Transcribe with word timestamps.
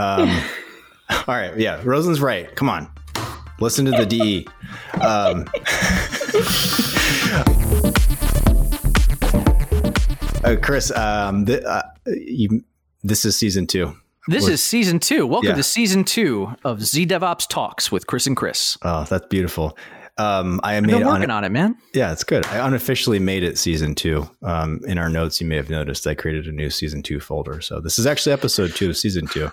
Um, 0.00 0.42
all 1.10 1.34
right. 1.34 1.56
Yeah. 1.58 1.80
Rosalind's 1.84 2.20
right. 2.20 2.54
Come 2.56 2.68
on. 2.68 2.88
Listen 3.60 3.84
to 3.84 3.90
the 3.90 4.06
DE. 4.06 4.46
Um, 5.00 5.44
uh, 10.44 10.56
Chris, 10.62 10.90
um, 10.96 11.44
th- 11.46 11.62
uh, 11.64 11.82
you, 12.06 12.64
this 13.02 13.24
is 13.24 13.36
season 13.36 13.66
two. 13.66 13.94
This 14.28 14.44
We're- 14.44 14.54
is 14.54 14.62
season 14.62 14.98
two. 14.98 15.26
Welcome 15.26 15.50
Yeah. 15.50 15.56
to 15.56 15.62
season 15.62 16.04
two 16.04 16.54
of 16.64 16.82
Z 16.82 17.06
DevOps 17.06 17.46
Talks 17.48 17.90
with 17.92 18.06
Chris 18.06 18.26
and 18.26 18.36
Chris. 18.36 18.78
Oh, 18.82 19.04
that's 19.04 19.26
beautiful. 19.26 19.76
Um, 20.18 20.60
I 20.62 20.78
made 20.80 20.88
been 20.92 21.00
it 21.02 21.04
on 21.04 21.12
working 21.14 21.30
on 21.30 21.44
it, 21.44 21.48
man. 21.50 21.76
Yeah, 21.94 22.12
it's 22.12 22.24
good. 22.24 22.44
I 22.46 22.66
unofficially 22.66 23.18
made 23.18 23.42
it 23.42 23.56
season 23.58 23.94
two. 23.94 24.28
Um, 24.42 24.80
in 24.86 24.98
our 24.98 25.08
notes, 25.08 25.40
you 25.40 25.46
may 25.46 25.56
have 25.56 25.70
noticed 25.70 26.06
I 26.06 26.14
created 26.14 26.46
a 26.46 26.52
new 26.52 26.68
season 26.68 27.02
two 27.02 27.20
folder. 27.20 27.60
So 27.62 27.80
this 27.80 27.98
is 27.98 28.06
actually 28.06 28.32
episode 28.32 28.74
two 28.74 28.90
of 28.90 28.96
season 28.98 29.26
two. 29.26 29.50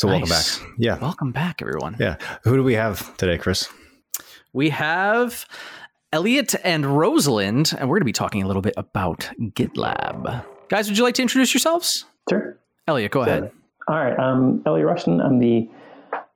So 0.00 0.08
welcome 0.08 0.30
back. 0.30 0.46
Yeah. 0.78 0.98
Welcome 0.98 1.30
back, 1.30 1.60
everyone. 1.60 1.94
Yeah. 2.00 2.16
Who 2.44 2.56
do 2.56 2.62
we 2.62 2.72
have 2.72 3.14
today, 3.18 3.36
Chris? 3.36 3.68
We 4.54 4.70
have 4.70 5.44
Elliot 6.10 6.54
and 6.64 6.86
Rosalind, 6.86 7.74
and 7.78 7.86
we're 7.86 7.96
going 7.96 8.00
to 8.00 8.06
be 8.06 8.12
talking 8.12 8.42
a 8.42 8.46
little 8.46 8.62
bit 8.62 8.72
about 8.78 9.28
GitLab. 9.38 10.42
Guys, 10.68 10.88
would 10.88 10.96
you 10.96 11.04
like 11.04 11.16
to 11.16 11.22
introduce 11.22 11.52
yourselves? 11.52 12.06
Sure. 12.30 12.56
Elliot, 12.88 13.12
go 13.12 13.20
ahead. 13.20 13.52
All 13.88 13.96
right. 13.96 14.18
I'm 14.18 14.62
Elliot 14.64 14.86
Rushton. 14.86 15.20
I'm 15.20 15.38
the 15.38 15.68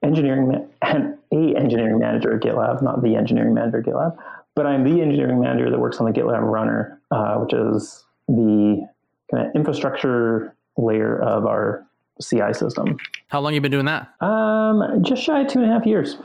engineering 0.02 0.46
ma- 0.46 0.66
a 1.32 1.56
engineering 1.56 1.98
manager 1.98 2.36
at 2.36 2.42
GitLab, 2.42 2.82
not 2.82 3.02
the 3.02 3.16
engineering 3.16 3.54
manager 3.54 3.78
at 3.78 3.86
GitLab, 3.86 4.14
but 4.54 4.66
I'm 4.66 4.84
the 4.84 5.00
engineering 5.00 5.40
manager 5.40 5.70
that 5.70 5.80
works 5.80 5.96
on 6.00 6.04
the 6.04 6.12
GitLab 6.12 6.42
runner, 6.42 7.00
uh, 7.10 7.36
which 7.36 7.54
is 7.54 8.04
the 8.28 8.86
kind 9.30 9.46
of 9.46 9.54
infrastructure 9.54 10.54
layer 10.76 11.18
of 11.18 11.46
our 11.46 11.86
CI 12.22 12.52
system. 12.52 12.96
How 13.28 13.40
long 13.40 13.54
you 13.54 13.60
been 13.60 13.70
doing 13.70 13.86
that? 13.86 14.14
Um, 14.20 15.02
just 15.02 15.22
shy 15.22 15.42
of 15.42 15.48
two 15.48 15.60
and 15.60 15.70
a 15.70 15.72
half 15.72 15.86
years. 15.86 16.16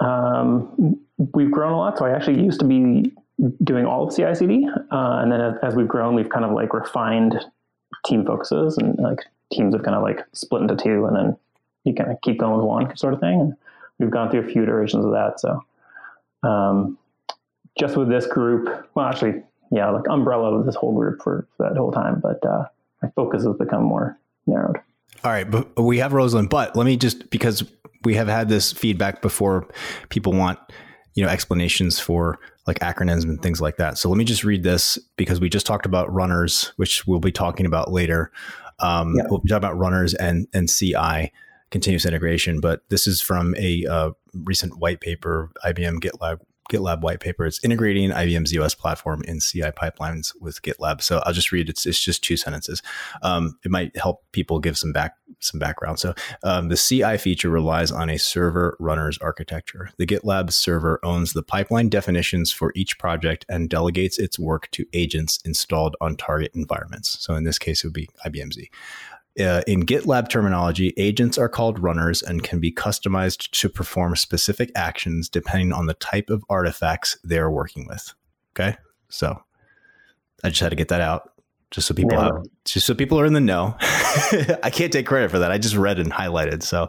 Um, 0.00 0.98
we've 1.34 1.50
grown 1.50 1.72
a 1.72 1.76
lot, 1.76 1.98
so 1.98 2.06
I 2.06 2.10
actually 2.10 2.42
used 2.42 2.60
to 2.60 2.66
be 2.66 3.12
doing 3.62 3.86
all 3.86 4.06
of 4.06 4.14
CI/CD, 4.14 4.68
uh, 4.68 5.18
and 5.22 5.30
then 5.30 5.40
as, 5.62 5.74
we've 5.74 5.88
grown, 5.88 6.14
we've 6.14 6.28
kind 6.28 6.44
of 6.44 6.52
like 6.52 6.74
refined 6.74 7.40
team 8.06 8.24
focuses, 8.24 8.78
and 8.78 8.98
like 8.98 9.20
teams 9.52 9.74
have 9.74 9.84
kind 9.84 9.96
of 9.96 10.02
like 10.02 10.24
split 10.32 10.62
into 10.62 10.76
two, 10.76 11.06
and 11.06 11.16
then 11.16 11.36
you 11.84 11.94
kind 11.94 12.10
of 12.10 12.20
keep 12.20 12.38
going 12.38 12.56
with 12.56 12.64
one 12.64 12.96
sort 12.96 13.14
of 13.14 13.20
thing. 13.20 13.40
And 13.40 13.56
we've 13.98 14.10
gone 14.10 14.30
through 14.30 14.40
a 14.40 14.48
few 14.48 14.62
iterations 14.62 15.04
of 15.04 15.12
that. 15.12 15.40
So, 15.40 15.64
um, 16.42 16.98
just 17.78 17.96
with 17.96 18.08
this 18.08 18.26
group, 18.26 18.88
well, 18.94 19.06
actually, 19.06 19.42
yeah, 19.70 19.88
like 19.90 20.08
umbrella 20.08 20.58
of 20.58 20.66
this 20.66 20.74
whole 20.74 20.94
group 20.94 21.22
for, 21.22 21.46
for 21.56 21.68
that 21.68 21.78
whole 21.78 21.92
time, 21.92 22.20
but 22.20 22.44
uh, 22.44 22.64
my 23.02 23.10
focus 23.14 23.44
has 23.44 23.56
become 23.56 23.84
more 23.84 24.18
narrowed. 24.46 24.80
All 25.24 25.32
right, 25.32 25.50
but 25.50 25.76
we 25.76 25.98
have 25.98 26.12
Rosalind, 26.12 26.48
but 26.48 26.76
let 26.76 26.86
me 26.86 26.96
just 26.96 27.28
because 27.30 27.64
we 28.04 28.14
have 28.14 28.28
had 28.28 28.48
this 28.48 28.72
feedback 28.72 29.20
before 29.20 29.66
people 30.08 30.32
want, 30.32 30.58
you 31.14 31.24
know, 31.24 31.28
explanations 31.30 31.98
for 31.98 32.38
like 32.66 32.78
acronyms 32.78 33.24
and 33.24 33.42
things 33.42 33.60
like 33.60 33.76
that. 33.78 33.98
So 33.98 34.08
let 34.08 34.16
me 34.16 34.24
just 34.24 34.44
read 34.44 34.62
this 34.62 34.98
because 35.16 35.40
we 35.40 35.48
just 35.48 35.66
talked 35.66 35.86
about 35.86 36.12
runners, 36.12 36.72
which 36.76 37.06
we'll 37.06 37.18
be 37.18 37.32
talking 37.32 37.66
about 37.66 37.90
later. 37.90 38.30
Um, 38.78 39.14
Yeah. 39.16 39.24
We'll 39.28 39.40
be 39.40 39.48
talking 39.48 39.64
about 39.64 39.76
runners 39.76 40.14
and 40.14 40.46
and 40.54 40.68
CI, 40.68 41.32
continuous 41.70 42.06
integration. 42.06 42.60
But 42.60 42.82
this 42.88 43.06
is 43.08 43.20
from 43.20 43.56
a 43.56 43.84
uh, 43.86 44.10
recent 44.32 44.78
white 44.78 45.00
paper, 45.00 45.50
IBM 45.64 45.98
GitLab 45.98 46.38
GitLab 46.68 47.00
white 47.00 47.20
paper. 47.20 47.46
It's 47.46 47.62
integrating 47.64 48.10
IBM 48.10 48.46
ZOS 48.46 48.76
platform 48.76 49.22
in 49.22 49.40
CI 49.40 49.70
pipelines 49.70 50.32
with 50.40 50.62
GitLab. 50.62 51.02
So 51.02 51.22
I'll 51.24 51.32
just 51.32 51.52
read. 51.52 51.68
It's 51.68 51.86
it's 51.86 52.02
just 52.02 52.22
two 52.22 52.36
sentences. 52.36 52.82
Um, 53.22 53.58
it 53.64 53.70
might 53.70 53.96
help 53.96 54.22
people 54.32 54.58
give 54.58 54.78
some 54.78 54.92
back 54.92 55.16
some 55.40 55.58
background. 55.58 55.98
So 55.98 56.14
um, 56.42 56.68
the 56.68 56.76
CI 56.76 57.16
feature 57.16 57.50
relies 57.50 57.90
on 57.92 58.10
a 58.10 58.18
server 58.18 58.76
runners 58.80 59.18
architecture. 59.18 59.90
The 59.96 60.06
GitLab 60.06 60.52
server 60.52 61.00
owns 61.02 61.32
the 61.32 61.42
pipeline 61.42 61.88
definitions 61.88 62.52
for 62.52 62.72
each 62.74 62.98
project 62.98 63.44
and 63.48 63.68
delegates 63.68 64.18
its 64.18 64.38
work 64.38 64.70
to 64.72 64.86
agents 64.92 65.38
installed 65.44 65.96
on 66.00 66.16
target 66.16 66.52
environments. 66.54 67.18
So 67.20 67.34
in 67.34 67.44
this 67.44 67.58
case, 67.58 67.84
it 67.84 67.88
would 67.88 67.94
be 67.94 68.08
IBM 68.26 68.52
Z. 68.52 68.70
Uh, 69.38 69.62
in 69.66 69.84
GitLab 69.86 70.28
terminology, 70.28 70.92
agents 70.96 71.38
are 71.38 71.48
called 71.48 71.78
runners 71.78 72.22
and 72.22 72.42
can 72.42 72.58
be 72.58 72.72
customized 72.72 73.50
to 73.52 73.68
perform 73.68 74.16
specific 74.16 74.70
actions 74.74 75.28
depending 75.28 75.72
on 75.72 75.86
the 75.86 75.94
type 75.94 76.28
of 76.28 76.44
artifacts 76.48 77.16
they're 77.22 77.50
working 77.50 77.86
with. 77.86 78.14
Okay, 78.52 78.76
so 79.08 79.40
I 80.42 80.48
just 80.48 80.60
had 80.60 80.70
to 80.70 80.76
get 80.76 80.88
that 80.88 81.00
out, 81.00 81.32
just 81.70 81.86
so 81.86 81.94
people 81.94 82.18
have, 82.18 82.44
just 82.64 82.86
so 82.86 82.94
people 82.94 83.20
are 83.20 83.26
in 83.26 83.32
the 83.32 83.40
know. 83.40 83.76
I 83.80 84.70
can't 84.72 84.92
take 84.92 85.06
credit 85.06 85.30
for 85.30 85.38
that. 85.38 85.52
I 85.52 85.58
just 85.58 85.76
read 85.76 85.98
and 85.98 86.12
highlighted. 86.12 86.62
So, 86.62 86.88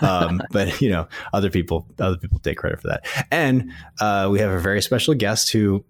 um, 0.00 0.40
but 0.50 0.80
you 0.80 0.88
know, 0.90 1.06
other 1.32 1.50
people, 1.50 1.86
other 1.98 2.16
people 2.16 2.38
take 2.38 2.56
credit 2.56 2.80
for 2.80 2.88
that. 2.88 3.06
And 3.30 3.72
uh, 4.00 4.28
we 4.30 4.38
have 4.38 4.52
a 4.52 4.60
very 4.60 4.80
special 4.80 5.14
guest 5.14 5.52
who, 5.52 5.84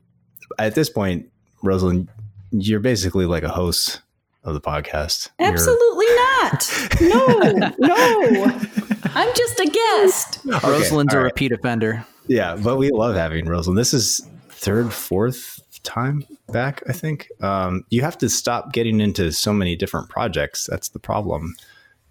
at 0.58 0.74
this 0.74 0.90
point, 0.90 1.30
Rosalind, 1.62 2.08
you're 2.50 2.80
basically 2.80 3.26
like 3.26 3.44
a 3.44 3.48
host 3.48 4.00
of 4.44 4.54
the 4.54 4.60
podcast. 4.60 5.28
You're- 5.38 5.52
Absolutely 5.52 6.06
not. 6.16 6.90
No, 7.00 7.72
no. 7.78 8.60
I'm 9.14 9.34
just 9.34 9.60
a 9.60 9.66
guest. 9.66 10.40
Okay, 10.46 10.70
Rosalind's 10.70 11.14
all 11.14 11.20
a 11.20 11.24
repeat 11.24 11.52
offender. 11.52 12.04
Yeah, 12.26 12.56
but 12.56 12.76
we 12.76 12.90
love 12.90 13.16
having 13.16 13.46
Rosalind. 13.46 13.76
This 13.78 13.92
is 13.92 14.20
third, 14.48 14.92
fourth 14.92 15.60
time 15.82 16.22
back, 16.48 16.82
I 16.88 16.92
think. 16.92 17.28
Um, 17.40 17.84
you 17.90 18.02
have 18.02 18.16
to 18.18 18.28
stop 18.28 18.72
getting 18.72 19.00
into 19.00 19.32
so 19.32 19.52
many 19.52 19.74
different 19.76 20.08
projects. 20.08 20.68
That's 20.70 20.90
the 20.90 20.98
problem. 20.98 21.54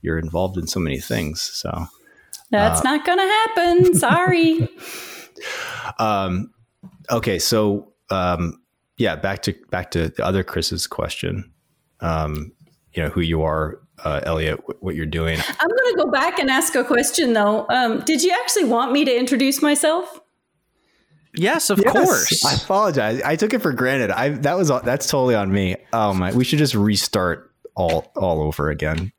You're 0.02 0.18
involved 0.20 0.58
in 0.58 0.68
so 0.68 0.80
many 0.80 1.00
things. 1.00 1.42
So, 1.42 1.88
That's 2.52 2.84
not 2.84 3.06
going 3.06 3.20
to 3.20 3.24
happen. 3.24 3.94
Sorry. 3.96 4.68
um, 6.00 6.52
okay, 7.12 7.40
so 7.40 7.94
um, 8.10 8.62
yeah, 8.98 9.16
back 9.16 9.42
to 9.44 9.54
back 9.70 9.92
to 9.92 10.10
the 10.10 10.26
other 10.26 10.44
Chris's 10.44 10.88
question. 10.88 11.52
Um, 12.02 12.52
you 12.94 13.04
know 13.04 13.10
who 13.10 13.22
you 13.22 13.44
are, 13.44 13.80
uh, 14.04 14.22
Elliot, 14.24 14.60
wh- 14.66 14.82
what 14.84 14.96
you're 14.96 15.06
doing. 15.06 15.38
I'm 15.60 15.68
going 15.68 15.94
to 15.96 15.98
go 15.98 16.12
back 16.12 16.40
and 16.40 16.50
ask 16.50 16.76
a 16.76 16.84
question, 16.84 17.34
though. 17.34 17.66
Um, 17.70 18.02
did 18.02 18.24
you 18.24 18.32
actually 18.42 18.66
want 18.66 18.92
me 18.92 19.06
to 19.06 19.16
introduce 19.16 19.62
myself? 19.62 20.20
Yes, 21.36 21.70
of 21.70 21.80
Yes, 21.84 21.92
course. 21.94 22.46
I 22.46 22.56
apologize. 22.56 23.22
I 23.22 23.36
took 23.36 23.54
it 23.54 23.60
for 23.62 23.72
granted. 23.72 24.10
I 24.12 24.30
that 24.30 24.58
was 24.58 24.70
that's 24.84 25.08
totally 25.08 25.36
on 25.36 25.52
me. 25.52 25.76
Oh 25.94 26.14
my, 26.14 26.32
we 26.34 26.44
should 26.44 26.58
just 26.60 26.74
restart 26.74 27.52
all 27.76 28.12
all 28.16 28.42
over 28.42 28.70
again. 28.70 29.12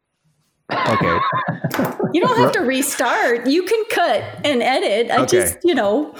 Okay. 0.72 1.18
You 2.12 2.20
don't 2.20 2.36
have 2.38 2.50
to 2.52 2.60
restart. 2.62 3.46
You 3.46 3.62
can 3.62 3.84
cut 3.88 4.24
and 4.44 4.64
edit. 4.64 5.12
I 5.12 5.18
Okay. 5.18 5.26
just, 5.42 5.58
you 5.62 5.76
know, 5.76 6.12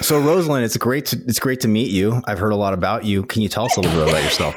So 0.00 0.20
Rosalind, 0.20 0.64
it's 0.64 0.76
great 0.76 1.06
to 1.06 1.16
it's 1.26 1.40
great 1.40 1.58
to 1.62 1.68
meet 1.68 1.90
you. 1.90 2.22
I've 2.26 2.38
heard 2.38 2.52
a 2.52 2.56
lot 2.56 2.72
about 2.72 3.04
you. 3.04 3.24
Can 3.24 3.42
you 3.42 3.48
tell 3.48 3.64
us 3.64 3.76
a 3.76 3.80
little 3.80 3.98
bit 4.04 4.10
about 4.10 4.22
yourself? 4.22 4.54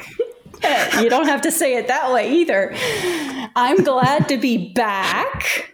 you 1.02 1.10
don't 1.10 1.28
have 1.28 1.42
to 1.42 1.52
say 1.52 1.76
it 1.76 1.88
that 1.88 2.12
way 2.12 2.32
either. 2.32 2.74
I'm 3.56 3.84
glad 3.84 4.28
to 4.30 4.38
be 4.38 4.74
back. 4.74 5.74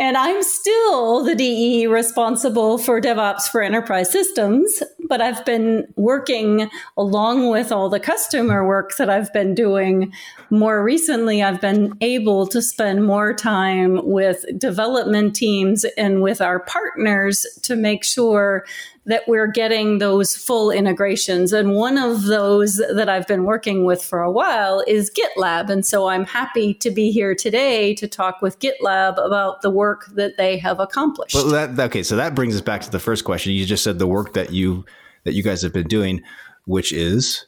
And 0.00 0.16
I'm 0.16 0.44
still 0.44 1.24
the 1.24 1.34
DE 1.34 1.88
responsible 1.88 2.78
for 2.78 3.00
DevOps 3.00 3.48
for 3.48 3.60
enterprise 3.60 4.12
systems, 4.12 4.80
but 5.08 5.20
I've 5.20 5.44
been 5.44 5.92
working 5.96 6.70
along 6.96 7.50
with 7.50 7.72
all 7.72 7.88
the 7.88 7.98
customer 7.98 8.64
work 8.64 8.96
that 8.98 9.10
I've 9.10 9.32
been 9.32 9.56
doing. 9.56 10.12
More 10.50 10.84
recently, 10.84 11.42
I've 11.42 11.60
been 11.60 11.94
able 12.00 12.46
to 12.46 12.62
spend 12.62 13.06
more 13.06 13.34
time 13.34 13.98
with 14.04 14.44
development 14.56 15.34
teams 15.34 15.84
and 15.96 16.22
with 16.22 16.40
our 16.40 16.60
partners 16.60 17.44
to 17.62 17.74
make 17.74 18.04
sure 18.04 18.64
that 19.08 19.26
we're 19.26 19.46
getting 19.46 19.98
those 19.98 20.36
full 20.36 20.70
integrations. 20.70 21.52
And 21.54 21.72
one 21.72 21.96
of 21.96 22.24
those 22.24 22.76
that 22.76 23.08
I've 23.08 23.26
been 23.26 23.44
working 23.44 23.86
with 23.86 24.04
for 24.04 24.20
a 24.20 24.30
while 24.30 24.84
is 24.86 25.10
GitLab. 25.10 25.70
And 25.70 25.84
so 25.84 26.08
I'm 26.08 26.26
happy 26.26 26.74
to 26.74 26.90
be 26.90 27.10
here 27.10 27.34
today 27.34 27.94
to 27.94 28.06
talk 28.06 28.42
with 28.42 28.58
GitLab 28.60 29.14
about 29.24 29.62
the 29.62 29.70
work 29.70 30.06
that 30.12 30.36
they 30.36 30.58
have 30.58 30.78
accomplished. 30.78 31.34
Well, 31.34 31.48
that 31.48 31.80
okay. 31.80 32.02
So 32.02 32.16
that 32.16 32.34
brings 32.34 32.54
us 32.54 32.60
back 32.60 32.82
to 32.82 32.90
the 32.90 33.00
first 33.00 33.24
question. 33.24 33.54
You 33.54 33.64
just 33.64 33.82
said 33.82 33.98
the 33.98 34.06
work 34.06 34.34
that 34.34 34.52
you 34.52 34.84
that 35.24 35.32
you 35.32 35.42
guys 35.42 35.62
have 35.62 35.72
been 35.72 35.88
doing, 35.88 36.22
which 36.66 36.92
is 36.92 37.46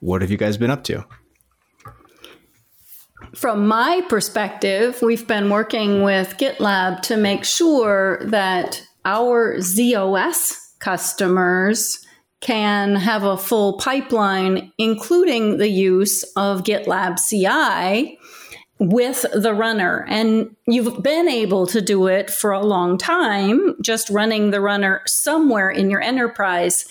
what 0.00 0.22
have 0.22 0.30
you 0.32 0.36
guys 0.36 0.56
been 0.56 0.70
up 0.70 0.82
to? 0.84 1.04
From 3.34 3.68
my 3.68 4.02
perspective, 4.08 5.00
we've 5.02 5.26
been 5.26 5.50
working 5.50 6.02
with 6.02 6.36
GitLab 6.36 7.02
to 7.02 7.16
make 7.16 7.44
sure 7.44 8.20
that 8.24 8.82
our 9.08 9.56
ZOS 9.56 10.74
customers 10.80 12.04
can 12.42 12.94
have 12.94 13.24
a 13.24 13.38
full 13.38 13.78
pipeline, 13.78 14.70
including 14.76 15.56
the 15.56 15.70
use 15.70 16.24
of 16.36 16.62
GitLab 16.62 17.18
CI 17.18 18.18
with 18.78 19.24
the 19.32 19.54
runner. 19.54 20.04
And 20.10 20.54
you've 20.66 21.02
been 21.02 21.26
able 21.26 21.66
to 21.68 21.80
do 21.80 22.06
it 22.06 22.30
for 22.30 22.52
a 22.52 22.64
long 22.64 22.98
time, 22.98 23.74
just 23.80 24.10
running 24.10 24.50
the 24.50 24.60
runner 24.60 25.00
somewhere 25.06 25.70
in 25.70 25.88
your 25.88 26.02
enterprise. 26.02 26.84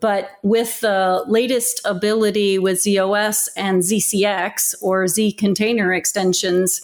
But 0.00 0.30
with 0.42 0.80
the 0.80 1.22
latest 1.28 1.82
ability 1.84 2.58
with 2.58 2.78
ZOS 2.78 3.48
and 3.56 3.82
ZCX 3.82 4.74
or 4.80 5.06
Z 5.06 5.32
container 5.32 5.92
extensions, 5.92 6.80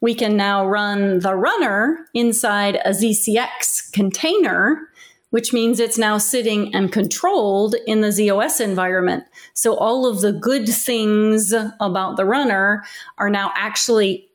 we 0.00 0.14
can 0.14 0.36
now 0.36 0.66
run 0.66 1.20
the 1.20 1.34
runner 1.34 2.06
inside 2.14 2.76
a 2.84 2.90
ZCX 2.90 3.92
container, 3.92 4.88
which 5.30 5.52
means 5.52 5.80
it's 5.80 5.98
now 5.98 6.18
sitting 6.18 6.74
and 6.74 6.92
controlled 6.92 7.74
in 7.86 8.00
the 8.00 8.08
ZOS 8.08 8.60
environment. 8.60 9.24
So 9.54 9.74
all 9.74 10.06
of 10.06 10.20
the 10.20 10.32
good 10.32 10.68
things 10.68 11.52
about 11.80 12.16
the 12.16 12.24
runner 12.24 12.84
are 13.18 13.30
now 13.30 13.52
actually 13.54 14.28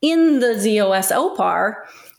in 0.00 0.40
the 0.40 0.54
ZOS 0.54 1.10
LPAR 1.12 1.74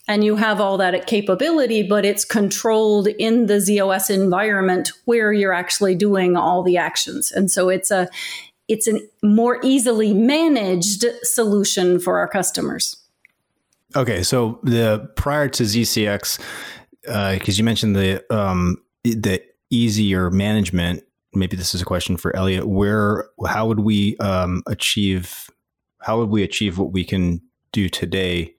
and 0.07 0.23
you 0.23 0.35
have 0.35 0.59
all 0.59 0.77
that 0.77 1.07
capability, 1.07 1.83
but 1.83 2.03
it's 2.03 2.25
controlled 2.25 3.07
in 3.07 3.45
the 3.45 3.55
ZOS 3.55 4.09
environment 4.09 4.91
where 5.05 5.31
you're 5.31 5.53
actually 5.53 5.95
doing 5.95 6.35
all 6.35 6.63
the 6.63 6.75
actions. 6.75 7.31
And 7.31 7.49
so 7.49 7.69
it's 7.69 7.91
a 7.91 8.09
it's 8.71 8.87
a 8.87 9.01
more 9.21 9.59
easily 9.63 10.13
managed 10.13 11.03
solution 11.23 11.99
for 11.99 12.17
our 12.17 12.27
customers. 12.27 12.95
Okay, 13.97 14.23
so 14.23 14.61
the 14.63 15.11
prior 15.17 15.49
to 15.49 15.63
ZCX, 15.63 16.39
because 17.01 17.49
uh, 17.49 17.57
you 17.57 17.63
mentioned 17.65 17.97
the 17.97 18.23
um, 18.33 18.77
the 19.03 19.43
easier 19.69 20.31
management. 20.31 21.03
Maybe 21.33 21.57
this 21.57 21.75
is 21.75 21.81
a 21.81 21.85
question 21.85 22.15
for 22.15 22.33
Elliot. 22.33 22.65
Where 22.65 23.29
how 23.45 23.67
would 23.67 23.81
we 23.81 24.15
um, 24.17 24.63
achieve 24.67 25.49
how 25.99 26.17
would 26.19 26.29
we 26.29 26.41
achieve 26.41 26.77
what 26.77 26.93
we 26.93 27.03
can 27.03 27.41
do 27.73 27.89
today? 27.89 28.55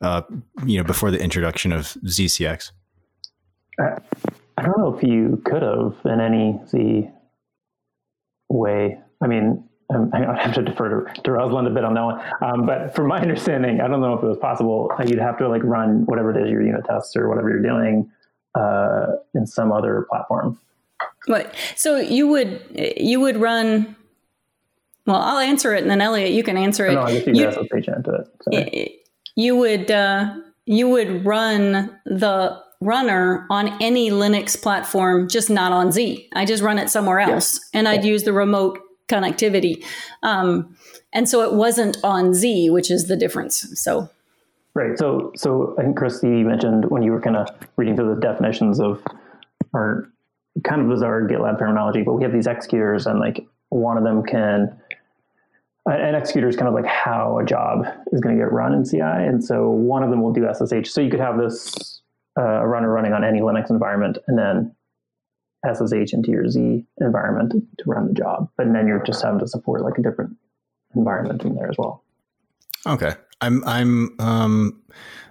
Uh, 0.00 0.22
you 0.64 0.78
know, 0.78 0.84
before 0.84 1.10
the 1.10 1.20
introduction 1.20 1.72
of 1.72 1.96
ZCX. 2.04 2.70
I, 3.80 3.96
I 4.58 4.62
don't 4.62 4.78
know 4.78 4.96
if 4.96 5.02
you 5.02 5.42
could 5.44 5.62
have 5.62 5.96
in 6.04 6.20
any 6.20 6.60
Z 6.68 7.08
way. 8.48 8.98
I 9.24 9.26
mean, 9.26 9.64
um, 9.92 10.10
I 10.12 10.40
have 10.40 10.54
to 10.54 10.62
defer 10.62 11.02
to, 11.02 11.22
to 11.22 11.32
Rosalind 11.32 11.66
a 11.66 11.70
bit 11.70 11.84
on 11.84 11.94
that 11.94 12.04
one. 12.04 12.22
Um, 12.42 12.66
but 12.66 12.94
from 12.94 13.08
my 13.08 13.18
understanding, 13.20 13.80
I 13.80 13.88
don't 13.88 14.00
know 14.00 14.14
if 14.14 14.22
it 14.22 14.26
was 14.26 14.38
possible. 14.38 14.90
You'd 15.04 15.18
have 15.18 15.38
to 15.38 15.48
like 15.48 15.62
run 15.64 16.04
whatever 16.06 16.30
it 16.30 16.42
is 16.44 16.50
your 16.50 16.62
unit 16.62 16.84
tests 16.84 17.16
or 17.16 17.28
whatever 17.28 17.50
you're 17.50 17.62
doing 17.62 18.10
uh, 18.54 19.06
in 19.34 19.46
some 19.46 19.72
other 19.72 20.06
platform. 20.10 20.58
Right. 21.26 21.52
So 21.74 21.96
you 21.96 22.28
would 22.28 22.94
you 22.96 23.20
would 23.20 23.38
run. 23.38 23.96
Well, 25.06 25.16
I'll 25.16 25.38
answer 25.38 25.74
it, 25.74 25.82
and 25.82 25.90
then 25.90 26.00
Elliot, 26.00 26.32
you 26.32 26.42
can 26.42 26.56
answer 26.56 26.86
it. 26.86 26.94
No, 26.94 27.02
I 27.02 27.12
guess 27.12 27.26
you, 27.26 27.34
you 27.34 27.50
SSH 27.50 27.88
into 27.88 28.14
it. 28.14 28.28
Sorry. 28.42 29.00
You 29.36 29.56
would 29.56 29.90
uh, 29.90 30.34
you 30.66 30.88
would 30.88 31.24
run 31.24 31.98
the 32.06 32.62
runner 32.80 33.46
on 33.50 33.82
any 33.82 34.10
Linux 34.10 34.60
platform, 34.60 35.28
just 35.28 35.50
not 35.50 35.72
on 35.72 35.92
Z. 35.92 36.28
I 36.34 36.44
just 36.44 36.62
run 36.62 36.78
it 36.78 36.88
somewhere 36.90 37.20
else, 37.20 37.58
yeah. 37.72 37.78
and 37.78 37.88
I'd 37.88 38.04
use 38.04 38.22
the 38.22 38.32
remote 38.32 38.78
connectivity. 39.08 39.84
Um, 40.22 40.76
and 41.12 41.28
so 41.28 41.42
it 41.42 41.54
wasn't 41.54 41.96
on 42.02 42.34
Z, 42.34 42.70
which 42.70 42.90
is 42.90 43.06
the 43.06 43.16
difference. 43.16 43.66
So. 43.80 44.10
Right. 44.74 44.98
So, 44.98 45.32
so 45.36 45.76
I 45.78 45.82
think 45.82 45.96
Christy 45.96 46.42
mentioned 46.42 46.90
when 46.90 47.02
you 47.02 47.12
were 47.12 47.20
kind 47.20 47.36
of 47.36 47.48
reading 47.76 47.94
through 47.94 48.14
the 48.14 48.20
definitions 48.20 48.80
of 48.80 49.02
our 49.72 50.08
kind 50.64 50.80
of 50.80 50.88
bizarre 50.88 51.22
GitLab 51.28 51.58
terminology, 51.58 52.02
but 52.02 52.14
we 52.14 52.22
have 52.22 52.32
these 52.32 52.46
executors, 52.46 53.06
and 53.06 53.20
like 53.20 53.46
one 53.70 53.96
of 53.96 54.04
them 54.04 54.24
can 54.24 54.80
an 55.86 56.14
executor 56.14 56.48
is 56.48 56.56
kind 56.56 56.68
of 56.68 56.74
like 56.74 56.86
how 56.86 57.38
a 57.38 57.44
job 57.44 57.84
is 58.12 58.20
going 58.20 58.34
to 58.34 58.40
get 58.42 58.50
run 58.50 58.72
in 58.72 58.84
CI, 58.84 59.00
and 59.00 59.44
so 59.44 59.68
one 59.68 60.02
of 60.02 60.10
them 60.10 60.22
will 60.22 60.32
do 60.32 60.46
SSH. 60.50 60.90
So 60.90 61.00
you 61.00 61.10
could 61.10 61.20
have 61.20 61.38
this 61.38 62.00
uh, 62.38 62.64
runner 62.64 62.90
running 62.90 63.12
on 63.12 63.22
any 63.22 63.40
Linux 63.40 63.68
environment, 63.70 64.18
and 64.26 64.38
then 64.38 64.74
SSH 65.64 66.12
into 66.12 66.30
your 66.30 66.48
Z 66.48 66.84
environment 67.00 67.52
to 67.52 67.84
run 67.86 68.08
the 68.08 68.14
job. 68.14 68.48
But 68.56 68.72
then 68.72 68.86
you're 68.86 69.02
just 69.02 69.22
having 69.22 69.40
to 69.40 69.48
support 69.48 69.82
like 69.82 69.98
a 69.98 70.02
different 70.02 70.36
environment 70.94 71.42
in 71.42 71.54
there 71.54 71.68
as 71.68 71.76
well. 71.78 72.02
Okay. 72.86 73.14
I'm 73.40 73.62
I'm 73.66 74.14
um, 74.20 74.82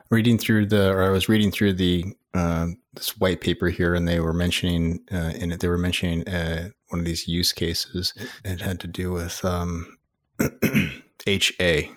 reading 0.10 0.38
through 0.38 0.68
the 0.68 0.92
or 0.92 1.04
I 1.04 1.10
was 1.10 1.30
reading 1.30 1.52
through 1.52 1.74
the 1.74 2.06
uh, 2.34 2.68
this 2.94 3.18
white 3.18 3.42
paper 3.42 3.70
here, 3.70 3.96
and 3.96 4.08
they 4.08 4.20
were 4.20 4.34
mentioning 4.34 5.00
uh, 5.12 5.34
in 5.36 5.52
it 5.52 5.60
they 5.60 5.68
were 5.68 5.78
mentioning 5.78 6.28
uh, 6.28 6.70
one 6.90 7.00
of 7.00 7.06
these 7.06 7.28
use 7.28 7.52
cases. 7.52 8.14
It 8.44 8.62
had 8.62 8.80
to 8.82 8.88
do 8.88 9.12
with 9.12 9.44
um, 9.46 9.98
HA. 11.28 11.92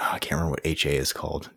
Oh, 0.00 0.10
I 0.12 0.18
can't 0.18 0.32
remember 0.32 0.50
what 0.50 0.66
HA 0.66 0.96
is 0.96 1.12
called. 1.12 1.50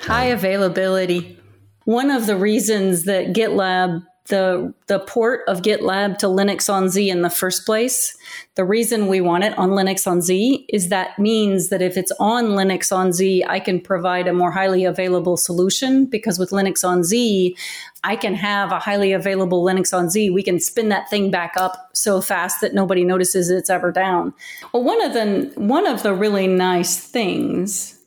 High 0.00 0.30
um, 0.30 0.38
availability. 0.38 1.38
One 1.84 2.10
of 2.10 2.26
the 2.26 2.36
reasons 2.36 3.04
that 3.04 3.34
GitLab 3.34 4.02
the 4.28 4.72
the 4.86 5.00
port 5.00 5.42
of 5.46 5.60
GitLab 5.60 6.16
to 6.18 6.26
Linux 6.26 6.72
on 6.72 6.88
Z 6.88 7.10
in 7.10 7.20
the 7.20 7.28
first 7.28 7.66
place. 7.66 8.16
The 8.54 8.64
reason 8.64 9.06
we 9.06 9.20
want 9.20 9.44
it 9.44 9.56
on 9.58 9.70
Linux 9.70 10.06
on 10.06 10.22
Z 10.22 10.64
is 10.70 10.88
that 10.88 11.18
means 11.18 11.68
that 11.68 11.82
if 11.82 11.98
it's 11.98 12.12
on 12.18 12.50
Linux 12.50 12.94
on 12.94 13.12
Z, 13.12 13.44
I 13.46 13.60
can 13.60 13.80
provide 13.80 14.26
a 14.26 14.32
more 14.32 14.50
highly 14.50 14.84
available 14.86 15.36
solution 15.36 16.06
because 16.06 16.38
with 16.38 16.50
Linux 16.50 16.88
on 16.88 17.04
Z, 17.04 17.54
I 18.02 18.16
can 18.16 18.34
have 18.34 18.72
a 18.72 18.78
highly 18.78 19.12
available 19.12 19.62
Linux 19.62 19.96
on 19.96 20.08
Z. 20.08 20.30
We 20.30 20.42
can 20.42 20.58
spin 20.58 20.88
that 20.88 21.10
thing 21.10 21.30
back 21.30 21.54
up 21.58 21.90
so 21.92 22.22
fast 22.22 22.62
that 22.62 22.72
nobody 22.72 23.04
notices 23.04 23.50
it's 23.50 23.68
ever 23.68 23.92
down. 23.92 24.32
Well, 24.72 24.84
one 24.84 25.04
of 25.04 25.12
the 25.12 25.52
one 25.56 25.86
of 25.86 26.02
the 26.02 26.14
really 26.14 26.46
nice 26.46 26.98
things 26.98 28.00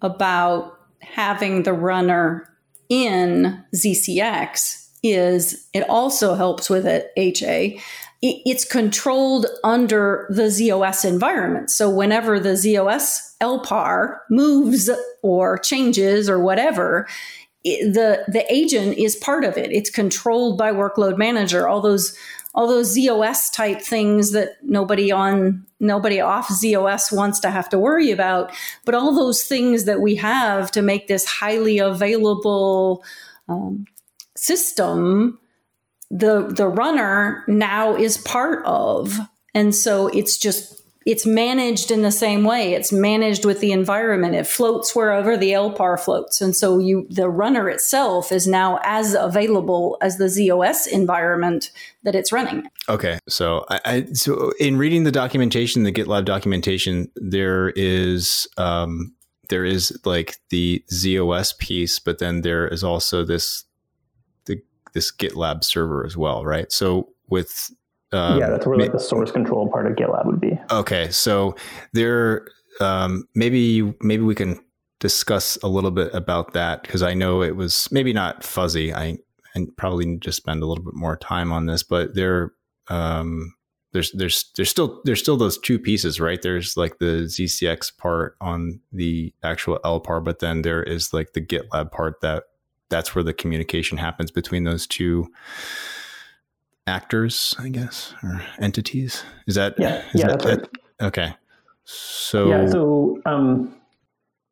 about 0.00 0.76
having 0.98 1.62
the 1.62 1.72
runner 1.72 2.48
in 2.88 3.62
ZCX 3.74 4.81
is 5.02 5.68
it 5.72 5.88
also 5.88 6.34
helps 6.34 6.70
with 6.70 6.86
it, 6.86 7.12
HA. 7.16 7.80
It's 8.22 8.64
controlled 8.64 9.46
under 9.64 10.28
the 10.30 10.44
ZOS 10.44 11.04
environment. 11.04 11.70
So 11.70 11.90
whenever 11.90 12.38
the 12.38 12.50
ZOS 12.50 13.36
LPAR 13.40 14.18
moves 14.30 14.88
or 15.22 15.58
changes 15.58 16.30
or 16.30 16.38
whatever, 16.38 17.08
the 17.64 18.24
the 18.28 18.44
agent 18.52 18.96
is 18.96 19.16
part 19.16 19.44
of 19.44 19.56
it. 19.56 19.72
It's 19.72 19.90
controlled 19.90 20.56
by 20.56 20.72
workload 20.72 21.18
manager. 21.18 21.66
All 21.66 21.80
those 21.80 22.16
all 22.54 22.68
those 22.68 22.96
ZOS 22.96 23.52
type 23.52 23.80
things 23.80 24.32
that 24.32 24.50
nobody 24.62 25.10
on 25.10 25.66
nobody 25.80 26.20
off 26.20 26.48
ZOS 26.48 27.16
wants 27.16 27.40
to 27.40 27.50
have 27.50 27.68
to 27.70 27.78
worry 27.78 28.10
about, 28.10 28.52
but 28.84 28.94
all 28.94 29.14
those 29.14 29.42
things 29.42 29.84
that 29.84 30.00
we 30.00 30.14
have 30.16 30.70
to 30.72 30.82
make 30.82 31.08
this 31.08 31.24
highly 31.24 31.78
available 31.78 33.02
um, 33.48 33.86
system 34.36 35.38
the 36.12 36.52
the 36.54 36.68
runner 36.68 37.42
now 37.48 37.96
is 37.96 38.18
part 38.18 38.64
of. 38.66 39.18
And 39.54 39.74
so 39.74 40.08
it's 40.08 40.36
just 40.36 40.82
it's 41.04 41.26
managed 41.26 41.90
in 41.90 42.02
the 42.02 42.12
same 42.12 42.44
way. 42.44 42.74
It's 42.74 42.92
managed 42.92 43.44
with 43.44 43.58
the 43.58 43.72
environment. 43.72 44.36
It 44.36 44.46
floats 44.46 44.94
wherever 44.94 45.36
the 45.36 45.50
lpar 45.50 45.98
floats. 45.98 46.40
And 46.40 46.54
so 46.54 46.78
you 46.78 47.06
the 47.10 47.28
runner 47.28 47.68
itself 47.68 48.30
is 48.30 48.46
now 48.46 48.78
as 48.84 49.14
available 49.14 49.96
as 50.00 50.18
the 50.18 50.26
zos 50.26 50.86
environment 50.86 51.72
that 52.04 52.14
it's 52.14 52.30
running. 52.30 52.68
Okay. 52.88 53.18
So 53.28 53.64
i, 53.70 53.80
I 53.84 54.04
so 54.12 54.52
in 54.60 54.76
reading 54.76 55.04
the 55.04 55.12
documentation 55.12 55.82
the 55.82 55.92
gitlab 55.92 56.26
documentation 56.26 57.10
there 57.16 57.70
is 57.70 58.46
um 58.58 59.14
there 59.48 59.64
is 59.64 59.98
like 60.04 60.36
the 60.50 60.84
zos 60.92 61.56
piece 61.58 61.98
but 61.98 62.18
then 62.18 62.42
there 62.42 62.68
is 62.68 62.84
also 62.84 63.24
this 63.24 63.64
this 64.92 65.12
GitLab 65.12 65.64
server 65.64 66.04
as 66.04 66.16
well, 66.16 66.44
right? 66.44 66.70
So 66.70 67.08
with 67.28 67.70
um, 68.12 68.38
yeah, 68.38 68.50
that's 68.50 68.66
where 68.66 68.78
like 68.78 68.92
the 68.92 69.00
source 69.00 69.30
control 69.30 69.70
part 69.70 69.86
of 69.86 69.96
GitLab 69.96 70.26
would 70.26 70.40
be. 70.40 70.58
Okay, 70.70 71.10
so 71.10 71.56
there, 71.94 72.46
um, 72.80 73.26
maybe 73.34 73.94
maybe 74.02 74.22
we 74.22 74.34
can 74.34 74.60
discuss 75.00 75.56
a 75.62 75.68
little 75.68 75.90
bit 75.90 76.14
about 76.14 76.52
that 76.52 76.82
because 76.82 77.02
I 77.02 77.14
know 77.14 77.42
it 77.42 77.56
was 77.56 77.88
maybe 77.90 78.12
not 78.12 78.44
fuzzy. 78.44 78.94
I 78.94 79.18
and 79.54 79.74
probably 79.76 80.06
need 80.06 80.22
to 80.22 80.32
spend 80.32 80.62
a 80.62 80.66
little 80.66 80.84
bit 80.84 80.94
more 80.94 81.16
time 81.16 81.52
on 81.52 81.66
this, 81.66 81.82
but 81.82 82.14
there, 82.14 82.52
um, 82.88 83.54
there's 83.92 84.12
there's 84.12 84.50
there's 84.56 84.70
still 84.70 85.00
there's 85.04 85.20
still 85.20 85.36
those 85.36 85.58
two 85.58 85.78
pieces, 85.78 86.20
right? 86.20 86.40
There's 86.40 86.76
like 86.76 86.98
the 86.98 87.24
ZCX 87.24 87.96
part 87.96 88.36
on 88.40 88.80
the 88.92 89.34
actual 89.42 89.80
LPAR, 89.84 90.24
but 90.24 90.38
then 90.38 90.62
there 90.62 90.82
is 90.82 91.12
like 91.12 91.32
the 91.32 91.40
GitLab 91.40 91.92
part 91.92 92.20
that 92.22 92.44
that's 92.92 93.14
where 93.14 93.24
the 93.24 93.32
communication 93.32 93.98
happens 93.98 94.30
between 94.30 94.64
those 94.64 94.86
two 94.86 95.32
actors, 96.86 97.56
I 97.58 97.70
guess, 97.70 98.14
or 98.22 98.42
entities. 98.60 99.24
Is 99.46 99.56
that 99.56 99.74
yeah? 99.78 100.04
Is 100.14 100.20
yeah, 100.20 100.26
that, 100.28 100.44
right. 100.44 100.68
okay. 101.00 101.34
So 101.84 102.48
yeah, 102.48 102.66
so 102.68 103.20
um, 103.26 103.74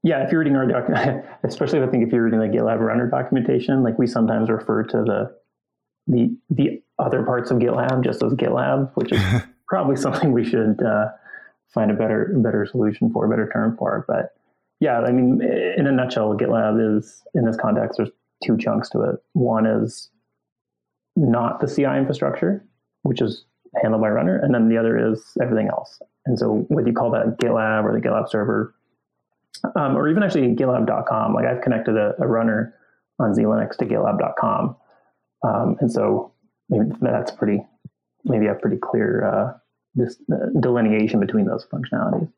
yeah, 0.03 0.25
if 0.25 0.33
you're 0.33 0.41
reading 0.41 0.57
our 0.57 0.67
doc, 0.67 0.89
especially 1.45 1.81
I 1.81 1.87
think 1.87 2.07
if 2.07 2.13
you're 2.13 2.25
reading 2.25 2.41
the 2.41 2.47
GitLab 2.47 2.81
runner 2.81 3.09
documentation, 3.09 3.83
like 3.83 3.99
we 3.99 4.07
sometimes 4.07 4.49
refer 4.49 4.83
to 4.85 4.97
the 5.05 5.37
the 6.07 6.37
the 6.49 6.83
other 6.99 7.23
parts 7.23 7.51
of 7.51 7.59
GitLab 7.59 8.03
just 8.03 8.23
as 8.23 8.33
GitLab, 8.33 8.91
which 8.95 9.13
is 9.13 9.23
probably 9.69 9.97
something 9.97 10.33
we 10.33 10.45
should 10.45 10.83
uh, 10.83 11.09
find 11.69 11.91
a 11.91 11.95
better 11.95 12.35
better 12.39 12.67
solution 12.67 13.13
for, 13.13 13.27
a 13.27 13.29
better 13.29 13.49
term 13.53 13.77
for. 13.77 14.05
But 14.09 14.35
yeah, 14.81 15.01
I 15.01 15.13
mean, 15.13 15.43
in 15.77 15.87
a 15.87 15.93
nutshell, 15.93 16.37
GitLab 16.37 16.99
is 16.99 17.23
in 17.35 17.45
this 17.45 17.57
context. 17.57 17.99
There's 17.99 18.11
two 18.45 18.57
chunks 18.57 18.89
to 18.91 19.03
it. 19.03 19.17
One 19.33 19.67
is 19.67 20.11
not 21.17 21.61
the 21.61 21.67
CI 21.67 21.99
infrastructure, 21.99 22.65
which 23.03 23.21
is 23.21 23.45
handled 23.83 24.03
by 24.03 24.09
runner, 24.09 24.39
and 24.43 24.55
then 24.55 24.69
the 24.69 24.79
other 24.79 25.13
is 25.13 25.23
everything 25.41 25.69
else. 25.69 26.01
And 26.27 26.39
so 26.39 26.65
whether 26.69 26.89
you 26.89 26.95
call 26.95 27.11
that 27.13 27.39
GitLab 27.39 27.85
or 27.85 27.93
the 27.93 28.07
GitLab 28.07 28.29
server, 28.29 28.75
um, 29.77 29.97
or 29.97 30.09
even 30.09 30.23
actually 30.23 30.55
GitLab.com. 30.55 31.35
Like 31.35 31.47
I've 31.47 31.63
connected 31.63 31.97
a, 31.97 32.15
a 32.21 32.27
runner 32.27 32.75
on 33.19 33.33
zlinux 33.33 33.77
to 33.79 33.87
GitLab.com, 33.87 34.77
um, 35.47 35.77
and 35.81 35.93
so 35.93 36.33
that's 37.01 37.31
pretty 37.33 37.65
maybe 38.25 38.47
a 38.47 38.55
pretty 38.55 38.77
clear 38.77 39.25
uh, 39.27 40.03
uh, 40.03 40.37
delineation 40.61 41.21
between 41.21 41.47
those 41.47 41.67
functionalities. 41.67 42.31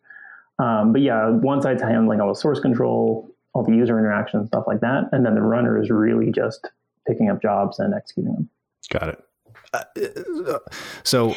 Um, 0.58 0.92
but 0.92 1.02
yeah, 1.02 1.28
one 1.28 1.60
side's 1.62 1.82
handling 1.82 2.20
all 2.20 2.28
the 2.28 2.38
source 2.38 2.60
control, 2.60 3.28
all 3.54 3.64
the 3.64 3.74
user 3.74 3.98
interaction, 3.98 4.40
and 4.40 4.48
stuff 4.48 4.64
like 4.66 4.80
that, 4.80 5.04
and 5.12 5.24
then 5.24 5.34
the 5.34 5.42
runner 5.42 5.80
is 5.80 5.90
really 5.90 6.30
just 6.32 6.68
picking 7.06 7.30
up 7.30 7.42
jobs 7.42 7.78
and 7.78 7.94
executing 7.94 8.34
them. 8.34 8.50
Got 8.90 9.08
it. 9.10 9.24
Uh, 9.74 10.58
so, 11.02 11.34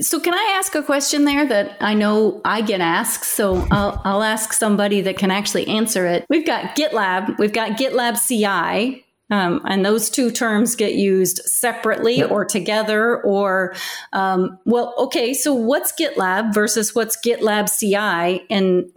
so 0.00 0.18
can 0.18 0.32
I 0.32 0.54
ask 0.56 0.74
a 0.74 0.82
question 0.82 1.24
there 1.24 1.46
that 1.46 1.76
I 1.80 1.92
know 1.92 2.40
I 2.44 2.62
get 2.62 2.80
asked? 2.80 3.24
So 3.24 3.66
I'll, 3.70 4.00
I'll 4.04 4.22
ask 4.22 4.54
somebody 4.54 5.02
that 5.02 5.18
can 5.18 5.30
actually 5.30 5.66
answer 5.68 6.06
it. 6.06 6.24
We've 6.30 6.46
got 6.46 6.76
GitLab, 6.76 7.38
we've 7.38 7.52
got 7.52 7.72
GitLab 7.72 8.26
CI, 8.26 9.04
um, 9.30 9.60
and 9.64 9.84
those 9.84 10.08
two 10.08 10.30
terms 10.30 10.76
get 10.76 10.94
used 10.94 11.38
separately 11.44 12.18
yep. 12.18 12.30
or 12.30 12.46
together, 12.46 13.20
or, 13.22 13.74
um, 14.14 14.58
well, 14.64 14.94
okay, 14.98 15.34
so 15.34 15.52
what's 15.52 15.92
GitLab 15.92 16.54
versus 16.54 16.94
what's 16.94 17.18
GitLab 17.20 17.68
CI? 17.78 18.46
And 18.48 18.90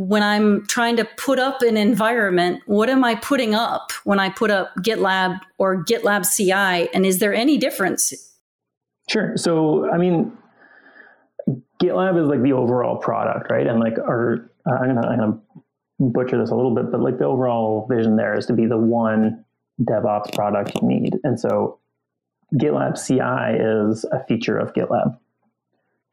when 0.00 0.22
I'm 0.22 0.66
trying 0.66 0.96
to 0.96 1.04
put 1.04 1.38
up 1.38 1.60
an 1.60 1.76
environment, 1.76 2.62
what 2.64 2.88
am 2.88 3.04
I 3.04 3.16
putting 3.16 3.54
up 3.54 3.92
when 4.04 4.18
I 4.18 4.30
put 4.30 4.50
up 4.50 4.74
GitLab 4.78 5.38
or 5.58 5.84
GitLab 5.84 6.24
CI? 6.24 6.88
And 6.94 7.04
is 7.04 7.18
there 7.18 7.34
any 7.34 7.58
difference? 7.58 8.14
Sure. 9.10 9.36
So, 9.36 9.90
I 9.92 9.98
mean, 9.98 10.32
GitLab 11.82 12.18
is 12.18 12.30
like 12.30 12.42
the 12.42 12.54
overall 12.54 12.96
product, 12.96 13.50
right? 13.50 13.66
And 13.66 13.78
like, 13.78 13.98
our, 13.98 14.50
uh, 14.66 14.72
I'm 14.72 14.94
gonna, 14.94 15.06
I'm 15.06 15.18
gonna 15.18 15.40
butcher 15.98 16.38
this 16.38 16.48
a 16.48 16.54
little 16.54 16.74
bit, 16.74 16.90
but 16.90 17.02
like 17.02 17.18
the 17.18 17.26
overall 17.26 17.86
vision 17.90 18.16
there 18.16 18.38
is 18.38 18.46
to 18.46 18.54
be 18.54 18.64
the 18.64 18.78
one 18.78 19.44
DevOps 19.82 20.34
product 20.34 20.72
you 20.80 20.88
need. 20.88 21.18
And 21.24 21.38
so, 21.38 21.78
GitLab 22.54 22.96
CI 22.96 23.90
is 23.92 24.06
a 24.10 24.24
feature 24.24 24.56
of 24.56 24.72
GitLab, 24.72 25.18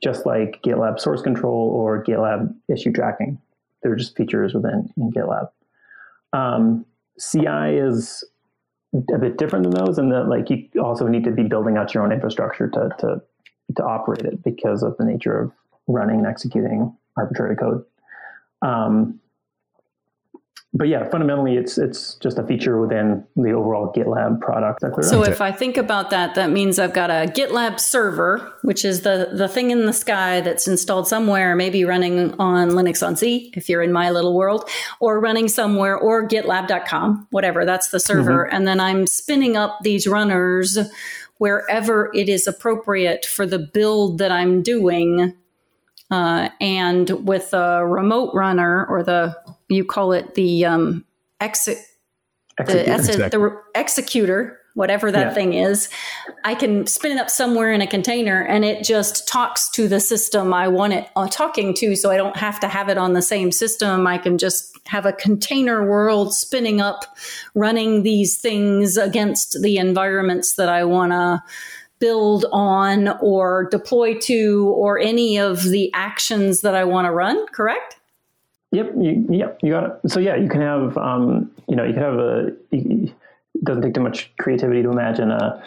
just 0.03 0.25
like 0.25 0.62
GitLab 0.62 1.00
source 1.00 1.22
control 1.22 1.70
or 1.70 2.03
GitLab 2.03 2.53
issue 2.67 2.91
tracking 2.91 3.39
they're 3.81 3.96
just 3.96 4.15
features 4.15 4.53
within 4.53 4.89
GitLab. 4.98 5.50
Um, 6.34 6.86
CI 7.19 7.77
is 7.77 8.24
a 9.13 9.17
bit 9.17 9.38
different 9.38 9.63
than 9.63 9.86
those, 9.86 9.98
and 9.98 10.12
that 10.12 10.27
like 10.27 10.50
you 10.50 10.69
also 10.81 11.07
need 11.07 11.24
to 11.24 11.31
be 11.31 11.43
building 11.43 11.77
out 11.77 11.93
your 11.93 12.03
own 12.03 12.12
infrastructure 12.12 12.69
to 12.69 12.89
to 13.00 13.22
to 13.75 13.84
operate 13.84 14.25
it 14.25 14.43
because 14.43 14.84
of 14.84 14.96
the 14.98 15.05
nature 15.05 15.39
of 15.39 15.51
running 15.88 16.19
and 16.19 16.27
executing 16.27 16.96
arbitrary 17.17 17.55
code. 17.55 17.84
Um, 18.62 19.19
but 20.74 20.90
yeah, 20.90 21.10
fundamentally, 21.10 21.56
it's 21.56 21.78
it's 21.78 22.16
just 22.16 22.38
a 22.38 22.44
feature 22.44 22.80
within 22.80 23.26
the 23.36 23.52
overall 23.52 23.92
GitLab 23.94 24.42
product. 24.42 24.84
So 25.06 25.24
if 25.24 25.40
I 25.40 25.52
think 25.52 25.78
about 25.78 26.10
that, 26.10 26.36
that 26.36 26.52
means 26.52 26.78
I've 26.78 26.94
got 26.94 27.10
a 27.10 27.32
GitLab 27.32 27.80
server, 27.80 28.54
which 28.64 28.84
is 28.84 29.02
the 29.02 29.30
the 29.34 29.48
thing 29.48 29.72
in 29.72 29.86
the 29.86 29.94
sky 29.94 30.42
that's 30.42 30.68
installed 30.68 31.08
somewhere, 31.08 31.56
maybe 31.56 31.86
running 31.86 32.34
on 32.40 32.72
Linux 32.72 33.06
on 33.06 33.16
Z, 33.16 33.54
if 33.56 33.70
you're 33.70 33.82
in 33.82 33.94
my 33.94 34.12
little 34.12 34.36
world, 34.36 34.70
or 35.00 35.20
running 35.20 35.48
somewhere, 35.48 35.98
or 35.98 36.28
GitLab.com, 36.28 37.28
whatever. 37.32 37.66
That's 37.66 37.88
the 37.90 38.00
server, 38.00 38.46
mm-hmm. 38.46 38.56
and 38.56 38.68
then 38.68 38.80
I'm 38.80 39.08
spinning 39.08 39.56
up 39.56 39.80
these 39.84 40.06
runners 40.06 40.78
wherever 41.38 42.12
it 42.14 42.28
is 42.28 42.46
appropriate 42.46 43.26
for 43.26 43.46
the 43.46 43.60
build 43.60 44.18
that 44.18 44.32
I'm 44.32 44.62
doing. 44.64 45.34
Uh, 46.10 46.48
and 46.62 47.28
with 47.28 47.54
a 47.54 47.86
remote 47.86 48.34
runner 48.34 48.86
or 48.86 49.04
the 49.04 49.36
you 49.69 49.86
call 49.86 50.12
it 50.12 50.36
the 50.36 50.65
um, 50.65 51.05
exit 51.39 51.79
the, 52.57 52.74
the 53.31 53.62
executor 53.75 54.59
whatever 54.77 55.12
that 55.12 55.27
yeah. 55.27 55.33
thing 55.33 55.53
is. 55.53 55.89
I 56.43 56.53
can 56.53 56.86
spin 56.86 57.17
it 57.17 57.19
up 57.19 57.31
somewhere 57.31 57.71
in 57.71 57.81
a 57.81 57.88
container 57.88 58.43
and 58.43 58.63
it 58.63 58.83
just 58.83 59.27
talks 59.27 59.71
to 59.71 59.88
the 59.88 60.00
system 60.00 60.53
i 60.53 60.67
want 60.67 60.93
it 60.93 61.09
uh, 61.15 61.27
talking 61.27 61.74
to 61.74 61.95
so 61.95 62.12
i 62.12 62.17
don't 62.17 62.38
have 62.38 62.59
to 62.59 62.67
have 62.67 62.88
it 62.88 62.97
on 62.97 63.13
the 63.13 63.21
same 63.21 63.51
system. 63.51 64.05
I 64.05 64.19
can 64.19 64.38
just 64.38 64.77
have 64.88 65.07
a 65.07 65.13
container 65.13 65.89
world 65.89 66.33
spinning 66.33 66.79
up 66.79 67.17
running 67.55 68.03
these 68.03 68.38
things 68.38 68.97
against 68.97 69.62
the 69.62 69.77
environments 69.77 70.53
that 70.53 70.69
i 70.69 70.83
want 70.83 71.12
to 71.12 71.43
build 72.00 72.45
on 72.51 73.07
or 73.19 73.67
deploy 73.71 74.13
to 74.19 74.71
or 74.77 75.00
any 75.00 75.39
of 75.39 75.63
the 75.63 75.91
actions 75.93 76.62
that 76.62 76.75
i 76.75 76.83
want 76.83 77.05
to 77.05 77.12
run 77.12 77.47
correct 77.47 77.97
Yep, 78.77 78.93
you, 79.00 79.25
yep, 79.31 79.57
you 79.63 79.72
got 79.72 79.84
it. 79.86 80.12
So 80.12 80.19
yeah, 80.19 80.36
you 80.36 80.48
can 80.48 80.62
have, 80.62 80.96
um, 81.00 81.50
you 81.67 81.75
know, 81.75 81.84
you 81.84 81.93
can 81.93 82.03
have 82.03 82.13
a. 82.19 82.48
it 82.72 83.15
doesn't 83.63 83.81
take 83.81 83.96
too 83.96 84.01
much 84.01 84.31
creativity 84.38 84.84
to 84.84 84.91
imagine 84.91 85.31
a, 85.31 85.63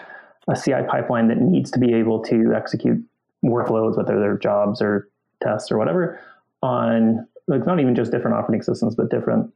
a 0.46 0.54
CI 0.54 0.84
pipeline 0.88 1.26
that 1.26 1.38
needs 1.40 1.72
to 1.72 1.80
be 1.80 1.92
able 1.92 2.22
to 2.24 2.54
execute 2.54 3.04
workloads, 3.44 3.96
whether 3.96 4.20
they're 4.20 4.38
jobs 4.38 4.80
or 4.80 5.08
tests 5.42 5.72
or 5.72 5.78
whatever, 5.78 6.20
on 6.62 7.26
like 7.48 7.66
not 7.66 7.80
even 7.80 7.96
just 7.96 8.12
different 8.12 8.36
operating 8.36 8.62
systems, 8.62 8.94
but 8.94 9.10
different, 9.10 9.52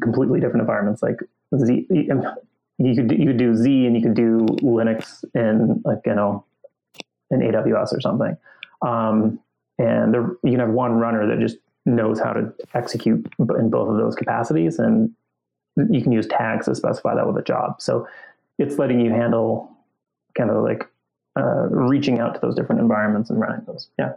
completely 0.00 0.40
different 0.40 0.62
environments. 0.62 1.04
Like 1.04 1.20
Z, 1.56 1.86
you 1.88 2.96
could 2.96 3.12
you 3.12 3.26
could 3.26 3.36
do 3.36 3.54
Z 3.54 3.86
and 3.86 3.94
you 3.94 4.02
could 4.02 4.14
do 4.14 4.44
Linux 4.60 5.24
in 5.36 5.80
like 5.84 6.00
you 6.04 6.16
know, 6.16 6.44
in 7.30 7.42
AWS 7.42 7.96
or 7.96 8.00
something, 8.00 8.36
um, 8.84 9.38
and 9.78 10.12
there 10.12 10.36
you 10.42 10.50
can 10.50 10.58
have 10.58 10.70
one 10.70 10.94
runner 10.94 11.28
that 11.28 11.38
just 11.38 11.58
knows 11.84 12.20
how 12.20 12.32
to 12.32 12.52
execute 12.74 13.26
in 13.38 13.70
both 13.70 13.88
of 13.88 13.96
those 13.96 14.14
capacities. 14.14 14.78
And 14.78 15.10
you 15.90 16.02
can 16.02 16.12
use 16.12 16.26
tags 16.26 16.66
to 16.66 16.74
specify 16.74 17.14
that 17.14 17.26
with 17.26 17.36
a 17.36 17.42
job. 17.42 17.80
So 17.80 18.06
it's 18.58 18.78
letting 18.78 19.00
you 19.00 19.10
handle 19.10 19.70
kind 20.36 20.50
of 20.50 20.62
like 20.62 20.88
uh, 21.38 21.68
reaching 21.68 22.20
out 22.20 22.34
to 22.34 22.40
those 22.40 22.54
different 22.54 22.80
environments 22.80 23.30
and 23.30 23.40
running 23.40 23.64
those. 23.66 23.88
Yeah. 23.98 24.12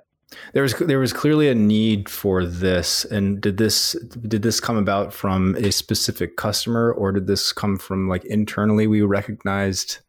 There 0.53 0.63
was 0.63 0.73
there 0.73 0.99
was 0.99 1.13
clearly 1.13 1.49
a 1.49 1.55
need 1.55 2.09
for 2.09 2.45
this, 2.45 3.05
and 3.05 3.39
did 3.39 3.57
this 3.57 3.93
did 4.27 4.41
this 4.41 4.59
come 4.59 4.75
about 4.75 5.13
from 5.13 5.55
a 5.55 5.71
specific 5.71 6.35
customer, 6.35 6.91
or 6.91 7.11
did 7.11 7.27
this 7.27 7.53
come 7.53 7.77
from 7.77 8.09
like 8.09 8.25
internally? 8.25 8.87
We 8.87 9.01
recognized 9.03 9.99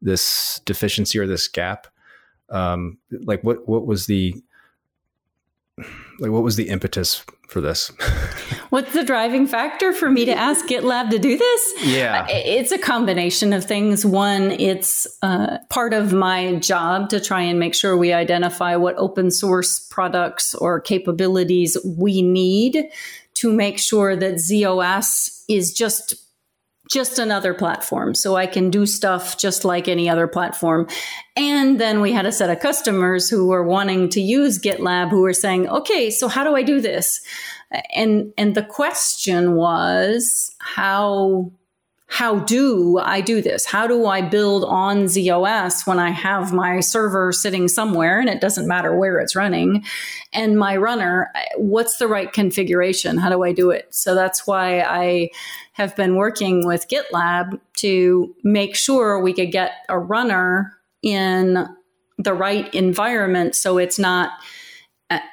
this 0.00 0.60
deficiency 0.64 1.18
or 1.18 1.28
this 1.28 1.46
gap. 1.46 1.86
Um, 2.50 2.98
like 3.22 3.44
what 3.44 3.68
what 3.68 3.86
was 3.86 4.06
the 4.06 4.34
like 6.18 6.30
what 6.30 6.42
was 6.42 6.56
the 6.56 6.68
impetus 6.68 7.24
for 7.48 7.60
this? 7.60 7.88
What's 8.70 8.92
the 8.94 9.04
driving 9.04 9.46
factor 9.46 9.92
for 9.92 10.10
me 10.10 10.24
to 10.24 10.32
ask 10.32 10.66
gitlab 10.66 11.10
to 11.10 11.18
do 11.18 11.36
this? 11.36 11.74
Yeah. 11.84 12.26
It's 12.28 12.72
a 12.72 12.78
combination 12.78 13.52
of 13.52 13.64
things. 13.64 14.06
One 14.06 14.50
it's 14.52 15.06
uh, 15.22 15.58
part 15.68 15.92
of 15.92 16.12
my 16.12 16.56
job 16.56 17.10
to 17.10 17.20
try 17.20 17.42
and 17.42 17.58
make 17.58 17.74
sure 17.74 17.96
we 17.96 18.12
identify 18.12 18.76
what 18.76 18.96
open 18.96 19.30
source 19.30 19.78
products 19.78 20.54
or 20.54 20.80
capabilities 20.80 21.76
we 21.84 22.22
need 22.22 22.84
to 23.34 23.52
make 23.52 23.78
sure 23.78 24.14
that 24.14 24.34
zos 24.34 25.42
is 25.48 25.72
just 25.72 26.14
just 26.92 27.18
another 27.18 27.54
platform. 27.54 28.14
So 28.14 28.36
I 28.36 28.46
can 28.46 28.70
do 28.70 28.86
stuff 28.86 29.38
just 29.38 29.64
like 29.64 29.88
any 29.88 30.08
other 30.08 30.26
platform. 30.26 30.88
And 31.36 31.80
then 31.80 32.00
we 32.00 32.12
had 32.12 32.26
a 32.26 32.32
set 32.32 32.50
of 32.50 32.60
customers 32.60 33.30
who 33.30 33.46
were 33.46 33.64
wanting 33.64 34.08
to 34.10 34.20
use 34.20 34.58
GitLab 34.58 35.10
who 35.10 35.22
were 35.22 35.32
saying, 35.32 35.68
okay, 35.68 36.10
so 36.10 36.28
how 36.28 36.44
do 36.44 36.54
I 36.54 36.62
do 36.62 36.80
this? 36.80 37.20
And, 37.94 38.32
and 38.36 38.54
the 38.54 38.62
question 38.62 39.54
was, 39.54 40.54
how 40.58 41.52
how 42.12 42.40
do 42.40 42.98
I 42.98 43.22
do 43.22 43.40
this? 43.40 43.64
How 43.64 43.86
do 43.86 44.04
I 44.04 44.20
build 44.20 44.64
on 44.64 45.04
ZOS 45.04 45.86
when 45.86 45.98
I 45.98 46.10
have 46.10 46.52
my 46.52 46.80
server 46.80 47.32
sitting 47.32 47.68
somewhere 47.68 48.20
and 48.20 48.28
it 48.28 48.38
doesn't 48.38 48.68
matter 48.68 48.94
where 48.94 49.18
it's 49.18 49.34
running? 49.34 49.82
And 50.30 50.58
my 50.58 50.76
runner, 50.76 51.32
what's 51.56 51.96
the 51.96 52.06
right 52.06 52.30
configuration? 52.30 53.16
How 53.16 53.30
do 53.30 53.42
I 53.42 53.54
do 53.54 53.70
it? 53.70 53.94
So 53.94 54.14
that's 54.14 54.46
why 54.46 54.82
I 54.82 55.30
have 55.72 55.96
been 55.96 56.16
working 56.16 56.66
with 56.66 56.86
GitLab 56.86 57.58
to 57.76 58.36
make 58.44 58.76
sure 58.76 59.18
we 59.18 59.32
could 59.32 59.50
get 59.50 59.72
a 59.88 59.98
runner 59.98 60.76
in 61.02 61.66
the 62.18 62.34
right 62.34 62.72
environment 62.74 63.54
so 63.54 63.78
it's 63.78 63.98
not 63.98 64.32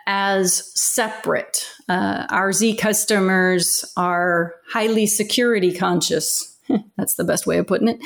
as 0.07 0.71
separate. 0.79 1.65
Uh, 1.89 2.25
our 2.29 2.53
Z 2.53 2.77
customers 2.77 3.83
are 3.97 4.53
highly 4.71 5.07
security 5.07 5.73
conscious 5.73 6.55
That's 6.97 7.15
the 7.15 7.23
best 7.23 7.47
way 7.47 7.57
of 7.57 7.67
putting 7.67 7.87
it. 7.87 7.99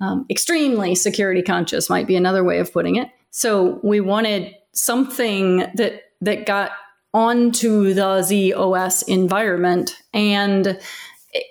Um, 0.00 0.26
extremely 0.30 0.94
security 0.94 1.42
conscious 1.42 1.90
might 1.90 2.06
be 2.06 2.16
another 2.16 2.44
way 2.44 2.58
of 2.58 2.72
putting 2.72 2.96
it. 2.96 3.10
So 3.30 3.80
we 3.82 4.00
wanted 4.00 4.54
something 4.72 5.58
that 5.74 6.02
that 6.20 6.46
got 6.46 6.72
onto 7.14 7.94
the 7.94 8.20
ZOS 8.20 9.06
environment 9.08 9.96
and 10.12 10.78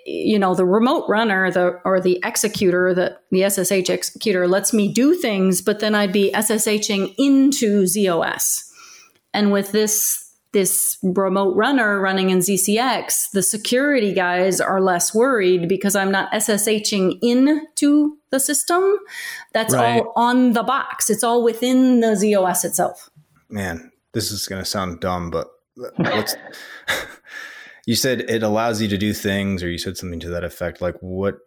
you 0.06 0.38
know 0.38 0.54
the 0.54 0.64
remote 0.64 1.08
runner 1.08 1.50
the 1.50 1.80
or 1.84 2.00
the 2.00 2.20
executor 2.24 2.94
the 2.94 3.16
the 3.30 3.48
SSH 3.48 3.90
executor 3.90 4.46
lets 4.48 4.72
me 4.72 4.92
do 4.92 5.14
things 5.14 5.62
but 5.62 5.80
then 5.80 5.94
I'd 5.94 6.12
be 6.12 6.30
SSHing 6.32 7.14
into 7.18 7.84
ZOS 7.84 8.70
and 9.32 9.52
with 9.52 9.72
this 9.72 10.27
this 10.58 10.98
remote 11.04 11.54
runner 11.54 12.00
running 12.00 12.30
in 12.30 12.38
ZCX, 12.38 13.30
the 13.30 13.44
security 13.44 14.12
guys 14.12 14.60
are 14.60 14.80
less 14.80 15.14
worried 15.14 15.68
because 15.68 15.94
I'm 15.94 16.10
not 16.10 16.32
SSHing 16.32 17.16
into 17.22 18.16
the 18.30 18.40
system. 18.40 18.82
That's 19.52 19.72
Right. 19.72 20.02
all 20.02 20.12
on 20.16 20.54
the 20.54 20.64
box. 20.64 21.10
It's 21.10 21.22
all 21.22 21.44
within 21.44 22.00
the 22.00 22.16
ZOS 22.16 22.64
itself. 22.64 23.08
Man, 23.48 23.92
this 24.14 24.32
is 24.32 24.48
going 24.48 24.60
to 24.60 24.68
sound 24.68 24.98
dumb, 24.98 25.30
but 25.30 25.46
what's 25.96 26.34
you 27.86 27.94
said 27.94 28.22
it 28.28 28.42
allows 28.42 28.82
you 28.82 28.88
to 28.88 28.98
do 28.98 29.12
things, 29.12 29.62
or 29.62 29.70
you 29.70 29.78
said 29.78 29.96
something 29.96 30.18
to 30.18 30.28
that 30.30 30.42
effect. 30.42 30.80
Like, 30.80 30.96
what 30.98 31.38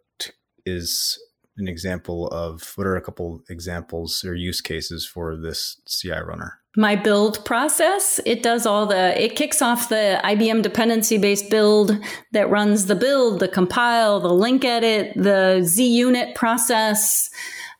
is 0.65 1.19
an 1.61 1.69
example 1.69 2.27
of 2.27 2.73
what 2.75 2.85
are 2.87 2.97
a 2.97 3.01
couple 3.01 3.43
examples 3.49 4.25
or 4.25 4.35
use 4.35 4.59
cases 4.59 5.05
for 5.05 5.37
this 5.37 5.79
CI 5.87 6.19
runner? 6.19 6.61
my 6.77 6.95
build 6.95 7.43
process 7.43 8.21
it 8.25 8.41
does 8.41 8.65
all 8.65 8.85
the 8.85 9.21
it 9.21 9.35
kicks 9.35 9.61
off 9.61 9.89
the 9.89 10.21
ibm 10.23 10.61
dependency 10.61 11.17
based 11.17 11.49
build 11.49 11.97
that 12.31 12.49
runs 12.49 12.85
the 12.85 12.95
build 12.95 13.41
the 13.41 13.47
compile 13.47 14.21
the 14.21 14.33
link 14.33 14.63
edit 14.63 15.11
the 15.17 15.61
z 15.63 15.85
unit 15.85 16.33
process 16.33 17.29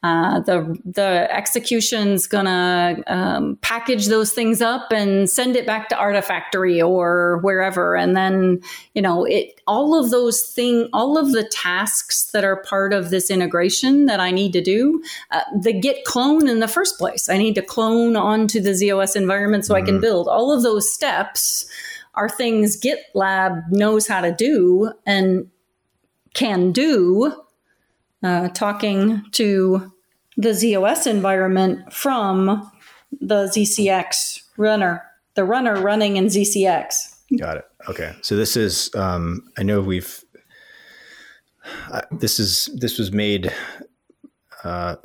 uh, 0.04 0.40
the 0.40 0.80
the 0.84 1.28
execution's 1.30 2.26
gonna 2.26 3.04
um, 3.06 3.58
package 3.62 4.08
those 4.08 4.34
things 4.34 4.60
up 4.60 4.92
and 4.92 5.30
send 5.30 5.56
it 5.56 5.68
back 5.68 5.90
to 5.90 5.96
Artifactory 5.96 6.84
or 6.86 7.38
wherever, 7.44 7.96
and 7.96 8.16
then 8.16 8.60
you 8.96 9.02
know 9.02 9.26
it. 9.26 9.62
All 9.68 9.94
of 9.98 10.10
those 10.10 10.42
thing, 10.42 10.90
all 10.92 11.20
of 11.20 11.34
the 11.34 11.44
tasks 11.44 12.32
that 12.32 12.44
are 12.44 12.64
part 12.64 12.94
of 12.94 13.12
this 13.12 13.30
integration 13.30 14.08
that 14.08 14.20
I 14.20 14.32
need 14.32 14.54
to 14.54 14.62
do, 14.62 15.04
uh, 15.30 15.42
the 15.62 15.72
Git 15.72 16.04
clone 16.04 16.48
in 16.48 16.62
the 16.62 16.68
first 16.68 16.98
place. 16.98 17.30
I 17.30 17.38
need 17.38 17.54
to 17.56 17.62
clone 17.62 18.16
onto 18.16 18.60
the 18.60 18.72
ZOS 18.72 19.16
environment 19.16 19.66
so 19.66 19.76
I 19.76 19.84
can 19.84 20.02
build. 20.02 20.28
All 20.28 20.52
of 20.52 20.64
those 20.64 20.92
steps 20.92 21.70
are 22.16 22.28
things 22.28 22.82
GitLab 22.82 23.72
knows 23.72 24.08
how 24.08 24.22
to 24.22 24.34
do 24.34 24.92
and 25.06 25.48
can 26.34 26.72
do 26.72 27.34
uh, 28.24 28.50
talking 28.50 29.24
to 29.32 29.92
the 30.38 30.50
ZOS 30.50 31.08
environment 31.08 31.92
from 31.94 32.72
the 33.20 33.46
ZCX 33.46 34.44
runner, 34.58 35.04
the 35.36 35.44
runner 35.44 35.80
running 35.80 36.18
in 36.18 36.26
ZCX. 36.28 36.94
Got 37.38 37.58
it. 37.58 37.66
Okay. 37.90 38.14
So 38.22 38.36
this 38.36 38.58
is, 38.58 38.94
um, 38.96 39.50
I 39.58 39.64
know 39.64 39.82
we've, 39.82 40.24
uh, 41.92 42.02
this 42.12 42.40
is, 42.40 42.70
this 42.76 42.98
was 42.98 43.12
made 43.12 43.54
uh, 44.64 44.98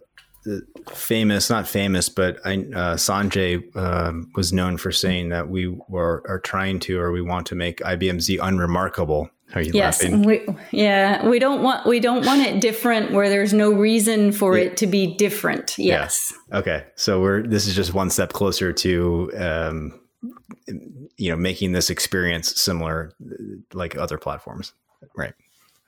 famous, 0.92 1.50
not 1.50 1.68
famous, 1.68 2.08
but 2.08 2.38
I, 2.44 2.54
uh, 2.54 2.96
Sanjay 2.96 3.75
um, 3.76 4.30
was 4.35 4.52
known 4.52 4.76
for 4.76 4.92
saying 4.92 5.30
that 5.30 5.49
we 5.49 5.68
were, 5.88 6.23
are 6.28 6.40
trying 6.40 6.80
to, 6.80 6.99
or 6.99 7.12
we 7.12 7.23
want 7.23 7.46
to 7.49 7.54
make 7.54 7.80
IBM 7.80 8.20
Z 8.20 8.38
unremarkable. 8.38 9.30
Are 9.55 9.62
you 9.62 9.71
Yes, 9.75 10.03
laughing? 10.03 10.23
we, 10.23 10.45
yeah, 10.73 11.26
we 11.29 11.38
don't 11.38 11.62
want 11.62 11.87
we 11.87 12.00
don't 12.00 12.26
want 12.26 12.43
it 12.43 12.61
different 12.61 13.12
where 13.12 13.29
there's 13.29 13.53
no 13.53 13.71
reason 13.73 14.33
for 14.33 14.57
Yeah. 14.59 14.65
it 14.65 14.76
to 14.79 14.87
be 14.87 15.15
different. 15.15 15.79
Yes. 15.79 16.33
Okay. 16.53 16.85
So 16.97 17.21
we're, 17.21 17.43
this 17.47 17.67
is 17.67 17.75
just 17.76 17.95
one 17.95 18.11
step 18.11 18.33
closer 18.33 18.73
to, 18.73 19.31
um, 19.38 20.00
you 21.17 21.31
know, 21.31 21.37
making 21.37 21.73
this 21.73 21.91
experience 21.91 22.61
similar 22.61 23.12
like 23.73 23.97
other 23.97 24.19
platforms. 24.19 24.73
Right. 25.17 25.33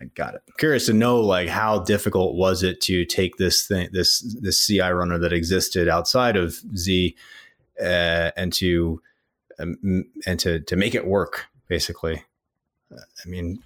I 0.00 0.04
got 0.14 0.34
it. 0.36 0.42
Curious 0.58 0.86
to 0.86 0.92
know, 0.92 1.18
like, 1.20 1.48
how 1.48 1.80
difficult 1.80 2.36
was 2.36 2.62
it 2.62 2.80
to 2.82 3.04
take 3.04 3.36
this 3.36 3.66
thing, 3.66 3.88
this 3.92 4.20
this 4.40 4.64
CI 4.64 4.90
runner 4.90 5.18
that 5.18 5.32
existed 5.32 5.88
outside 5.88 6.36
of 6.36 6.54
Z, 6.76 7.16
uh, 7.80 8.30
and 8.36 8.52
to 8.52 9.02
um, 9.58 10.04
and 10.24 10.38
to 10.38 10.60
to 10.60 10.76
make 10.76 10.94
it 10.94 11.04
work, 11.04 11.46
basically. 11.66 12.22
I 12.92 13.28
mean, 13.28 13.58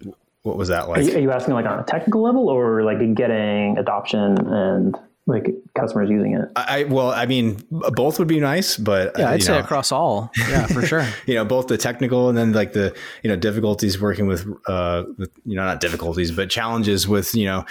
what 0.43 0.57
was 0.57 0.69
that 0.69 0.85
Are 0.85 0.88
like? 0.88 1.07
you, 1.07 1.14
are 1.17 1.21
you 1.21 1.31
asking 1.31 1.55
like 1.55 1.67
on 1.67 1.79
a 1.79 1.85
technical 1.85 2.23
level 2.23 2.49
or 2.49 2.83
like 2.83 2.99
getting 3.14 3.79
adoption 3.79 4.38
and 4.47 4.97
like 5.27 5.47
customers 5.79 6.11
using 6.11 6.35
it? 6.35 6.49
I, 6.57 6.81
I 6.81 6.85
well, 6.85 7.11
I 7.11 7.27
mean, 7.27 7.63
both 7.71 8.19
would 8.19 8.29
be 8.29 8.41
nice, 8.41 8.77
but 8.77 9.13
Yeah, 9.17 9.27
uh, 9.27 9.31
I'd 9.31 9.35
you 9.37 9.47
say 9.47 9.53
know, 9.53 9.61
across 9.61 9.93
all. 9.93 10.31
Yeah, 10.49 10.67
for 10.67 10.85
sure. 10.85 11.07
you 11.27 11.35
know 11.35 11.45
both 11.45 11.69
the 11.69 11.79
technical 11.79 12.29
and 12.29 12.37
then 12.37 12.53
like 12.53 12.73
the 12.73 12.95
you 13.23 13.31
know 13.31 13.37
difficulties 13.37 14.01
working 14.01 14.27
with 14.27 14.47
uh 14.67 15.05
with, 15.19 15.31
you 15.45 15.57
know 15.57 15.65
not 15.65 15.81
difficulties 15.81 16.33
but 16.33 16.51
challenges 16.51 17.07
with 17.07 17.35
you 17.35 17.47
know 17.47 17.65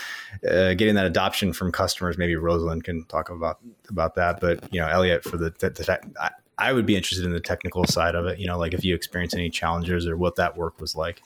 uh, 0.49 0.73
getting 0.73 0.95
that 0.95 1.05
adoption 1.05 1.51
from 1.53 1.71
customers 1.71 2.17
maybe 2.17 2.35
rosalind 2.35 2.83
can 2.83 3.03
talk 3.05 3.29
about 3.29 3.59
about 3.89 4.15
that 4.15 4.39
but 4.39 4.63
you 4.73 4.79
know 4.79 4.87
elliot 4.87 5.23
for 5.23 5.37
the, 5.37 5.53
the, 5.59 5.69
the 5.69 5.83
tech, 5.83 6.05
I, 6.19 6.29
I 6.57 6.73
would 6.73 6.85
be 6.85 6.95
interested 6.95 7.25
in 7.25 7.33
the 7.33 7.41
technical 7.41 7.85
side 7.85 8.15
of 8.15 8.25
it 8.25 8.39
you 8.39 8.47
know 8.47 8.57
like 8.57 8.73
if 8.73 8.83
you 8.85 8.95
experienced 8.95 9.35
any 9.35 9.49
challenges 9.49 10.07
or 10.07 10.15
what 10.15 10.37
that 10.37 10.55
work 10.55 10.79
was 10.79 10.95
like 10.95 11.21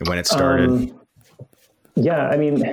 and 0.00 0.08
when 0.08 0.18
it 0.18 0.26
started 0.26 0.68
Um, 0.68 1.00
yeah, 1.98 2.28
I 2.28 2.36
mean, 2.36 2.64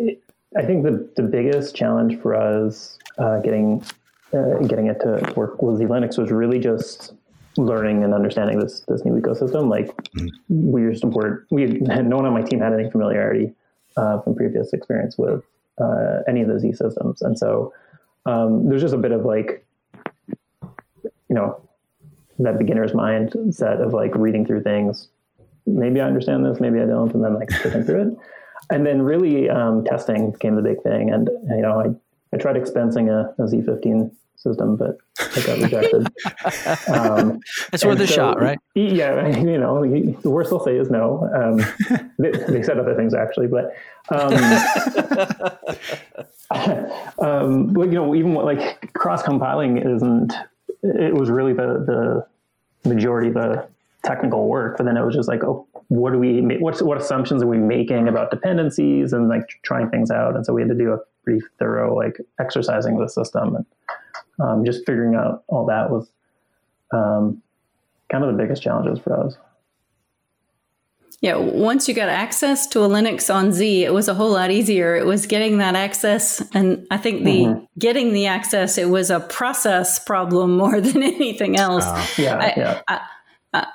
it, 0.00 0.22
I 0.56 0.62
think 0.64 0.84
the, 0.84 1.08
the 1.16 1.22
biggest 1.22 1.74
challenge 1.74 2.20
for 2.20 2.34
us 2.34 2.98
uh, 3.18 3.40
getting 3.40 3.84
uh, 4.32 4.58
getting 4.66 4.86
it 4.86 5.00
to 5.00 5.32
work 5.36 5.62
with 5.62 5.78
Z 5.78 5.84
Linux 5.84 6.18
was 6.18 6.30
really 6.30 6.58
just 6.58 7.14
learning 7.56 8.04
and 8.04 8.12
understanding 8.12 8.58
this 8.58 8.80
this 8.88 9.04
new 9.04 9.12
ecosystem. 9.20 9.68
Like 9.68 9.90
we 10.48 10.90
just 10.90 11.04
were 11.04 11.46
we 11.50 11.62
had, 11.62 12.06
no 12.08 12.16
one 12.16 12.26
on 12.26 12.32
my 12.32 12.42
team 12.42 12.60
had 12.60 12.72
any 12.72 12.90
familiarity 12.90 13.52
uh, 13.96 14.20
from 14.20 14.34
previous 14.34 14.72
experience 14.72 15.16
with 15.16 15.42
uh, 15.78 16.20
any 16.28 16.42
of 16.42 16.48
the 16.48 16.58
Z 16.58 16.72
systems, 16.72 17.22
and 17.22 17.38
so 17.38 17.72
um, 18.24 18.68
there's 18.68 18.82
just 18.82 18.94
a 18.94 18.98
bit 18.98 19.12
of 19.12 19.24
like 19.24 19.64
you 21.28 21.34
know 21.34 21.60
that 22.38 22.58
beginner's 22.58 22.92
mindset 22.92 23.80
of 23.84 23.94
like 23.94 24.14
reading 24.14 24.44
through 24.44 24.62
things 24.62 25.08
maybe 25.66 26.00
I 26.00 26.06
understand 26.06 26.44
this, 26.44 26.60
maybe 26.60 26.80
I 26.80 26.86
don't, 26.86 27.12
and 27.12 27.24
then 27.24 27.34
like 27.34 27.48
clicking 27.48 27.84
through 27.84 28.02
it. 28.02 28.18
And 28.70 28.84
then 28.84 29.02
really 29.02 29.48
um, 29.48 29.84
testing 29.84 30.32
became 30.32 30.56
the 30.56 30.62
big 30.62 30.82
thing. 30.82 31.10
And 31.10 31.28
you 31.48 31.62
know, 31.62 31.80
I, 31.80 32.34
I 32.34 32.38
tried 32.38 32.56
expensing 32.56 33.08
a, 33.08 33.32
a 33.42 33.46
Z15 33.46 34.10
system, 34.36 34.76
but 34.76 34.98
I 35.18 35.42
got 35.46 35.58
rejected. 35.58 36.06
um, 36.88 37.40
It's 37.72 37.84
worth 37.84 38.00
a 38.00 38.06
so- 38.06 38.14
shot, 38.14 38.40
right? 38.40 38.58
Yeah, 38.74 39.26
you 39.38 39.58
know, 39.58 39.82
the 39.82 40.30
worst 40.30 40.50
they'll 40.50 40.64
say 40.64 40.76
is 40.76 40.90
no. 40.90 41.28
Um, 41.34 42.10
they, 42.18 42.30
they 42.30 42.62
said 42.62 42.78
other 42.78 42.94
things 42.94 43.14
actually, 43.14 43.46
but 43.48 43.74
um, 44.08 44.32
um, 47.18 47.72
but, 47.72 47.86
you 47.88 47.94
know, 47.94 48.14
even 48.14 48.34
what, 48.34 48.44
like 48.44 48.92
cross 48.94 49.22
compiling 49.22 49.78
isn't. 49.78 50.32
It 50.82 51.14
was 51.14 51.30
really 51.30 51.52
the 51.52 52.26
the 52.84 52.88
majority 52.88 53.28
of 53.28 53.34
the 53.34 53.68
technical 54.04 54.48
work, 54.48 54.76
but 54.76 54.84
then 54.86 54.96
it 54.96 55.04
was 55.04 55.14
just 55.14 55.28
like, 55.28 55.42
oh, 55.42 55.65
what 55.88 56.12
do 56.12 56.18
we? 56.18 56.40
ma- 56.40 56.54
What's 56.58 56.82
what 56.82 56.98
assumptions 56.98 57.42
are 57.42 57.46
we 57.46 57.58
making 57.58 58.08
about 58.08 58.30
dependencies 58.30 59.12
and 59.12 59.28
like 59.28 59.48
trying 59.62 59.90
things 59.90 60.10
out? 60.10 60.34
And 60.34 60.44
so 60.44 60.52
we 60.52 60.62
had 60.62 60.68
to 60.68 60.74
do 60.74 60.92
a 60.92 60.98
pretty 61.24 61.40
thorough 61.58 61.94
like 61.94 62.18
exercising 62.40 62.94
of 62.94 63.00
the 63.00 63.08
system 63.08 63.56
and 63.56 63.66
um, 64.40 64.64
just 64.64 64.84
figuring 64.86 65.14
out 65.14 65.44
all 65.48 65.66
that 65.66 65.90
was 65.90 66.10
um, 66.92 67.42
kind 68.10 68.24
of 68.24 68.36
the 68.36 68.42
biggest 68.42 68.62
challenges 68.62 68.98
for 68.98 69.26
us. 69.26 69.36
Yeah, 71.22 71.36
once 71.36 71.88
you 71.88 71.94
got 71.94 72.10
access 72.10 72.66
to 72.68 72.80
a 72.80 72.88
Linux 72.88 73.34
on 73.34 73.50
Z, 73.50 73.84
it 73.84 73.92
was 73.92 74.06
a 74.06 74.14
whole 74.14 74.32
lot 74.32 74.50
easier. 74.50 74.94
It 74.94 75.06
was 75.06 75.26
getting 75.26 75.58
that 75.58 75.74
access, 75.74 76.42
and 76.52 76.86
I 76.90 76.98
think 76.98 77.24
the 77.24 77.66
getting 77.78 78.12
the 78.12 78.26
access, 78.26 78.76
it 78.76 78.90
was 78.90 79.10
a 79.10 79.20
process 79.20 79.98
problem 79.98 80.56
more 80.58 80.80
than 80.80 81.02
anything 81.02 81.56
else. 81.56 81.84
Yeah, 82.18 82.36
I, 82.36 82.54
yeah. 82.56 82.80
I, 82.86 83.00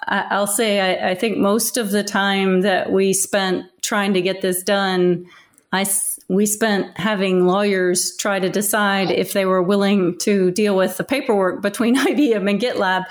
I, 0.07 0.25
I'll 0.29 0.47
say 0.47 0.79
I, 0.79 1.11
I 1.11 1.15
think 1.15 1.37
most 1.37 1.77
of 1.77 1.91
the 1.91 2.03
time 2.03 2.61
that 2.61 2.91
we 2.91 3.13
spent 3.13 3.65
trying 3.81 4.13
to 4.13 4.21
get 4.21 4.41
this 4.41 4.63
done, 4.63 5.25
I 5.71 5.85
we 6.27 6.45
spent 6.45 6.97
having 6.97 7.45
lawyers 7.45 8.15
try 8.17 8.39
to 8.39 8.49
decide 8.49 9.11
if 9.11 9.33
they 9.33 9.45
were 9.45 9.61
willing 9.61 10.17
to 10.19 10.51
deal 10.51 10.75
with 10.75 10.97
the 10.97 11.03
paperwork 11.03 11.61
between 11.61 11.95
IBM 12.07 12.49
and 12.49 12.59
GitLab 12.59 13.03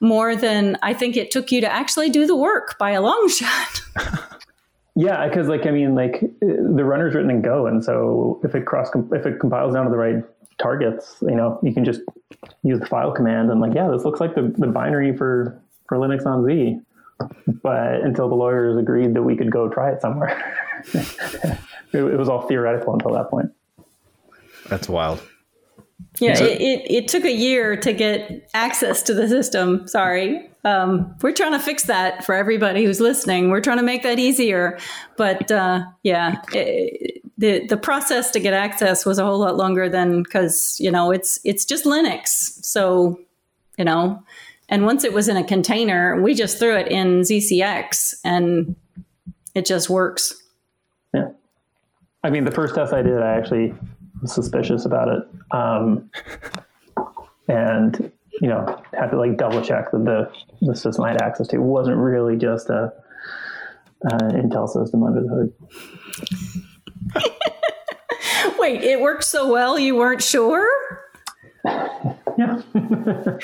more 0.00 0.36
than 0.36 0.76
I 0.82 0.94
think 0.94 1.16
it 1.16 1.30
took 1.30 1.50
you 1.50 1.60
to 1.62 1.72
actually 1.72 2.10
do 2.10 2.26
the 2.26 2.36
work 2.36 2.78
by 2.78 2.90
a 2.90 3.00
long 3.00 3.28
shot. 3.28 3.80
Yeah, 5.00 5.28
because 5.28 5.46
like 5.46 5.64
I 5.64 5.70
mean, 5.70 5.94
like 5.94 6.20
the 6.40 6.84
runner's 6.84 7.14
written 7.14 7.30
in 7.30 7.40
Go, 7.40 7.68
and 7.68 7.84
so 7.84 8.40
if 8.42 8.56
it 8.56 8.66
cross 8.66 8.90
if 9.12 9.26
it 9.26 9.38
compiles 9.38 9.74
down 9.74 9.84
to 9.84 9.92
the 9.92 9.96
right 9.96 10.24
targets, 10.60 11.18
you 11.22 11.36
know, 11.36 11.60
you 11.62 11.72
can 11.72 11.84
just 11.84 12.00
use 12.64 12.80
the 12.80 12.86
file 12.86 13.12
command 13.12 13.48
and 13.48 13.60
like, 13.60 13.74
yeah, 13.74 13.88
this 13.92 14.04
looks 14.04 14.18
like 14.18 14.34
the, 14.34 14.52
the 14.58 14.66
binary 14.66 15.16
for 15.16 15.62
for 15.88 15.98
Linux 15.98 16.26
on 16.26 16.44
Z. 16.44 16.80
But 17.62 18.00
until 18.02 18.28
the 18.28 18.36
lawyers 18.36 18.76
agreed 18.76 19.14
that 19.14 19.22
we 19.22 19.36
could 19.36 19.50
go 19.50 19.68
try 19.68 19.90
it 19.90 20.00
somewhere, 20.00 20.56
it, 20.94 21.58
it 21.92 22.18
was 22.18 22.28
all 22.28 22.42
theoretical 22.42 22.92
until 22.92 23.12
that 23.12 23.28
point. 23.28 23.50
that's 24.68 24.88
wild 24.88 25.20
Yeah, 26.20 26.38
it, 26.40 26.60
it, 26.60 26.90
it 26.90 27.08
took 27.08 27.24
a 27.24 27.32
year 27.32 27.76
to 27.76 27.92
get 27.92 28.48
access 28.54 29.02
to 29.04 29.14
the 29.14 29.28
system. 29.28 29.88
Sorry. 29.88 30.48
Um, 30.64 31.14
we're 31.22 31.32
trying 31.32 31.52
to 31.52 31.58
fix 31.58 31.84
that 31.84 32.24
for 32.24 32.34
everybody 32.34 32.84
who's 32.84 33.00
listening. 33.00 33.50
We're 33.50 33.60
trying 33.60 33.78
to 33.78 33.82
make 33.84 34.02
that 34.02 34.18
easier. 34.18 34.78
But 35.16 35.50
uh, 35.50 35.84
yeah, 36.02 36.42
it, 36.52 37.22
the 37.38 37.66
the 37.66 37.76
process 37.76 38.30
to 38.32 38.40
get 38.40 38.52
access 38.52 39.06
was 39.06 39.18
a 39.18 39.24
whole 39.24 39.38
lot 39.38 39.56
longer 39.56 39.88
than 39.88 40.22
because 40.22 40.76
you 40.80 40.90
know 40.90 41.12
it's 41.12 41.38
it's 41.44 41.64
just 41.64 41.84
Linux. 41.84 42.26
So 42.64 43.18
you 43.78 43.84
know 43.84 44.22
And 44.68 44.84
once 44.84 45.04
it 45.04 45.12
was 45.14 45.28
in 45.28 45.36
a 45.36 45.44
container, 45.44 46.20
we 46.20 46.34
just 46.34 46.58
threw 46.58 46.76
it 46.76 46.88
in 46.88 47.22
ZCX 47.22 48.16
and 48.22 48.76
it 49.54 49.64
just 49.64 49.88
works. 49.88 50.34
Yeah. 51.14 51.30
I 52.22 52.30
mean, 52.30 52.44
the 52.44 52.50
first 52.50 52.74
test 52.74 52.92
I 52.92 53.00
did, 53.02 53.22
I 53.22 53.36
actually 53.36 53.72
was 54.20 54.34
suspicious 54.34 54.84
about 54.84 55.08
it. 55.08 55.22
Um, 55.52 56.10
and, 57.48 58.12
you 58.42 58.48
know, 58.48 58.82
had 58.92 59.10
to 59.10 59.18
like 59.18 59.38
double 59.38 59.62
check 59.62 59.90
that 59.92 60.04
the, 60.04 60.30
the 60.60 60.76
system 60.76 61.04
I 61.04 61.12
had 61.12 61.22
access 61.22 61.48
to 61.48 61.58
wasn't 61.58 61.96
really 61.96 62.36
just 62.36 62.68
a, 62.68 62.92
uh, 64.04 64.18
Intel 64.30 64.68
system 64.68 65.02
under 65.02 65.22
the 65.22 65.28
hood. 65.28 65.52
Wait, 68.58 68.82
it 68.82 69.00
worked 69.00 69.24
so 69.24 69.50
well 69.50 69.78
you 69.78 69.96
weren't 69.96 70.22
sure? 70.22 70.68
Yeah. 72.38 72.62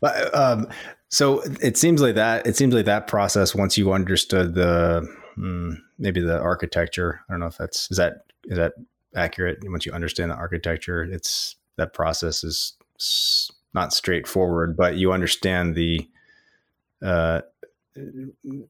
But 0.00 0.34
um, 0.34 0.68
so 1.08 1.42
it 1.62 1.76
seems 1.76 2.02
like 2.02 2.14
that. 2.16 2.46
It 2.46 2.56
seems 2.56 2.74
like 2.74 2.84
that 2.84 3.06
process. 3.06 3.54
Once 3.54 3.78
you 3.78 3.92
understood 3.92 4.54
the 4.54 5.06
hmm, 5.34 5.72
maybe 5.98 6.20
the 6.20 6.38
architecture, 6.38 7.20
I 7.28 7.32
don't 7.32 7.40
know 7.40 7.46
if 7.46 7.56
that's 7.56 7.90
is 7.90 7.96
that 7.96 8.26
is 8.44 8.58
that 8.58 8.74
accurate. 9.14 9.58
Once 9.62 9.86
you 9.86 9.92
understand 9.92 10.30
the 10.30 10.36
architecture, 10.36 11.02
it's 11.02 11.56
that 11.76 11.94
process 11.94 12.44
is 12.44 12.74
not 13.72 13.92
straightforward, 13.92 14.76
but 14.76 14.96
you 14.96 15.12
understand 15.12 15.74
the. 15.74 16.06
Uh, 17.04 17.40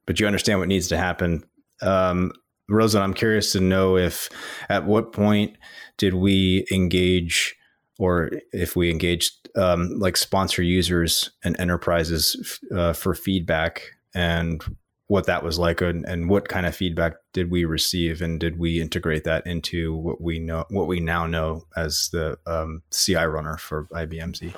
but 0.07 0.21
you 0.21 0.27
understand 0.27 0.61
what 0.61 0.69
needs 0.69 0.87
to 0.89 0.97
happen. 0.97 1.43
Um, 1.83 2.33
Rosa, 2.69 3.01
I'm 3.01 3.15
curious 3.15 3.53
to 3.53 3.61
know 3.61 3.97
if 3.97 4.29
at 4.69 4.87
what 4.87 5.13
point 5.13 5.57
did 5.99 6.15
we 6.15 6.65
engage, 6.73 7.56
or 7.99 8.31
if 8.53 8.77
we 8.77 8.91
engaged 8.91 9.49
um, 9.57 9.99
like 9.99 10.17
sponsor 10.17 10.63
users 10.63 11.31
and 11.45 11.59
enterprises 11.59 12.61
uh, 12.75 12.93
for 12.93 13.15
feedback, 13.15 13.83
and 14.15 14.63
what 15.09 15.27
that 15.27 15.45
was 15.45 15.59
like, 15.59 15.81
and, 15.81 16.05
and 16.05 16.29
what 16.29 16.49
kind 16.49 16.67
of 16.67 16.75
feedback 16.75 17.15
did 17.33 17.51
we 17.51 17.65
receive, 17.65 18.23
and 18.23 18.41
did 18.41 18.59
we 18.59 18.81
integrate 18.81 19.25
that 19.25 19.47
into 19.47 19.95
what 19.95 20.21
we 20.21 20.39
know, 20.39 20.65
what 20.71 20.89
we 20.89 21.01
now 21.01 21.27
know 21.27 21.65
as 21.77 22.09
the 22.13 22.39
um, 22.47 22.83
CI 22.91 23.25
runner 23.25 23.57
for 23.57 23.87
IBM 23.93 24.37
Z? 24.37 24.53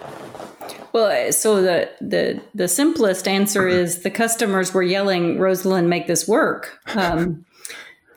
Well, 0.92 1.32
so 1.32 1.60
the 1.60 1.90
the 2.00 2.40
the 2.54 2.66
simplest 2.66 3.28
answer 3.28 3.68
is 3.68 4.02
the 4.02 4.10
customers 4.10 4.72
were 4.72 4.82
yelling, 4.82 5.38
"Rosalind, 5.38 5.90
make 5.90 6.06
this 6.06 6.26
work." 6.26 6.78
Um, 6.94 7.44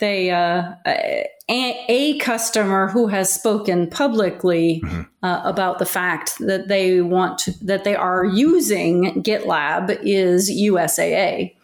they 0.02 0.32
uh, 0.32 0.74
a, 0.86 1.30
a, 1.48 2.18
customer 2.18 2.88
who 2.88 3.08
has 3.08 3.32
spoken 3.32 3.88
publicly 3.88 4.82
mm-hmm. 4.84 5.04
uh, 5.24 5.42
about 5.46 5.80
the 5.80 5.86
fact 5.86 6.34
that 6.40 6.68
they 6.68 7.02
want 7.02 7.38
to, 7.40 7.52
that 7.64 7.86
they 7.86 7.96
are 7.96 8.26
using 8.26 9.24
GitLab 9.24 9.98
is 10.04 10.52
USAA, 10.52 11.56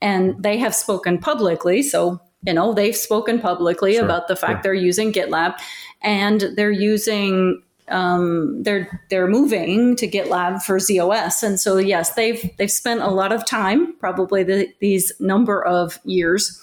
and 0.00 0.40
they 0.40 0.58
have 0.58 0.74
spoken 0.74 1.18
publicly. 1.18 1.82
So 1.82 2.20
you 2.46 2.52
know 2.52 2.72
they've 2.72 2.94
spoken 2.94 3.40
publicly 3.40 3.94
sure, 3.94 4.04
about 4.04 4.28
the 4.28 4.36
fact 4.36 4.58
sure. 4.58 4.62
they're 4.62 4.74
using 4.74 5.12
GitLab, 5.12 5.58
and 6.02 6.42
they're 6.54 6.70
using 6.70 7.62
um, 7.88 8.62
they're 8.62 9.00
they're 9.08 9.28
moving 9.28 9.96
to 9.96 10.06
GitLab 10.06 10.62
for 10.62 10.76
ZOS, 10.76 11.42
and 11.42 11.58
so 11.58 11.78
yes, 11.78 12.12
they've 12.14 12.50
they've 12.58 12.70
spent 12.70 13.00
a 13.00 13.08
lot 13.08 13.32
of 13.32 13.46
time, 13.46 13.96
probably 13.98 14.42
the, 14.42 14.68
these 14.80 15.10
number 15.20 15.64
of 15.64 15.98
years, 16.04 16.60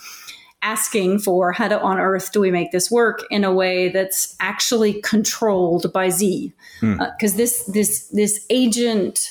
asking 0.65 1.19
for 1.19 1.51
how 1.51 1.67
to, 1.67 1.79
on 1.79 1.99
earth 1.99 2.31
do 2.31 2.39
we 2.41 2.51
make 2.51 2.71
this 2.71 2.89
work 2.89 3.19
in 3.29 3.43
a 3.43 3.53
way 3.53 3.89
that's 3.89 4.35
actually 4.39 5.01
controlled 5.01 5.93
by 5.93 6.09
Z, 6.09 6.51
because 6.81 7.33
mm. 7.33 7.33
uh, 7.33 7.37
this 7.37 7.63
this 7.65 8.09
this 8.09 8.45
agent. 8.49 9.29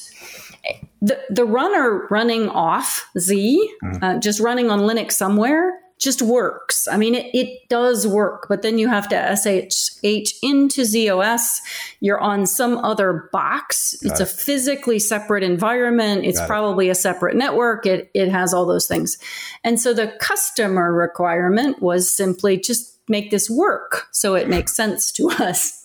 The, 1.02 1.20
the 1.28 1.44
runner 1.44 2.06
running 2.08 2.48
off 2.48 3.06
Z, 3.18 3.70
mm. 3.82 4.02
uh, 4.02 4.18
just 4.20 4.40
running 4.40 4.70
on 4.70 4.80
Linux 4.80 5.12
somewhere, 5.12 5.78
just 5.98 6.22
works. 6.22 6.88
I 6.88 6.96
mean, 6.96 7.14
it, 7.14 7.30
it 7.34 7.68
does 7.68 8.06
work, 8.06 8.46
but 8.48 8.62
then 8.62 8.78
you 8.78 8.88
have 8.88 9.08
to 9.08 9.36
SSH 9.36 10.34
into 10.42 10.82
ZOS. 10.82 11.58
You're 12.00 12.20
on 12.20 12.46
some 12.46 12.78
other 12.78 13.28
box. 13.32 13.96
Got 14.02 14.10
it's 14.12 14.20
it. 14.20 14.24
a 14.24 14.26
physically 14.26 14.98
separate 14.98 15.42
environment. 15.42 16.24
It's 16.24 16.38
Got 16.38 16.48
probably 16.48 16.88
it. 16.88 16.92
a 16.92 16.94
separate 16.94 17.36
network. 17.36 17.86
It, 17.86 18.10
it 18.14 18.28
has 18.28 18.52
all 18.52 18.66
those 18.66 18.88
things. 18.88 19.18
And 19.62 19.80
so 19.80 19.94
the 19.94 20.08
customer 20.20 20.92
requirement 20.92 21.80
was 21.80 22.10
simply 22.10 22.58
just 22.58 22.98
make 23.08 23.30
this 23.30 23.50
work 23.50 24.06
so 24.12 24.34
it 24.34 24.48
makes 24.48 24.74
sense 24.74 25.12
to 25.12 25.30
us. 25.38 25.84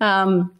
Um, 0.00 0.52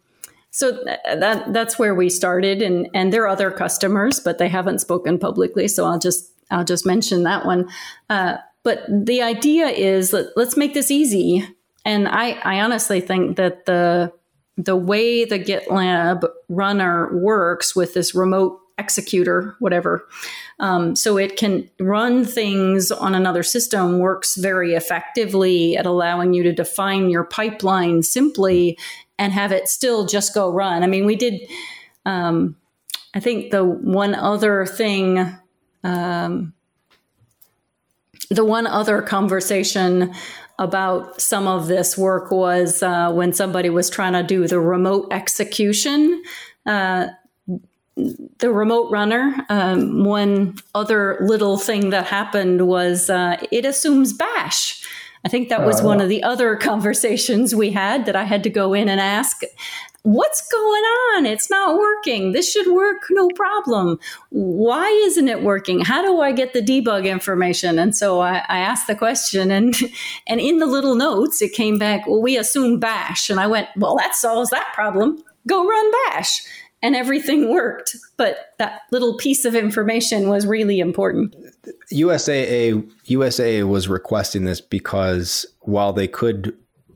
so 0.51 0.71
that 1.05 1.51
that's 1.51 1.79
where 1.79 1.95
we 1.95 2.09
started, 2.09 2.61
and 2.61 2.87
and 2.93 3.11
there 3.11 3.23
are 3.23 3.27
other 3.27 3.49
customers, 3.49 4.19
but 4.19 4.37
they 4.37 4.47
haven't 4.47 4.79
spoken 4.79 5.17
publicly. 5.17 5.67
So 5.67 5.83
I'll 5.85 5.97
just 5.97 6.31
I'll 6.51 6.63
just 6.63 6.85
mention 6.85 7.23
that 7.23 7.43
one. 7.43 7.69
Uh, 8.07 8.37
but 8.63 8.85
the 8.89 9.21
idea 9.21 9.67
is 9.67 10.13
let, 10.13 10.35
us 10.37 10.57
make 10.57 10.73
this 10.73 10.89
easy. 10.89 11.47
And 11.85 12.07
I, 12.07 12.31
I 12.43 12.61
honestly 12.61 13.01
think 13.01 13.37
that 13.37 13.65
the 13.65 14.11
the 14.55 14.75
way 14.75 15.25
the 15.25 15.39
GitLab 15.39 16.29
runner 16.47 17.17
works 17.17 17.75
with 17.75 17.95
this 17.95 18.13
remote 18.13 18.59
executor, 18.77 19.55
whatever, 19.59 20.07
um, 20.59 20.95
so 20.95 21.17
it 21.17 21.37
can 21.37 21.69
run 21.79 22.23
things 22.23 22.91
on 22.91 23.15
another 23.15 23.41
system 23.41 23.97
works 23.97 24.35
very 24.35 24.75
effectively 24.75 25.75
at 25.75 25.87
allowing 25.87 26.33
you 26.33 26.43
to 26.43 26.53
define 26.53 27.09
your 27.09 27.23
pipeline 27.23 28.03
simply 28.03 28.77
and 29.17 29.33
have 29.33 29.51
it 29.51 29.67
still 29.67 30.05
just 30.05 30.35
go 30.35 30.51
run. 30.51 30.83
I 30.83 30.87
mean, 30.87 31.05
we 31.05 31.15
did. 31.15 31.41
Um, 32.05 32.55
I 33.15 33.19
think 33.19 33.51
the 33.51 33.63
one 33.63 34.15
other 34.15 34.65
thing 34.65 35.35
um, 35.83 36.53
the 38.33 38.45
one 38.45 38.67
other 38.67 39.01
conversation 39.01 40.13
about 40.59 41.21
some 41.21 41.47
of 41.47 41.67
this 41.67 41.97
work 41.97 42.31
was 42.31 42.83
uh, 42.83 43.11
when 43.11 43.33
somebody 43.33 43.69
was 43.69 43.89
trying 43.89 44.13
to 44.13 44.23
do 44.23 44.47
the 44.47 44.59
remote 44.59 45.07
execution. 45.11 46.21
Uh, 46.65 47.07
the 47.95 48.51
remote 48.51 48.91
runner, 48.91 49.35
um, 49.49 50.03
one 50.03 50.55
other 50.73 51.17
little 51.21 51.57
thing 51.57 51.91
that 51.91 52.07
happened 52.07 52.67
was 52.67 53.09
uh, 53.09 53.37
it 53.51 53.65
assumes 53.65 54.13
bash. 54.13 54.83
I 55.25 55.29
think 55.29 55.49
that 55.49 55.65
was 55.65 55.81
one 55.81 56.01
of 56.01 56.09
the 56.09 56.23
other 56.23 56.55
conversations 56.71 57.55
we 57.55 57.71
had 57.71 58.05
that 58.05 58.15
I 58.15 58.23
had 58.23 58.43
to 58.43 58.49
go 58.49 58.73
in 58.73 58.89
and 58.89 58.99
ask 58.99 59.41
what's 60.03 60.45
going 60.49 60.83
on? 60.83 61.25
It's 61.25 61.49
not 61.49 61.77
working. 61.77 62.33
This 62.33 62.51
should 62.51 62.67
work, 62.67 63.03
no 63.09 63.29
problem. 63.29 63.99
Why 64.29 64.87
isn't 65.05 65.27
it 65.27 65.41
working? 65.41 65.79
How 65.79 66.01
do 66.01 66.21
I 66.21 66.31
get 66.31 66.53
the 66.53 66.61
debug 66.61 67.05
information? 67.05 67.79
And 67.79 67.95
so 67.95 68.19
I, 68.19 68.43
I 68.49 68.59
asked 68.59 68.87
the 68.87 68.95
question, 68.95 69.49
and 69.49 69.75
and 70.27 70.39
in 70.39 70.59
the 70.59 70.65
little 70.65 70.95
notes, 70.95 71.41
it 71.41 71.53
came 71.53 71.79
back. 71.79 72.05
Well, 72.05 72.21
we 72.21 72.37
assume 72.37 72.79
Bash, 72.79 73.29
and 73.29 73.39
I 73.39 73.47
went, 73.47 73.69
well, 73.77 73.95
that 73.97 74.15
solves 74.15 74.49
that 74.51 74.71
problem. 74.73 75.23
Go 75.47 75.67
run 75.67 75.91
Bash. 76.07 76.43
And 76.81 76.97
everything 76.97 77.49
worked, 77.49 77.95
but 78.17 78.55
that 78.59 78.81
little 78.91 79.15
piece 79.15 79.45
of 79.45 79.55
information 79.55 80.27
was 80.27 80.45
really 80.45 80.81
important. 80.81 81.33
USAA 81.93 82.85
USAA 83.07 83.65
was 83.69 83.87
requesting 83.87 84.43
this 84.43 84.59
because 84.59 85.45
while 85.61 85.93
they 85.93 86.09
could 86.09 86.53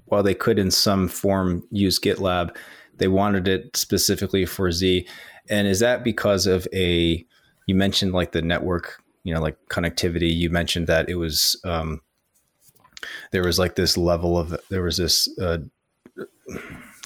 while 0.08 0.24
they 0.24 0.34
could 0.34 0.60
in 0.60 0.72
some 0.72 1.08
form 1.08 1.64
use 1.72 2.00
GitLab, 2.00 2.54
they 2.98 3.08
wanted 3.08 3.48
it 3.48 3.76
specifically 3.76 4.46
for 4.46 4.72
Z. 4.72 5.08
And 5.50 5.68
is 5.68 5.80
that 5.80 6.04
because 6.04 6.48
of 6.48 6.68
a, 6.74 7.26
you 7.66 7.76
mentioned 7.76 8.14
like 8.14 8.32
the 8.32 8.42
network, 8.42 9.02
you 9.24 9.34
know, 9.34 9.42
like 9.42 9.58
connectivity. 9.70 10.36
You 10.36 10.50
mentioned 10.50 10.88
that 10.88 11.10
it 11.10 11.16
was, 11.16 11.60
um, 11.64 12.02
there 13.32 13.44
was 13.44 13.60
like 13.60 13.76
this 13.76 13.98
level 13.98 14.38
of, 14.38 14.58
there 14.70 14.84
was 14.84 14.98
this, 14.98 15.28
uh, 15.40 15.60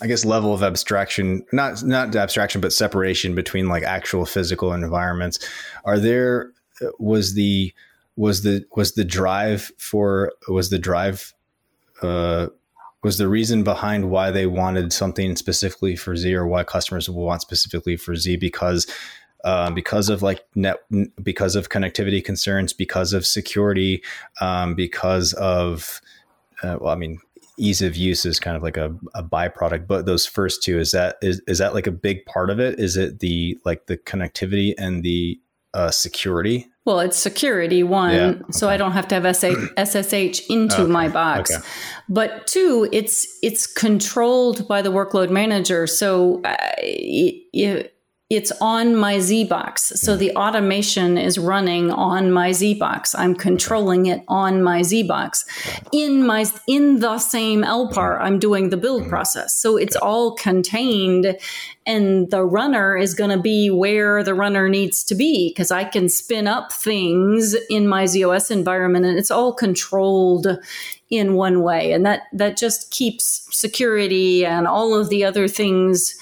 I 0.02 0.08
guess 0.08 0.26
level 0.26 0.54
of 0.54 0.64
abstraction, 0.64 1.46
not 1.52 1.84
not 1.84 2.16
abstraction, 2.16 2.60
but 2.60 2.74
separation 2.74 3.36
between 3.36 3.68
like 3.70 3.84
actual 3.84 4.26
physical 4.26 4.74
environments. 4.74 5.38
Are 5.86 6.00
there 6.00 6.54
was 6.98 7.36
the 7.36 7.72
was 8.16 8.42
the 8.42 8.66
was 8.76 8.94
the 8.94 9.06
drive 9.06 9.72
for 9.78 10.34
was 10.48 10.72
the 10.72 10.80
drive 10.80 11.34
uh, 12.02 12.48
was 13.04 13.18
the 13.18 13.28
reason 13.28 13.64
behind 13.64 14.10
why 14.10 14.32
they 14.32 14.46
wanted 14.46 14.94
something 14.94 15.36
specifically 15.36 15.96
for 15.96 16.16
Z 16.16 16.34
or 16.34 16.48
why 16.48 16.64
customers 16.64 17.10
will 17.10 17.26
want 17.26 17.42
specifically 17.42 17.98
for 17.98 18.16
Z 18.16 18.38
because 18.38 18.88
um, 19.44 19.74
because 19.74 20.10
of 20.10 20.22
like 20.22 20.46
net 20.56 20.78
because 21.24 21.56
of 21.56 21.70
connectivity 21.70 22.24
concerns 22.24 22.74
because 22.74 23.14
of 23.14 23.26
security 23.26 24.04
um, 24.40 24.76
because 24.76 25.34
of 25.34 26.02
uh, 26.64 26.78
well 26.80 26.94
I 26.94 26.96
mean 26.96 27.20
ease 27.58 27.82
of 27.82 27.96
use 27.96 28.26
is 28.26 28.40
kind 28.40 28.56
of 28.56 28.64
like 28.64 28.78
a, 28.78 28.96
a 29.14 29.24
byproduct 29.24 29.86
but 29.86 30.06
those 30.06 30.26
first 30.26 30.64
two 30.64 30.80
is 30.80 30.92
that 30.92 31.18
is, 31.22 31.42
is 31.48 31.58
that 31.58 31.74
like 31.74 31.88
a 31.88 31.92
big 31.92 32.26
part 32.26 32.50
of 32.50 32.60
it? 32.60 32.80
Is 32.80 32.98
it 32.98 33.20
the 33.20 33.58
like 33.66 33.88
the 33.88 33.98
connectivity 33.98 34.74
and 34.78 35.04
the 35.04 35.40
uh, 35.74 35.92
security 35.92 36.72
well, 36.84 37.00
it's 37.00 37.18
security 37.18 37.84
one, 37.84 38.14
yeah, 38.14 38.26
okay. 38.30 38.44
so 38.52 38.68
I 38.68 38.76
don't 38.76 38.94
have 38.94 39.08
to 39.10 39.16
have 39.16 39.36
SSH 39.36 40.50
into 40.50 40.82
okay, 40.82 40.92
my 40.92 41.10
box. 41.10 41.56
Okay. 41.56 41.64
But 42.10 42.48
two, 42.48 42.90
it's 42.92 43.28
it's 43.44 43.68
controlled 43.68 44.68
by 44.68 44.82
the 44.82 44.90
workload 44.90 45.30
manager. 45.30 45.86
So 45.86 46.42
uh, 46.44 46.58
if 46.80 47.88
it's 48.32 48.54
on 48.62 48.96
my 48.96 49.18
ZBox. 49.18 49.98
So 49.98 50.14
mm-hmm. 50.14 50.20
the 50.20 50.36
automation 50.38 51.18
is 51.18 51.38
running 51.38 51.92
on 51.92 52.32
my 52.32 52.52
ZBox. 52.52 53.14
I'm 53.18 53.36
controlling 53.36 54.06
it 54.06 54.24
on 54.30 54.64
my 54.64 54.80
ZBox. 54.80 55.44
In 55.92 56.26
my 56.26 56.46
in 56.66 57.02
the 57.02 57.20
same 57.20 57.62
LPAR, 57.62 57.94
mm-hmm. 57.94 58.24
I'm 58.24 58.40
doing 58.40 58.70
the 58.70 58.78
build 58.78 59.02
mm-hmm. 59.02 59.10
process. 59.10 59.58
So 59.58 59.76
it's 59.76 59.98
all 59.98 60.36
contained 60.36 61.38
and 61.86 62.32
the 62.32 62.46
runner 62.46 62.96
is 62.96 63.14
going 63.14 63.32
to 63.32 63.42
be 63.42 63.70
where 63.70 64.24
the 64.24 64.34
runner 64.34 64.70
needs 64.70 65.04
to 65.06 65.16
be 65.16 65.50
because 65.50 65.70
I 65.70 65.84
can 65.84 66.08
spin 66.08 66.48
up 66.48 66.72
things 66.72 67.54
in 67.70 67.86
my 67.86 68.06
ZOS 68.06 68.50
environment 68.50 69.06
and 69.06 69.20
it's 69.20 69.32
all 69.32 69.54
controlled 69.54 70.48
in 71.10 71.34
one 71.34 71.64
way 71.64 71.92
and 71.92 72.06
that 72.06 72.22
that 72.32 72.56
just 72.56 72.92
keeps 72.92 73.46
security 73.52 74.46
and 74.46 74.68
all 74.68 74.94
of 74.98 75.10
the 75.10 75.26
other 75.26 75.50
things 75.50 76.16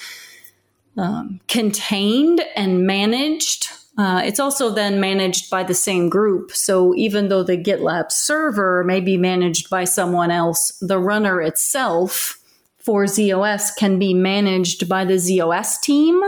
um, 0.98 1.40
contained 1.48 2.42
and 2.56 2.86
managed. 2.86 3.70
Uh, 3.98 4.22
it's 4.24 4.40
also 4.40 4.70
then 4.70 5.00
managed 5.00 5.50
by 5.50 5.64
the 5.64 5.74
same 5.74 6.10
group. 6.10 6.52
So 6.52 6.96
even 6.96 7.28
though 7.28 7.44
the 7.44 7.58
GitLab 7.58 8.12
server 8.12 8.84
may 8.84 9.02
be 9.02 9.18
managed 9.18 9.70
by 9.70 9.84
someone 9.84 10.32
else, 10.32 10.72
the 10.80 11.00
runner 11.00 11.42
itself 11.42 12.40
for 12.78 13.06
ZOS 13.06 13.76
can 13.76 14.00
be 14.00 14.14
managed 14.14 14.88
by 14.88 15.04
the 15.06 15.16
ZOS 15.16 15.82
team. 15.82 16.22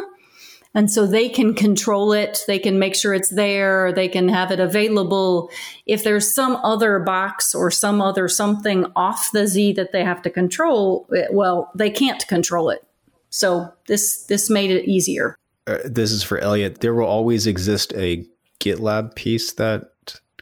And 0.74 0.90
so 0.90 1.06
they 1.06 1.28
can 1.28 1.54
control 1.54 2.14
it. 2.14 2.44
They 2.48 2.60
can 2.60 2.80
make 2.80 2.96
sure 2.96 3.14
it's 3.14 3.30
there. 3.30 3.92
They 3.92 4.08
can 4.08 4.30
have 4.30 4.52
it 4.52 4.60
available. 4.60 5.50
If 5.86 6.04
there's 6.04 6.34
some 6.34 6.56
other 6.58 7.00
box 7.00 7.54
or 7.54 7.72
some 7.72 8.02
other 8.02 8.28
something 8.28 8.86
off 8.96 9.32
the 9.34 9.48
Z 9.48 9.74
that 9.74 9.92
they 9.92 10.04
have 10.04 10.22
to 10.22 10.30
control, 10.30 11.08
well, 11.32 11.72
they 11.76 11.90
can't 11.90 12.26
control 12.28 12.70
it. 12.70 12.86
So 13.32 13.74
this 13.88 14.24
this 14.26 14.50
made 14.50 14.72
it 14.72 14.88
easier. 14.88 15.36
Uh, 15.66 15.78
this 15.86 16.12
is 16.12 16.22
for 16.22 16.38
Elliot. 16.38 16.82
There 16.82 16.94
will 16.94 17.08
always 17.08 17.48
exist 17.48 17.94
a 17.96 18.26
GitLab 18.60 19.16
piece 19.16 19.54
that 19.54 19.92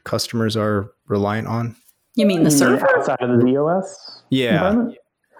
customers 0.04 0.58
are 0.58 0.91
reliant 1.08 1.47
on. 1.47 1.75
You 2.15 2.25
mean 2.25 2.43
the 2.43 2.52
server 2.52 2.89
outside 2.97 3.21
of 3.21 3.39
the 3.39 3.45
ZOS? 3.45 4.21
Yeah. 4.30 4.89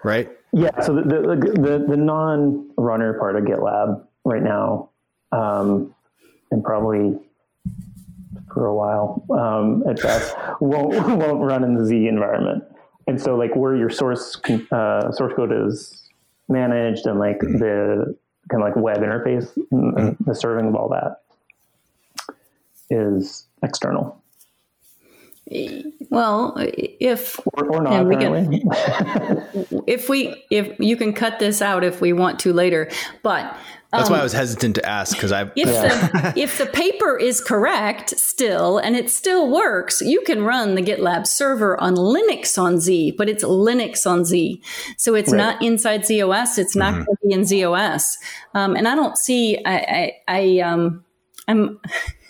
Right. 0.04 0.30
Yeah. 0.52 0.80
So 0.80 0.94
the 0.94 1.02
the, 1.02 1.52
the, 1.60 1.84
the 1.88 1.96
non 1.96 2.70
runner 2.76 3.18
part 3.18 3.36
of 3.36 3.44
GitLab 3.44 4.06
right 4.24 4.42
now, 4.42 4.90
um, 5.32 5.94
and 6.50 6.62
probably 6.62 7.18
for 8.54 8.66
a 8.66 8.74
while 8.74 9.24
um, 9.30 9.84
at 9.88 10.00
best, 10.00 10.36
won't 10.60 10.94
won't 11.18 11.42
run 11.42 11.64
in 11.64 11.74
the 11.74 11.84
Z 11.84 12.06
environment. 12.06 12.64
And 13.06 13.20
so, 13.20 13.34
like, 13.34 13.56
where 13.56 13.74
your 13.74 13.90
source 13.90 14.40
uh, 14.70 15.10
source 15.10 15.32
code 15.34 15.52
is 15.66 16.08
managed 16.50 17.06
and 17.06 17.18
like 17.18 17.38
mm-hmm. 17.38 17.58
the 17.58 18.16
kind 18.50 18.62
of 18.62 18.68
like 18.68 18.76
web 18.76 18.98
interface, 18.98 19.56
mm-hmm. 19.72 19.98
Mm, 19.98 20.16
the 20.26 20.34
serving 20.34 20.68
of 20.68 20.74
all 20.74 20.88
that 20.90 21.22
is 22.90 23.46
external. 23.62 24.22
Eh, 25.50 25.82
well, 26.10 26.56
eh, 26.58 26.70
if 27.00 27.38
or, 27.54 27.76
or 27.76 27.82
not, 27.82 28.06
we 28.06 28.16
can, 28.16 28.52
if 29.86 30.08
we 30.08 30.44
if 30.50 30.78
you 30.78 30.96
can 30.96 31.12
cut 31.12 31.38
this 31.38 31.62
out 31.62 31.82
if 31.84 32.00
we 32.00 32.12
want 32.12 32.38
to 32.40 32.52
later, 32.52 32.90
but 33.22 33.56
that's 33.92 34.08
um, 34.08 34.12
why 34.12 34.18
I 34.18 34.20
um, 34.20 34.24
was 34.24 34.32
hesitant 34.32 34.76
to 34.76 34.88
ask 34.88 35.16
because 35.16 35.32
I. 35.32 35.42
If 35.56 35.66
yeah. 35.66 36.08
the 36.08 36.32
if 36.36 36.58
the 36.58 36.66
paper 36.66 37.18
is 37.18 37.40
correct 37.40 38.10
still 38.10 38.78
and 38.78 38.94
it 38.94 39.10
still 39.10 39.50
works, 39.50 40.00
you 40.00 40.20
can 40.22 40.44
run 40.44 40.76
the 40.76 40.82
GitLab 40.82 41.26
server 41.26 41.80
on 41.80 41.96
Linux 41.96 42.56
on 42.56 42.78
Z, 42.78 43.14
but 43.18 43.28
it's 43.28 43.42
Linux 43.42 44.06
on 44.06 44.24
Z, 44.24 44.62
so 44.96 45.14
it's 45.14 45.32
right. 45.32 45.38
not 45.38 45.62
inside 45.62 46.02
ZOS. 46.02 46.58
It's 46.58 46.76
not 46.76 46.94
mm-hmm. 46.94 47.04
going 47.04 47.16
to 47.16 47.26
be 47.26 47.34
in 47.34 47.40
ZOS, 47.40 48.16
um, 48.54 48.76
and 48.76 48.86
I 48.86 48.94
don't 48.94 49.18
see. 49.18 49.58
I 49.64 49.74
I, 49.76 50.12
I 50.28 50.58
um 50.60 51.04
I'm 51.48 51.80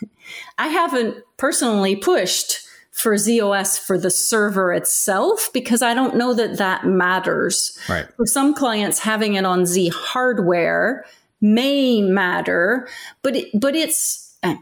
I 0.59 0.69
haven't 0.69 1.17
personally 1.37 1.97
pushed 1.97 2.67
for 2.91 3.15
ZOS 3.15 3.79
for 3.79 3.99
the 3.99 4.11
server 4.11 4.73
itself 4.73 5.51
because 5.53 5.81
I 5.83 5.95
don't 5.95 6.17
know 6.17 6.35
that 6.35 6.59
that 6.59 6.85
matters. 6.85 7.79
Right. 7.89 8.07
For 8.17 8.27
some 8.27 8.55
clients, 8.55 8.99
having 8.99 9.35
it 9.35 9.45
on 9.45 9.65
Z 9.67 9.89
hardware 9.89 11.05
may 11.41 12.03
matter, 12.03 12.89
but 13.23 13.37
it, 13.37 13.49
but 13.55 13.75
it's 13.75 14.37
eh, 14.43 14.57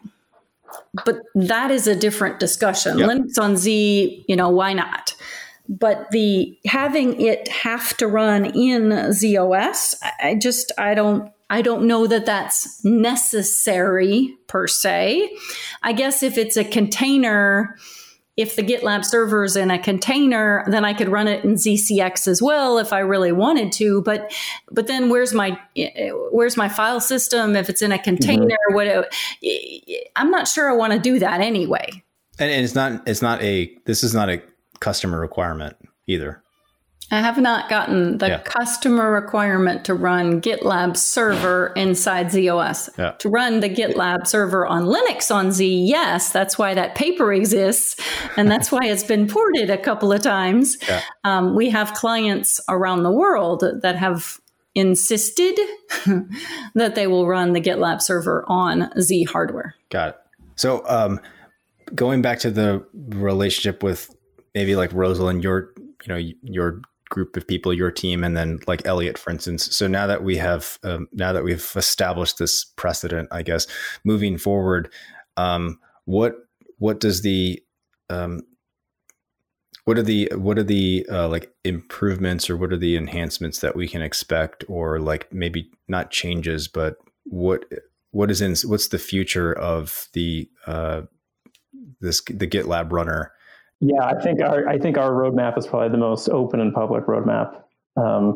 but 1.04 1.20
that 1.34 1.70
is 1.70 1.86
a 1.86 1.96
different 1.96 2.40
discussion. 2.40 2.98
Yep. 2.98 3.08
Linux 3.08 3.38
on 3.40 3.56
Z, 3.56 4.24
you 4.28 4.36
know, 4.36 4.48
why 4.48 4.72
not? 4.72 5.14
But 5.68 6.10
the 6.10 6.58
having 6.64 7.20
it 7.20 7.48
have 7.48 7.96
to 7.98 8.06
run 8.06 8.46
in 8.46 8.90
ZOS, 8.90 9.96
I 10.20 10.34
just 10.34 10.72
I 10.78 10.94
don't 10.94 11.30
I 11.50 11.62
don't 11.62 11.86
know 11.86 12.06
that 12.06 12.26
that's 12.26 12.84
necessary 12.84 14.36
per 14.46 14.66
se. 14.66 15.30
I 15.82 15.92
guess 15.92 16.22
if 16.22 16.38
it's 16.38 16.56
a 16.56 16.64
container 16.64 17.76
if 18.38 18.54
the 18.54 18.62
GitLab 18.62 19.04
server 19.04 19.42
is 19.42 19.56
in 19.56 19.72
a 19.72 19.80
container, 19.80 20.64
then 20.68 20.84
I 20.84 20.94
could 20.94 21.08
run 21.08 21.26
it 21.26 21.44
in 21.44 21.54
ZCX 21.54 22.28
as 22.28 22.40
well 22.40 22.78
if 22.78 22.92
I 22.92 23.00
really 23.00 23.32
wanted 23.32 23.72
to. 23.72 24.00
But 24.02 24.32
but 24.70 24.86
then 24.86 25.10
where's 25.10 25.34
my 25.34 25.58
where's 26.30 26.56
my 26.56 26.68
file 26.68 27.00
system 27.00 27.56
if 27.56 27.68
it's 27.68 27.82
in 27.82 27.90
a 27.90 27.98
container? 27.98 28.56
Mm-hmm. 28.70 28.74
What 28.74 29.12
I'm 30.14 30.30
not 30.30 30.46
sure 30.46 30.70
I 30.70 30.76
want 30.76 30.92
to 30.92 31.00
do 31.00 31.18
that 31.18 31.40
anyway. 31.40 31.88
And, 32.38 32.48
and 32.48 32.64
it's 32.64 32.76
not 32.76 33.06
it's 33.08 33.20
not 33.20 33.42
a 33.42 33.76
this 33.86 34.04
is 34.04 34.14
not 34.14 34.30
a 34.30 34.40
customer 34.78 35.18
requirement 35.18 35.76
either. 36.06 36.40
I 37.10 37.20
have 37.20 37.38
not 37.38 37.70
gotten 37.70 38.18
the 38.18 38.28
yeah. 38.28 38.38
customer 38.40 39.10
requirement 39.10 39.84
to 39.86 39.94
run 39.94 40.42
GitLab 40.42 40.96
server 40.96 41.72
inside 41.74 42.26
ZOS. 42.26 42.90
Yeah. 42.98 43.12
To 43.12 43.30
run 43.30 43.60
the 43.60 43.70
GitLab 43.70 44.26
server 44.26 44.66
on 44.66 44.84
Linux 44.84 45.34
on 45.34 45.50
Z, 45.50 45.84
yes, 45.86 46.30
that's 46.30 46.58
why 46.58 46.74
that 46.74 46.94
paper 46.94 47.32
exists. 47.32 47.96
And 48.36 48.50
that's 48.50 48.70
why 48.70 48.80
it's 48.84 49.04
been 49.04 49.26
ported 49.26 49.70
a 49.70 49.78
couple 49.78 50.12
of 50.12 50.20
times. 50.20 50.76
Yeah. 50.86 51.02
Um, 51.24 51.56
we 51.56 51.70
have 51.70 51.94
clients 51.94 52.60
around 52.68 53.04
the 53.04 53.12
world 53.12 53.64
that 53.82 53.96
have 53.96 54.38
insisted 54.74 55.58
that 56.74 56.94
they 56.94 57.06
will 57.06 57.26
run 57.26 57.54
the 57.54 57.60
GitLab 57.60 58.02
server 58.02 58.44
on 58.48 58.90
Z 59.00 59.24
hardware. 59.24 59.74
Got 59.88 60.10
it. 60.10 60.16
So, 60.56 60.84
um, 60.86 61.20
going 61.94 62.20
back 62.20 62.40
to 62.40 62.50
the 62.50 62.84
relationship 62.92 63.82
with 63.82 64.14
maybe 64.54 64.76
like 64.76 64.92
Rosalind, 64.92 65.42
your 65.42 65.72
you 65.78 66.08
know 66.08 66.16
your 66.42 66.82
group 67.08 67.36
of 67.36 67.46
people, 67.46 67.72
your 67.72 67.90
team, 67.90 68.24
and 68.24 68.36
then 68.36 68.58
like 68.66 68.86
Elliot, 68.86 69.18
for 69.18 69.30
instance. 69.30 69.74
So 69.74 69.86
now 69.86 70.06
that 70.06 70.22
we 70.22 70.36
have 70.36 70.78
um, 70.82 71.08
now 71.12 71.32
that 71.32 71.44
we've 71.44 71.72
established 71.76 72.38
this 72.38 72.64
precedent, 72.64 73.28
I 73.32 73.42
guess 73.42 73.66
moving 74.04 74.38
forward, 74.38 74.92
um, 75.36 75.78
what 76.04 76.36
what 76.78 77.00
does 77.00 77.22
the 77.22 77.62
um, 78.10 78.42
what 79.84 79.98
are 79.98 80.02
the 80.02 80.30
what 80.34 80.58
are 80.58 80.64
the 80.64 81.06
uh, 81.10 81.28
like 81.28 81.50
improvements 81.64 82.50
or 82.50 82.56
what 82.56 82.72
are 82.72 82.76
the 82.78 82.96
enhancements 82.96 83.60
that 83.60 83.74
we 83.74 83.88
can 83.88 84.02
expect, 84.02 84.64
or 84.68 84.98
like 84.98 85.32
maybe 85.32 85.70
not 85.88 86.10
changes, 86.10 86.68
but 86.68 86.96
what 87.24 87.64
what 88.10 88.30
is 88.30 88.40
in 88.40 88.54
what's 88.68 88.88
the 88.88 88.98
future 88.98 89.52
of 89.52 90.08
the 90.12 90.48
uh, 90.66 91.02
this 92.00 92.20
the 92.22 92.46
GitLab 92.46 92.92
runner 92.92 93.32
yeah, 93.80 94.04
I 94.04 94.20
think 94.20 94.40
our 94.40 94.68
I 94.68 94.78
think 94.78 94.98
our 94.98 95.12
roadmap 95.12 95.56
is 95.56 95.66
probably 95.66 95.90
the 95.90 95.98
most 95.98 96.28
open 96.28 96.60
and 96.60 96.72
public 96.72 97.04
roadmap 97.06 97.62
um, 97.96 98.34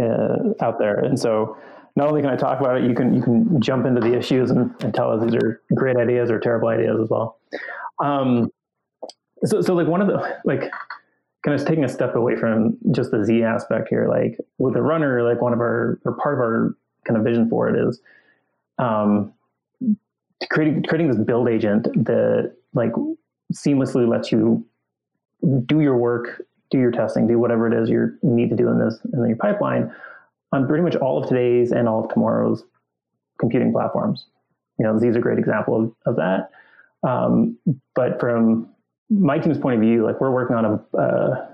uh, 0.00 0.54
out 0.60 0.78
there. 0.78 0.98
And 0.98 1.18
so, 1.18 1.56
not 1.96 2.08
only 2.08 2.20
can 2.22 2.30
I 2.30 2.36
talk 2.36 2.60
about 2.60 2.78
it, 2.78 2.88
you 2.88 2.94
can 2.94 3.12
you 3.14 3.22
can 3.22 3.60
jump 3.60 3.86
into 3.86 4.00
the 4.00 4.16
issues 4.16 4.50
and, 4.50 4.72
and 4.82 4.94
tell 4.94 5.10
us 5.10 5.24
these 5.24 5.34
are 5.34 5.60
great 5.74 5.96
ideas 5.96 6.30
or 6.30 6.38
terrible 6.38 6.68
ideas 6.68 6.98
as 7.02 7.08
well. 7.08 7.38
Um, 7.98 8.50
so, 9.44 9.60
so 9.60 9.74
like 9.74 9.88
one 9.88 10.00
of 10.00 10.06
the 10.06 10.38
like 10.44 10.70
kind 11.44 11.60
of 11.60 11.66
taking 11.66 11.84
a 11.84 11.88
step 11.88 12.14
away 12.14 12.36
from 12.36 12.76
just 12.92 13.10
the 13.10 13.24
Z 13.24 13.42
aspect 13.42 13.88
here, 13.88 14.08
like 14.08 14.38
with 14.58 14.74
the 14.74 14.82
runner, 14.82 15.22
like 15.22 15.42
one 15.42 15.52
of 15.52 15.60
our 15.60 15.98
or 16.04 16.16
part 16.16 16.34
of 16.34 16.40
our 16.40 16.76
kind 17.04 17.16
of 17.16 17.24
vision 17.24 17.48
for 17.48 17.68
it 17.68 17.88
is 17.88 18.00
um, 18.78 19.32
creating 20.50 20.84
creating 20.84 21.08
this 21.08 21.18
build 21.18 21.48
agent 21.48 21.84
that 22.04 22.54
like 22.74 22.92
seamlessly 23.52 24.08
lets 24.08 24.30
you 24.30 24.64
do 25.66 25.80
your 25.80 25.96
work, 25.96 26.42
do 26.70 26.78
your 26.78 26.90
testing, 26.90 27.26
do 27.26 27.38
whatever 27.38 27.66
it 27.66 27.82
is 27.82 27.88
you 27.88 28.16
need 28.22 28.50
to 28.50 28.56
do 28.56 28.68
in 28.68 28.78
this 28.78 28.98
in 29.12 29.26
your 29.26 29.36
pipeline 29.36 29.92
on 30.52 30.66
pretty 30.66 30.82
much 30.82 30.96
all 30.96 31.22
of 31.22 31.28
today's 31.28 31.72
and 31.72 31.88
all 31.88 32.04
of 32.04 32.12
tomorrow's 32.12 32.64
computing 33.38 33.72
platforms. 33.72 34.26
You 34.78 34.86
know, 34.86 34.98
these 34.98 35.14
are 35.16 35.18
a 35.18 35.22
great 35.22 35.38
example 35.38 35.84
of, 35.84 35.92
of 36.06 36.16
that. 36.16 36.50
Um, 37.08 37.58
but 37.94 38.18
from 38.20 38.68
my 39.10 39.38
team's 39.38 39.58
point 39.58 39.76
of 39.76 39.80
view, 39.80 40.04
like 40.04 40.20
we're 40.20 40.30
working 40.30 40.56
on 40.56 40.64
a, 40.64 40.96
uh, 40.96 41.46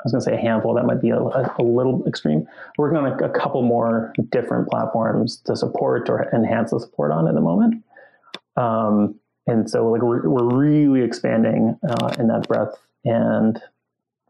I 0.00 0.02
was 0.04 0.12
going 0.12 0.20
to 0.20 0.24
say 0.24 0.34
a 0.34 0.40
handful. 0.40 0.74
That 0.74 0.86
might 0.86 1.02
be 1.02 1.10
a, 1.10 1.18
a, 1.18 1.62
little 1.62 2.06
extreme. 2.06 2.46
We're 2.78 2.90
working 2.90 3.04
on 3.04 3.22
a, 3.22 3.26
a, 3.26 3.38
couple 3.38 3.62
more 3.62 4.14
different 4.30 4.68
platforms 4.68 5.42
to 5.44 5.54
support 5.54 6.08
or 6.08 6.34
enhance 6.34 6.70
the 6.70 6.80
support 6.80 7.12
on 7.12 7.28
at 7.28 7.34
the 7.34 7.40
moment. 7.40 7.84
Um, 8.56 9.19
and 9.46 9.68
so 9.70 9.88
like 9.90 10.02
we're, 10.02 10.28
we're 10.28 10.56
really 10.56 11.02
expanding 11.02 11.78
uh, 11.88 12.14
in 12.18 12.28
that 12.28 12.46
breadth 12.48 12.76
and 13.04 13.60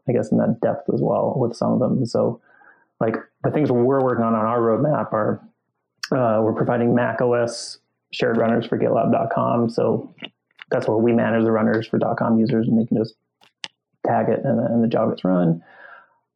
I 0.07 0.13
guess 0.13 0.31
in 0.31 0.37
that 0.37 0.59
depth 0.61 0.89
as 0.93 1.01
well 1.01 1.33
with 1.37 1.55
some 1.55 1.73
of 1.73 1.79
them. 1.79 2.05
So 2.05 2.41
like 2.99 3.15
the 3.43 3.51
things 3.51 3.71
we're 3.71 4.01
working 4.01 4.23
on 4.23 4.33
on 4.35 4.45
our 4.45 4.59
roadmap 4.59 5.13
are 5.13 5.41
Uh, 6.11 6.41
we're 6.43 6.53
providing 6.53 6.93
Mac 6.93 7.21
OS 7.21 7.79
shared 8.11 8.35
runners 8.35 8.65
for 8.67 8.77
GitLab.com. 8.77 9.69
So 9.69 10.13
that's 10.69 10.85
where 10.85 10.97
we 10.97 11.13
manage 11.13 11.45
the 11.45 11.51
runners 11.51 11.87
for 11.87 11.99
.com 12.17 12.37
users, 12.37 12.67
and 12.67 12.77
they 12.77 12.85
can 12.85 12.97
just 12.97 13.15
tag 14.05 14.27
it, 14.27 14.43
and, 14.43 14.59
and 14.59 14.83
the 14.83 14.89
job 14.89 15.09
gets 15.09 15.23
run. 15.23 15.63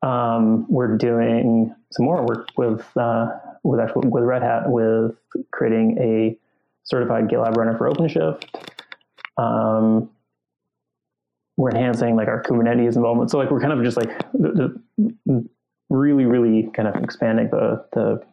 Um, 0.02 0.66
we're 0.70 0.96
doing 0.96 1.76
some 1.92 2.06
more 2.06 2.26
work 2.26 2.48
with 2.56 2.86
uh, 2.96 3.28
with 3.64 3.82
actually 3.82 4.08
with 4.08 4.24
Red 4.24 4.44
Hat 4.44 4.70
with 4.70 5.18
creating 5.52 5.98
a 6.00 6.38
certified 6.86 7.28
GitLab 7.28 7.58
runner 7.58 7.78
for 7.78 7.90
OpenShift. 7.90 8.46
Um, 9.38 10.10
we're 11.58 11.72
enhancing 11.72 12.16
like 12.16 12.28
our 12.28 12.42
Kubernetes 12.44 12.96
involvement. 12.96 13.32
So 13.32 13.38
like 13.38 13.52
we're 13.52 13.62
kind 13.62 13.74
of 13.74 13.84
just 13.84 13.98
like 13.98 14.10
the, 14.34 14.80
the 15.26 15.50
really, 15.90 16.26
really 16.26 16.70
kind 16.74 16.88
of 16.88 16.96
expanding 17.04 17.50
the 17.50 17.86
the 17.94 18.24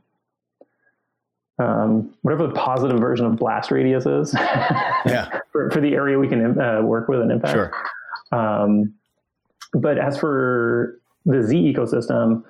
um, 1.59 2.15
whatever 2.23 2.47
the 2.47 2.55
positive 2.55 2.99
version 2.99 3.27
of 3.27 3.37
blast 3.37 3.71
radius 3.71 4.07
is. 4.07 4.35
yeah. 4.35 5.41
for, 5.53 5.71
for 5.71 5.81
the 5.81 5.95
area 5.95 6.19
we 6.19 6.29
can 6.29 6.61
uh, 6.61 6.83
work 6.83 7.09
with 7.09 7.21
and 7.21 7.31
impact. 7.31 7.55
Sure. 7.55 7.73
Um, 8.33 8.95
but 9.73 9.99
as 9.99 10.19
for 10.19 11.01
the 11.25 11.43
Z 11.43 11.75
ecosystem, 11.75 12.43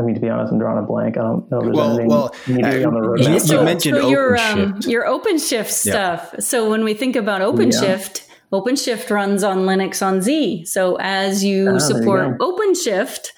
I 0.00 0.02
mean, 0.02 0.14
to 0.14 0.20
be 0.20 0.28
honest, 0.30 0.52
I'm 0.52 0.58
drawing 0.58 0.78
a 0.82 0.86
blank. 0.86 1.16
I 1.18 1.20
don't 1.22 1.50
know 1.50 1.58
if 1.58 1.64
there's 1.64 1.76
Well- 1.76 1.88
anything 1.90 2.08
well, 2.08 2.34
immediately 2.46 2.84
uh, 2.84 2.88
on 2.88 2.94
the 2.94 3.00
road. 3.02 3.20
you- 3.20 3.26
roadmap. 3.26 3.50
you 3.52 3.62
mentioned 3.64 4.10
your 4.10 4.36
um, 4.38 4.58
OpenShift. 4.74 4.86
your 4.88 5.04
OpenShift 5.04 5.68
stuff. 5.70 6.34
So 6.40 6.70
when 6.70 6.84
we 6.84 6.94
think 6.94 7.16
about 7.16 7.42
OpenShift, 7.42 8.26
OpenShift 8.52 9.10
runs 9.10 9.44
on 9.44 9.58
Linux 9.58 10.04
on 10.04 10.22
Z. 10.22 10.64
So 10.64 10.96
as 11.00 11.44
you 11.44 11.62
Ah, 11.62 11.64
there 11.64 11.74
you 11.74 11.80
support 11.80 12.38
OpenShift, 12.38 13.28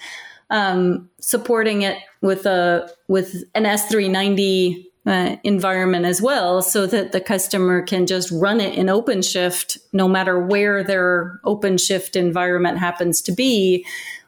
um, 0.49 1.09
supporting 1.19 1.81
it 1.81 1.97
with 2.21 2.45
a 2.45 2.89
with 3.07 3.43
an 3.53 3.65
S390 3.65 4.85
uh, 5.05 5.35
environment 5.43 6.05
as 6.05 6.21
well, 6.21 6.61
so 6.61 6.85
that 6.85 7.11
the 7.11 7.19
customer 7.19 7.81
can 7.81 8.07
just 8.07 8.31
run 8.31 8.61
it 8.61 8.73
in 8.77 8.85
OpenShift, 8.87 9.77
no 9.91 10.07
matter 10.07 10.39
where 10.39 10.81
their 10.83 11.41
OpenShift 11.45 12.15
environment 12.15 12.77
happens 12.79 13.21
to 13.23 13.33
be, 13.33 13.85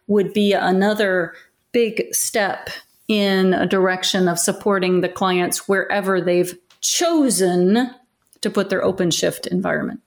would 0.07 0.33
be 0.33 0.51
another 0.53 1.33
big 1.75 2.05
step 2.13 2.69
in 3.09 3.53
a 3.53 3.65
direction 3.67 4.29
of 4.29 4.39
supporting 4.39 5.01
the 5.01 5.09
clients 5.09 5.67
wherever 5.67 6.21
they've 6.21 6.57
chosen 6.79 7.89
to 8.39 8.49
put 8.49 8.69
their 8.69 8.81
OpenShift 8.81 9.45
environment. 9.47 9.99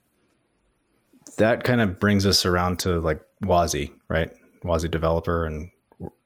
That 1.36 1.64
kind 1.64 1.82
of 1.82 2.00
brings 2.00 2.24
us 2.24 2.46
around 2.46 2.78
to 2.80 3.00
like 3.00 3.20
Wazi, 3.44 3.92
right? 4.08 4.30
Wazi 4.64 4.90
developer 4.90 5.44
and 5.44 5.70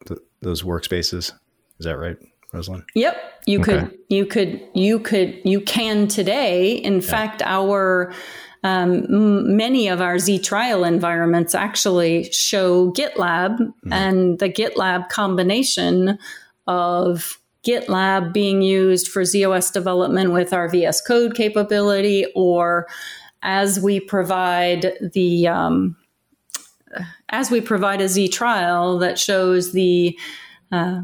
th- 0.07 0.21
those 0.43 0.63
workspaces. 0.63 1.33
Is 1.81 1.87
that 1.87 1.99
right, 1.99 2.17
Rosalind? 2.53 2.85
Yep, 2.95 3.17
you 3.47 3.61
Okay. 3.61 3.81
could, 3.81 3.99
you 4.09 4.27
could, 4.27 4.61
you 4.75 5.01
could, 5.01 5.41
you 5.45 5.61
can 5.61 6.07
today. 6.07 6.75
In 6.75 7.01
fact, 7.01 7.43
our 7.45 8.15
um, 8.63 9.05
m- 9.05 9.57
many 9.57 9.89
of 9.89 10.01
our 10.01 10.19
Z 10.19 10.39
trial 10.41 10.85
environments 10.85 11.55
actually 11.55 12.31
show 12.33 12.93
GitLab 12.93 13.59
and 13.91 14.39
the 14.39 14.49
GitLab 14.49 15.09
combination 15.09 16.19
of 16.67 17.39
GitLab 17.67 18.33
being 18.33 18.63
used 18.63 19.09
for 19.09 19.23
ZOS 19.23 19.73
development 19.73 20.33
with 20.33 20.53
our 20.53 20.69
VS 20.69 21.01
Code 21.01 21.35
capability, 21.35 22.27
or 22.35 22.89
as 23.43 23.81
we 23.81 24.01
provide 24.01 24.93
the 25.13 25.49
um, 25.49 25.97
as 27.29 27.51
we 27.51 27.61
provide 27.61 28.01
a 28.01 28.09
Z 28.09 28.29
trial 28.29 28.99
that 28.99 29.19
shows 29.19 29.73
the 29.73 30.19
uh, 30.71 31.03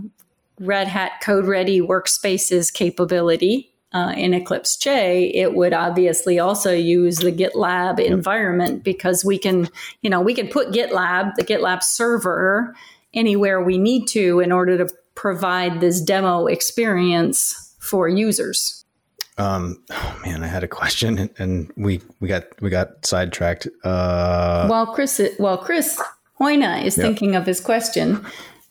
Red 0.60 0.88
Hat 0.88 1.20
Code 1.22 1.46
Ready 1.46 1.80
workspaces 1.80 2.72
capability 2.72 3.72
uh, 3.92 4.12
in 4.16 4.34
Eclipse 4.34 4.76
Che, 4.76 5.32
it 5.34 5.54
would 5.54 5.72
obviously 5.72 6.38
also 6.38 6.72
use 6.72 7.18
the 7.18 7.32
GitLab 7.32 7.98
environment 7.98 8.84
because 8.84 9.24
we 9.24 9.38
can, 9.38 9.68
you 10.02 10.10
know, 10.10 10.20
we 10.20 10.34
can 10.34 10.48
put 10.48 10.72
GitLab, 10.72 11.34
the 11.36 11.44
GitLab 11.44 11.82
server, 11.82 12.74
anywhere 13.14 13.62
we 13.62 13.78
need 13.78 14.06
to 14.08 14.40
in 14.40 14.52
order 14.52 14.76
to 14.78 14.94
provide 15.14 15.80
this 15.80 16.00
demo 16.00 16.46
experience 16.46 17.74
for 17.80 18.08
users. 18.08 18.84
Um, 19.38 19.82
oh 19.90 20.20
man, 20.24 20.42
I 20.42 20.48
had 20.48 20.64
a 20.64 20.68
question 20.68 21.30
and, 21.38 21.72
we 21.76 22.00
we 22.20 22.28
got 22.28 22.44
we 22.60 22.70
got 22.70 23.06
sidetracked. 23.06 23.68
Uh, 23.84 24.66
while 24.66 24.92
Chris, 24.92 25.20
while 25.38 25.56
Chris 25.56 26.00
Hoyna 26.40 26.84
is 26.84 26.96
thinking 26.96 27.36
of 27.36 27.46
his 27.46 27.60
question, 27.60 28.24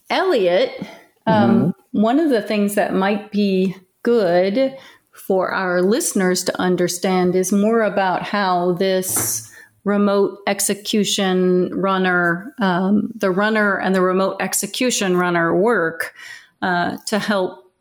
Elliot, 0.10 0.86
um, 1.26 1.74
one 1.92 2.20
of 2.20 2.30
the 2.30 2.42
things 2.42 2.76
that 2.76 2.94
might 2.94 3.32
be 3.32 3.76
good 4.04 4.78
for 5.18 5.52
our 5.52 5.82
listeners 5.82 6.44
to 6.46 6.62
understand 6.62 7.36
is 7.36 7.52
more 7.52 7.82
about 7.82 8.24
how 8.24 8.74
this 8.74 9.52
remote 9.84 10.40
execution 10.48 11.72
runner, 11.74 12.54
um, 12.60 13.10
the 13.16 13.32
runner 13.32 13.78
and 13.78 13.96
the 13.96 14.02
remote 14.02 14.38
execution 14.42 15.16
runner 15.16 15.56
work 15.56 16.14
uh, 16.62 16.98
to 17.08 17.20
help 17.20 17.72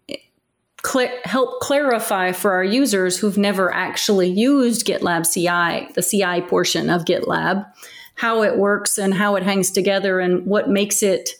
cl- 0.85 1.18
help 1.25 1.61
clarify 1.61 2.33
for 2.33 2.53
our 2.53 2.64
users 2.64 3.18
who've 3.18 3.38
never 3.38 3.72
actually 3.75 4.29
used 4.29 4.87
GitLab 4.87 5.31
CI, 5.31 5.92
the 5.94 6.03
CI 6.03 6.46
portion 6.46 6.90
of 6.90 7.05
GitLab, 7.05 7.66
how 8.14 8.42
it 8.42 8.57
works 8.57 8.99
and 8.99 9.12
how 9.12 9.37
it 9.37 9.42
hangs 9.42 9.70
together 9.70 10.20
and 10.20 10.46
what 10.46 10.70
makes 10.70 11.03
it 11.03 11.31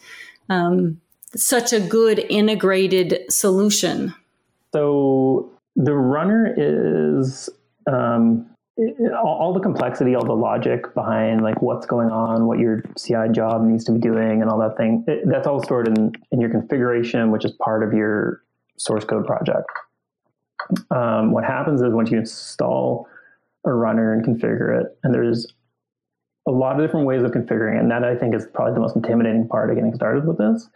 um, 0.49 1.01
such 1.35 1.73
a 1.73 1.81
good 1.81 2.19
integrated 2.29 3.25
solution. 3.31 4.15
So 4.73 5.56
the 5.77 5.95
runner 5.95 6.53
is 6.57 7.51
um, 7.87 8.49
all, 9.23 9.53
the 9.53 9.61
complexity, 9.61 10.15
all 10.15 10.25
the 10.25 10.33
logic 10.33 10.93
behind 10.95 11.43
like 11.43 11.61
what's 11.63 11.87
going 11.87 12.11
on, 12.11 12.47
what 12.47 12.59
your 12.59 12.83
CI 12.97 13.29
job 13.31 13.63
needs 13.63 13.85
to 13.85 13.93
be 13.93 14.01
doing, 14.01 14.43
and 14.43 14.51
all 14.51 14.59
that 14.59 14.77
thing. 14.77 15.05
It, 15.07 15.23
that's 15.27 15.47
all 15.47 15.63
stored 15.63 15.87
in 15.87 16.13
in 16.33 16.41
your 16.41 16.51
configuration, 16.51 17.31
which 17.31 17.45
is 17.45 17.53
part 17.53 17.83
of 17.83 17.93
your 17.93 18.43
source 18.79 19.05
code 19.05 19.27
project. 19.27 19.69
Um, 20.91 21.33
what 21.33 21.45
happens 21.45 21.81
is 21.81 21.93
once 21.93 22.11
you 22.11 22.19
install 22.19 23.07
a 23.65 23.73
runner 23.73 24.13
and 24.13 24.25
configure 24.25 24.81
it, 24.81 24.99
and 25.05 25.15
there's 25.15 25.47
a 26.49 26.51
lot 26.51 26.79
of 26.79 26.87
different 26.87 27.07
ways 27.07 27.23
of 27.23 27.33
configuring 27.33 27.77
it, 27.77 27.81
and 27.81 27.91
that 27.91 28.05
I 28.05 28.17
think 28.17 28.35
is 28.35 28.47
probably 28.53 28.75
the 28.75 28.81
most 28.81 28.97
intimidating 28.97 29.47
part 29.49 29.71
of 29.71 29.77
getting 29.77 29.95
started 29.95 30.27
with 30.27 30.39
this. 30.39 30.69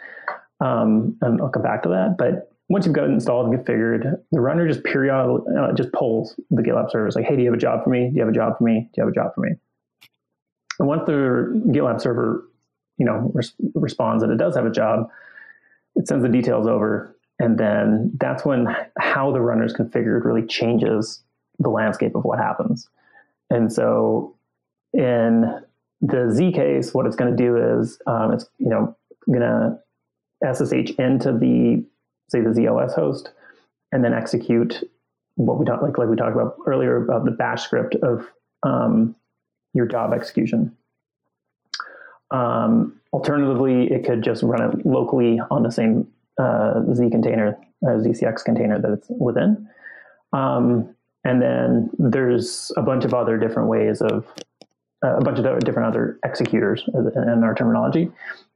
Um, 0.60 1.16
and 1.22 1.40
I'll 1.40 1.48
come 1.48 1.62
back 1.62 1.82
to 1.84 1.88
that, 1.90 2.16
but 2.18 2.49
once 2.70 2.86
you've 2.86 2.94
got 2.94 3.04
it 3.04 3.10
installed 3.10 3.52
and 3.52 3.58
configured, 3.58 4.16
the 4.30 4.40
runner 4.40 4.66
just 4.68 4.84
periodically 4.84 5.40
uh, 5.58 5.72
just 5.72 5.92
polls 5.92 6.38
the 6.50 6.62
GitLab 6.62 6.88
server. 6.88 7.08
It's 7.08 7.16
like, 7.16 7.24
hey, 7.24 7.34
do 7.34 7.42
you 7.42 7.48
have 7.48 7.58
a 7.58 7.60
job 7.60 7.82
for 7.82 7.90
me? 7.90 8.10
Do 8.10 8.14
you 8.14 8.22
have 8.22 8.28
a 8.28 8.32
job 8.32 8.56
for 8.56 8.64
me? 8.64 8.88
Do 8.94 8.96
you 8.96 9.02
have 9.02 9.08
a 9.08 9.14
job 9.14 9.34
for 9.34 9.40
me? 9.40 9.50
And 10.78 10.86
once 10.86 11.02
the 11.04 11.12
GitLab 11.72 12.00
server, 12.00 12.48
you 12.96 13.04
know, 13.04 13.32
res- 13.34 13.54
responds 13.74 14.22
that 14.22 14.30
it 14.30 14.36
does 14.36 14.54
have 14.54 14.66
a 14.66 14.70
job, 14.70 15.08
it 15.96 16.06
sends 16.06 16.22
the 16.22 16.28
details 16.28 16.68
over, 16.68 17.16
and 17.40 17.58
then 17.58 18.12
that's 18.20 18.44
when 18.44 18.68
how 19.00 19.32
the 19.32 19.40
runner 19.40 19.64
is 19.64 19.74
configured 19.74 20.24
really 20.24 20.46
changes 20.46 21.24
the 21.58 21.70
landscape 21.70 22.14
of 22.14 22.24
what 22.24 22.38
happens. 22.38 22.88
And 23.50 23.72
so, 23.72 24.36
in 24.92 25.60
the 26.00 26.30
Z 26.32 26.52
case, 26.52 26.94
what 26.94 27.06
it's 27.06 27.16
going 27.16 27.36
to 27.36 27.36
do 27.36 27.80
is 27.80 27.98
um, 28.06 28.32
it's 28.32 28.46
you 28.58 28.68
know 28.68 28.96
going 29.26 29.40
to 29.40 30.54
SSH 30.54 30.92
into 31.00 31.32
the 31.36 31.84
say 32.30 32.40
the 32.40 32.50
ZOS 32.50 32.94
host, 32.94 33.30
and 33.92 34.04
then 34.04 34.14
execute 34.14 34.88
what 35.34 35.58
we 35.58 35.64
talked 35.64 35.82
like 35.82 35.98
like 35.98 36.08
we 36.08 36.16
talked 36.16 36.34
about 36.34 36.56
earlier 36.66 37.02
about 37.02 37.24
the 37.24 37.30
bash 37.30 37.62
script 37.64 37.94
of 37.96 38.26
um, 38.62 39.14
your 39.74 39.86
job 39.86 40.12
execution. 40.12 40.76
Um, 42.30 43.00
alternatively, 43.12 43.90
it 43.92 44.04
could 44.04 44.22
just 44.22 44.42
run 44.42 44.62
it 44.62 44.86
locally 44.86 45.40
on 45.50 45.62
the 45.62 45.70
same 45.70 46.06
uh, 46.38 46.80
Z 46.94 47.10
container, 47.10 47.58
uh, 47.84 47.90
ZCX 47.90 48.44
container 48.44 48.80
that 48.80 48.92
it's 48.92 49.08
within. 49.08 49.68
Um, 50.32 50.94
and 51.24 51.42
then 51.42 51.90
there's 51.98 52.72
a 52.76 52.82
bunch 52.82 53.04
of 53.04 53.12
other 53.12 53.36
different 53.36 53.68
ways 53.68 54.00
of 54.00 54.26
a 55.02 55.20
bunch 55.22 55.38
of 55.38 55.60
different 55.60 55.88
other 55.88 56.18
executors 56.24 56.82
in 56.94 57.42
our 57.42 57.54
terminology 57.54 58.10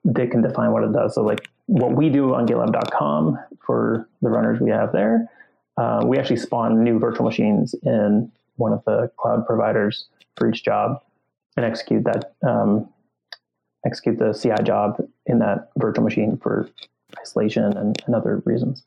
that 0.05 0.31
can 0.31 0.43
define 0.43 0.73
what 0.73 0.85
it 0.85 0.93
does. 0.93 1.15
So, 1.15 1.23
like 1.23 1.49
what 1.67 1.93
we 1.97 2.11
do 2.11 2.35
on 2.35 2.47
GitLab.com 2.47 3.39
for 3.65 4.09
the 4.21 4.29
runners 4.29 4.61
we 4.61 4.71
have 4.71 4.93
there, 4.93 5.31
uh, 5.77 6.05
we 6.07 6.19
actually 6.19 6.37
spawn 6.37 6.85
new 6.85 6.99
virtual 6.99 7.25
machines 7.25 7.75
in 7.83 8.31
one 8.57 8.73
of 8.73 8.85
the 8.85 9.11
cloud 9.17 9.47
providers 9.47 10.07
for 10.37 10.49
each 10.49 10.65
job 10.65 11.01
and 11.57 11.65
execute 11.65 12.05
that 12.05 12.35
um, 12.47 12.89
execute 13.87 14.19
the 14.19 14.33
CI 14.33 14.63
job 14.63 15.03
in 15.27 15.39
that 15.39 15.71
virtual 15.77 16.05
machine 16.05 16.39
for 16.43 16.69
isolation 17.21 17.65
and, 17.77 18.03
and 18.07 18.15
other 18.15 18.43
reasons. 18.45 18.83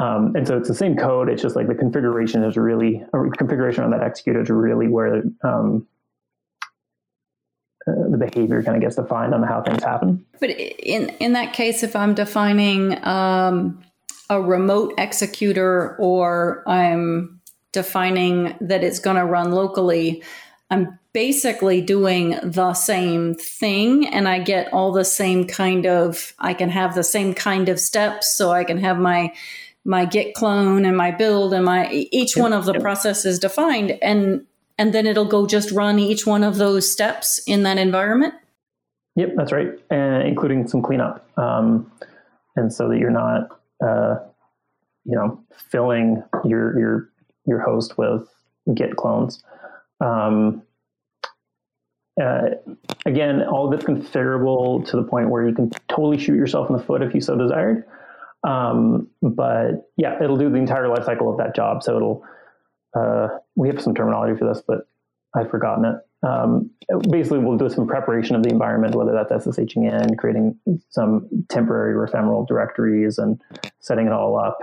Um, 0.00 0.34
and 0.34 0.46
so 0.46 0.56
it's 0.56 0.68
the 0.68 0.74
same 0.74 0.96
code. 0.96 1.28
It's 1.28 1.42
just 1.42 1.54
like 1.54 1.68
the 1.68 1.74
configuration 1.74 2.42
is 2.42 2.56
really 2.56 3.04
configuration 3.38 3.84
on 3.84 3.90
that 3.90 4.02
executor 4.02 4.42
is 4.42 4.50
really 4.50 4.88
where 4.88 5.22
um, 5.44 5.86
uh, 7.86 8.08
the 8.08 8.16
behavior 8.16 8.62
kind 8.62 8.76
of 8.76 8.82
gets 8.82 8.96
defined 8.96 9.34
on 9.34 9.42
how 9.42 9.62
things 9.62 9.82
happen. 9.82 10.24
But 10.40 10.50
in 10.50 11.10
in 11.20 11.34
that 11.34 11.52
case, 11.52 11.82
if 11.82 11.94
I'm 11.94 12.14
defining 12.14 13.04
um, 13.04 13.82
a 14.30 14.40
remote 14.40 14.94
executor 14.98 15.96
or 15.98 16.62
I'm 16.66 17.40
defining 17.72 18.56
that 18.60 18.84
it's 18.84 19.00
going 19.00 19.16
to 19.16 19.24
run 19.24 19.52
locally, 19.52 20.22
I'm 20.70 20.98
basically 21.12 21.80
doing 21.80 22.38
the 22.42 22.72
same 22.72 23.34
thing 23.34 24.08
and 24.08 24.26
I 24.28 24.38
get 24.38 24.72
all 24.72 24.92
the 24.92 25.04
same 25.04 25.46
kind 25.46 25.86
of 25.86 26.34
I 26.38 26.54
can 26.54 26.70
have 26.70 26.94
the 26.94 27.04
same 27.04 27.34
kind 27.34 27.68
of 27.68 27.78
steps. 27.78 28.34
So 28.34 28.50
I 28.50 28.64
can 28.64 28.78
have 28.78 28.98
my 28.98 29.32
my 29.84 30.06
git 30.06 30.34
clone 30.34 30.86
and 30.86 30.96
my 30.96 31.10
build 31.10 31.52
and 31.52 31.64
my 31.66 31.90
each 31.90 32.36
one 32.36 32.54
of 32.54 32.64
the 32.64 32.80
processes 32.80 33.38
defined. 33.38 33.98
And 34.00 34.46
and 34.78 34.92
then 34.92 35.06
it'll 35.06 35.24
go 35.24 35.46
just 35.46 35.70
run 35.70 35.98
each 35.98 36.26
one 36.26 36.42
of 36.42 36.56
those 36.56 36.90
steps 36.90 37.42
in 37.46 37.62
that 37.62 37.78
environment 37.78 38.34
Yep, 39.16 39.34
that's 39.36 39.52
right, 39.52 39.68
including 39.90 40.66
some 40.66 40.82
cleanup, 40.82 41.26
um, 41.38 41.90
and 42.56 42.72
so 42.72 42.88
that 42.88 42.98
you're 42.98 43.10
not, 43.10 43.48
uh, 43.84 44.16
you 45.04 45.14
know, 45.14 45.40
filling 45.70 46.22
your 46.44 46.78
your 46.78 47.10
your 47.46 47.60
host 47.60 47.96
with 47.96 48.28
Git 48.74 48.96
clones. 48.96 49.44
Um, 50.00 50.62
uh, 52.20 52.50
again, 53.06 53.42
all 53.42 53.68
of 53.68 53.72
it's 53.72 53.84
configurable 53.84 54.84
to 54.88 54.96
the 54.96 55.04
point 55.04 55.30
where 55.30 55.46
you 55.46 55.54
can 55.54 55.70
totally 55.88 56.18
shoot 56.18 56.34
yourself 56.34 56.68
in 56.68 56.76
the 56.76 56.82
foot 56.82 57.02
if 57.02 57.14
you 57.14 57.20
so 57.20 57.36
desired. 57.36 57.84
Um, 58.42 59.08
but 59.22 59.90
yeah, 59.96 60.22
it'll 60.22 60.36
do 60.36 60.50
the 60.50 60.56
entire 60.56 60.88
life 60.88 61.04
cycle 61.04 61.30
of 61.30 61.38
that 61.38 61.54
job. 61.54 61.82
So 61.82 61.96
it'll, 61.96 62.24
uh, 62.94 63.28
we 63.56 63.68
have 63.68 63.80
some 63.80 63.94
terminology 63.94 64.38
for 64.38 64.46
this, 64.46 64.62
but 64.66 64.88
I've 65.34 65.50
forgotten 65.50 65.84
it. 65.84 65.96
Um, 66.26 66.70
basically, 67.10 67.38
we'll 67.38 67.58
do 67.58 67.68
some 67.68 67.86
preparation 67.86 68.34
of 68.36 68.42
the 68.42 68.50
environment, 68.50 68.94
whether 68.94 69.12
that's 69.12 69.46
SSHing 69.46 70.10
in, 70.10 70.16
creating 70.16 70.58
some 70.88 71.28
temporary 71.50 71.92
or 71.94 72.04
ephemeral 72.04 72.46
directories, 72.46 73.18
and 73.18 73.40
setting 73.80 74.06
it 74.06 74.12
all 74.12 74.38
up, 74.38 74.58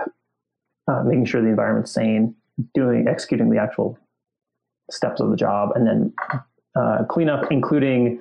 uh, 0.88 1.02
making 1.04 1.26
sure 1.26 1.40
the 1.40 1.48
environment's 1.48 1.92
sane, 1.92 2.34
doing 2.74 3.06
executing 3.06 3.50
the 3.50 3.58
actual 3.58 3.98
steps 4.90 5.20
of 5.20 5.30
the 5.30 5.36
job, 5.36 5.70
and 5.74 5.86
then 5.86 6.12
uh, 6.74 7.04
cleanup, 7.08 7.52
including 7.52 8.20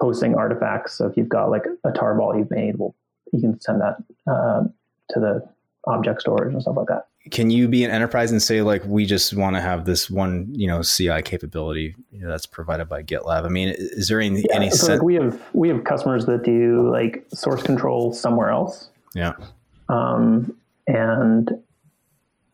posting 0.00 0.34
artifacts. 0.34 0.92
So 0.94 1.06
if 1.06 1.16
you've 1.16 1.28
got 1.28 1.50
like 1.50 1.64
a 1.84 1.90
tarball 1.90 2.38
you've 2.38 2.50
made, 2.50 2.76
well, 2.76 2.94
you 3.32 3.40
can 3.40 3.60
send 3.60 3.80
that 3.80 3.96
uh, 4.30 4.64
to 5.10 5.20
the 5.20 5.48
object 5.86 6.20
storage 6.20 6.52
and 6.52 6.62
stuff 6.62 6.76
like 6.76 6.88
that. 6.88 7.08
Can 7.30 7.50
you 7.50 7.68
be 7.68 7.84
an 7.84 7.90
enterprise 7.90 8.30
and 8.30 8.42
say 8.42 8.62
like 8.62 8.84
we 8.84 9.04
just 9.04 9.34
want 9.34 9.56
to 9.56 9.60
have 9.60 9.84
this 9.84 10.08
one, 10.08 10.48
you 10.52 10.66
know, 10.66 10.82
CI 10.82 11.22
capability 11.22 11.94
you 12.10 12.20
know, 12.20 12.28
that's 12.28 12.46
provided 12.46 12.88
by 12.88 13.02
GitLab? 13.02 13.44
I 13.44 13.48
mean, 13.48 13.74
is 13.76 14.08
there 14.08 14.20
any 14.20 14.40
Yeah, 14.40 14.56
any 14.56 14.70
so 14.70 14.92
like 14.92 15.02
we 15.02 15.14
have 15.16 15.40
we 15.52 15.68
have 15.68 15.84
customers 15.84 16.26
that 16.26 16.44
do 16.44 16.90
like 16.90 17.26
source 17.32 17.62
control 17.62 18.12
somewhere 18.12 18.50
else, 18.50 18.90
yeah, 19.14 19.32
um, 19.88 20.56
and 20.86 21.50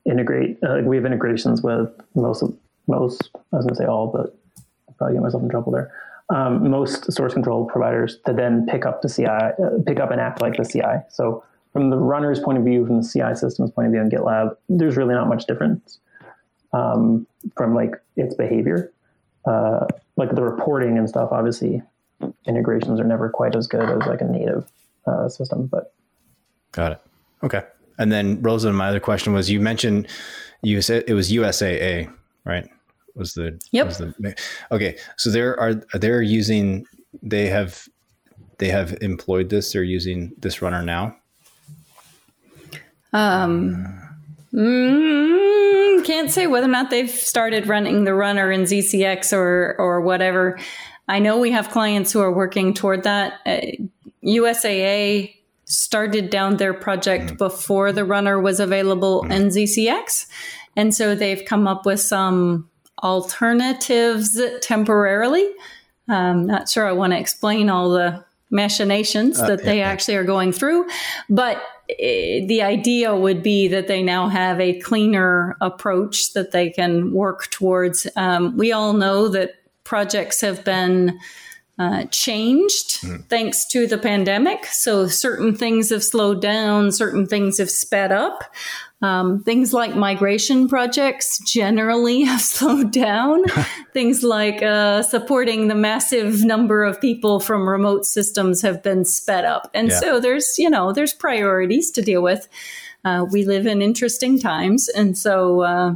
integrate. 0.04 0.58
Uh, 0.62 0.76
like 0.76 0.84
we 0.84 0.96
have 0.96 1.04
integrations 1.04 1.62
with 1.62 1.88
most 2.14 2.42
of 2.42 2.56
most. 2.88 3.30
I 3.34 3.56
was 3.56 3.66
going 3.66 3.74
to 3.74 3.76
say 3.76 3.86
all, 3.86 4.08
but 4.08 4.36
I'll 4.88 4.94
probably 4.94 5.14
get 5.14 5.22
myself 5.22 5.42
in 5.42 5.48
trouble 5.48 5.72
there. 5.72 5.92
Um, 6.28 6.70
most 6.70 7.12
source 7.12 7.34
control 7.34 7.66
providers 7.66 8.18
that 8.24 8.36
then 8.36 8.66
pick 8.66 8.86
up 8.86 9.02
the 9.02 9.08
CI, 9.08 9.26
uh, 9.26 9.82
pick 9.86 10.00
up 10.00 10.10
and 10.10 10.20
act 10.20 10.40
like 10.40 10.56
the 10.56 10.64
CI. 10.64 11.04
So 11.10 11.44
from 11.72 11.90
the 11.90 11.96
runner's 11.96 12.40
point 12.40 12.58
of 12.58 12.64
view, 12.64 12.86
from 12.86 13.00
the 13.00 13.08
CI 13.08 13.34
system's 13.34 13.70
point 13.70 13.86
of 13.86 13.92
view 13.92 14.00
in 14.00 14.10
GitLab, 14.10 14.56
there's 14.68 14.96
really 14.96 15.14
not 15.14 15.28
much 15.28 15.46
difference 15.46 15.98
um, 16.72 17.26
from 17.56 17.74
like 17.74 17.94
its 18.16 18.34
behavior. 18.34 18.92
Uh, 19.46 19.86
like 20.16 20.34
the 20.34 20.42
reporting 20.42 20.98
and 20.98 21.08
stuff, 21.08 21.30
obviously, 21.32 21.82
integrations 22.46 23.00
are 23.00 23.04
never 23.04 23.28
quite 23.28 23.56
as 23.56 23.66
good 23.66 23.88
as 23.88 24.06
like 24.06 24.20
a 24.20 24.24
native 24.24 24.70
uh, 25.06 25.28
system. 25.28 25.66
But 25.66 25.92
got 26.72 26.92
it. 26.92 27.00
Okay. 27.42 27.62
And 27.98 28.12
then 28.12 28.40
Rosa, 28.42 28.72
my 28.72 28.88
other 28.88 29.00
question 29.00 29.32
was: 29.32 29.50
you 29.50 29.60
mentioned 29.60 30.08
you 30.62 30.80
said 30.80 31.04
it 31.06 31.14
was 31.14 31.32
USAA, 31.32 32.12
right? 32.44 32.68
Was 33.14 33.34
the 33.34 33.60
Yep. 33.72 33.86
Was 33.86 33.98
the, 33.98 34.34
okay, 34.70 34.96
so 35.16 35.30
there 35.30 35.58
are 35.58 35.74
they're 35.94 36.22
using 36.22 36.86
they 37.22 37.48
have 37.48 37.88
they 38.58 38.68
have 38.68 38.96
employed 39.00 39.48
this. 39.48 39.72
They're 39.72 39.82
using 39.82 40.32
this 40.38 40.62
runner 40.62 40.82
now. 40.82 41.16
Um, 43.12 43.86
mm, 44.52 46.04
can't 46.04 46.30
say 46.30 46.46
whether 46.46 46.66
or 46.66 46.70
not 46.70 46.90
they've 46.90 47.10
started 47.10 47.66
running 47.66 48.04
the 48.04 48.14
runner 48.14 48.50
in 48.50 48.62
ZCX 48.62 49.32
or 49.32 49.76
or 49.78 50.00
whatever. 50.00 50.58
I 51.08 51.18
know 51.18 51.38
we 51.38 51.50
have 51.50 51.70
clients 51.70 52.12
who 52.12 52.20
are 52.20 52.32
working 52.32 52.74
toward 52.74 53.02
that. 53.04 53.34
Uh, 53.44 53.60
USAA 54.24 55.34
started 55.64 56.30
down 56.30 56.56
their 56.56 56.74
project 56.74 57.32
mm. 57.32 57.38
before 57.38 57.92
the 57.92 58.04
runner 58.04 58.40
was 58.40 58.60
available 58.60 59.24
mm. 59.24 59.32
in 59.32 59.48
ZCX, 59.48 60.26
and 60.76 60.94
so 60.94 61.14
they've 61.14 61.44
come 61.44 61.66
up 61.66 61.84
with 61.84 62.00
some 62.00 62.68
alternatives 63.02 64.40
temporarily. 64.60 65.48
I'm 66.08 66.46
not 66.46 66.68
sure 66.68 66.86
I 66.86 66.92
want 66.92 67.12
to 67.12 67.18
explain 67.18 67.70
all 67.70 67.90
the 67.90 68.24
machinations 68.50 69.40
uh, 69.40 69.46
that 69.46 69.64
they 69.64 69.82
actually 69.82 70.16
are 70.16 70.24
going 70.24 70.52
through, 70.52 70.86
but 71.28 71.62
the 71.98 72.62
idea 72.62 73.14
would 73.14 73.42
be 73.42 73.68
that 73.68 73.88
they 73.88 74.02
now 74.02 74.28
have 74.28 74.60
a 74.60 74.78
cleaner 74.80 75.56
approach 75.60 76.32
that 76.34 76.52
they 76.52 76.70
can 76.70 77.12
work 77.12 77.50
towards. 77.50 78.06
Um, 78.16 78.56
we 78.56 78.72
all 78.72 78.92
know 78.92 79.28
that 79.28 79.54
projects 79.84 80.40
have 80.40 80.64
been 80.64 81.18
uh, 81.78 82.04
changed 82.06 82.98
thanks 83.28 83.66
to 83.66 83.86
the 83.86 83.98
pandemic. 83.98 84.66
So 84.66 85.06
certain 85.06 85.56
things 85.56 85.90
have 85.90 86.04
slowed 86.04 86.40
down, 86.40 86.92
certain 86.92 87.26
things 87.26 87.58
have 87.58 87.70
sped 87.70 88.12
up. 88.12 88.44
Um, 89.02 89.42
things 89.42 89.72
like 89.72 89.96
migration 89.96 90.68
projects 90.68 91.38
generally 91.44 92.22
have 92.30 92.40
slowed 92.40 92.92
down. 92.92 93.44
things 93.92 94.22
like 94.22 94.62
uh, 94.62 95.02
supporting 95.02 95.66
the 95.68 95.74
massive 95.74 96.44
number 96.44 96.84
of 96.84 97.00
people 97.00 97.40
from 97.40 97.68
remote 97.68 98.06
systems 98.06 98.62
have 98.62 98.82
been 98.82 99.04
sped 99.04 99.44
up. 99.44 99.70
And 99.74 99.88
Yeah. 99.88 99.98
so 99.98 100.20
there's, 100.20 100.56
you 100.58 100.70
know, 100.70 100.92
there's 100.92 101.12
priorities 101.14 101.90
to 101.92 102.02
deal 102.02 102.22
with. 102.22 102.48
Uh, 103.04 103.26
we 103.28 103.44
live 103.44 103.66
in 103.66 103.82
interesting 103.82 104.38
times. 104.38 104.88
And 104.88 105.18
so, 105.18 105.62
uh, 105.62 105.94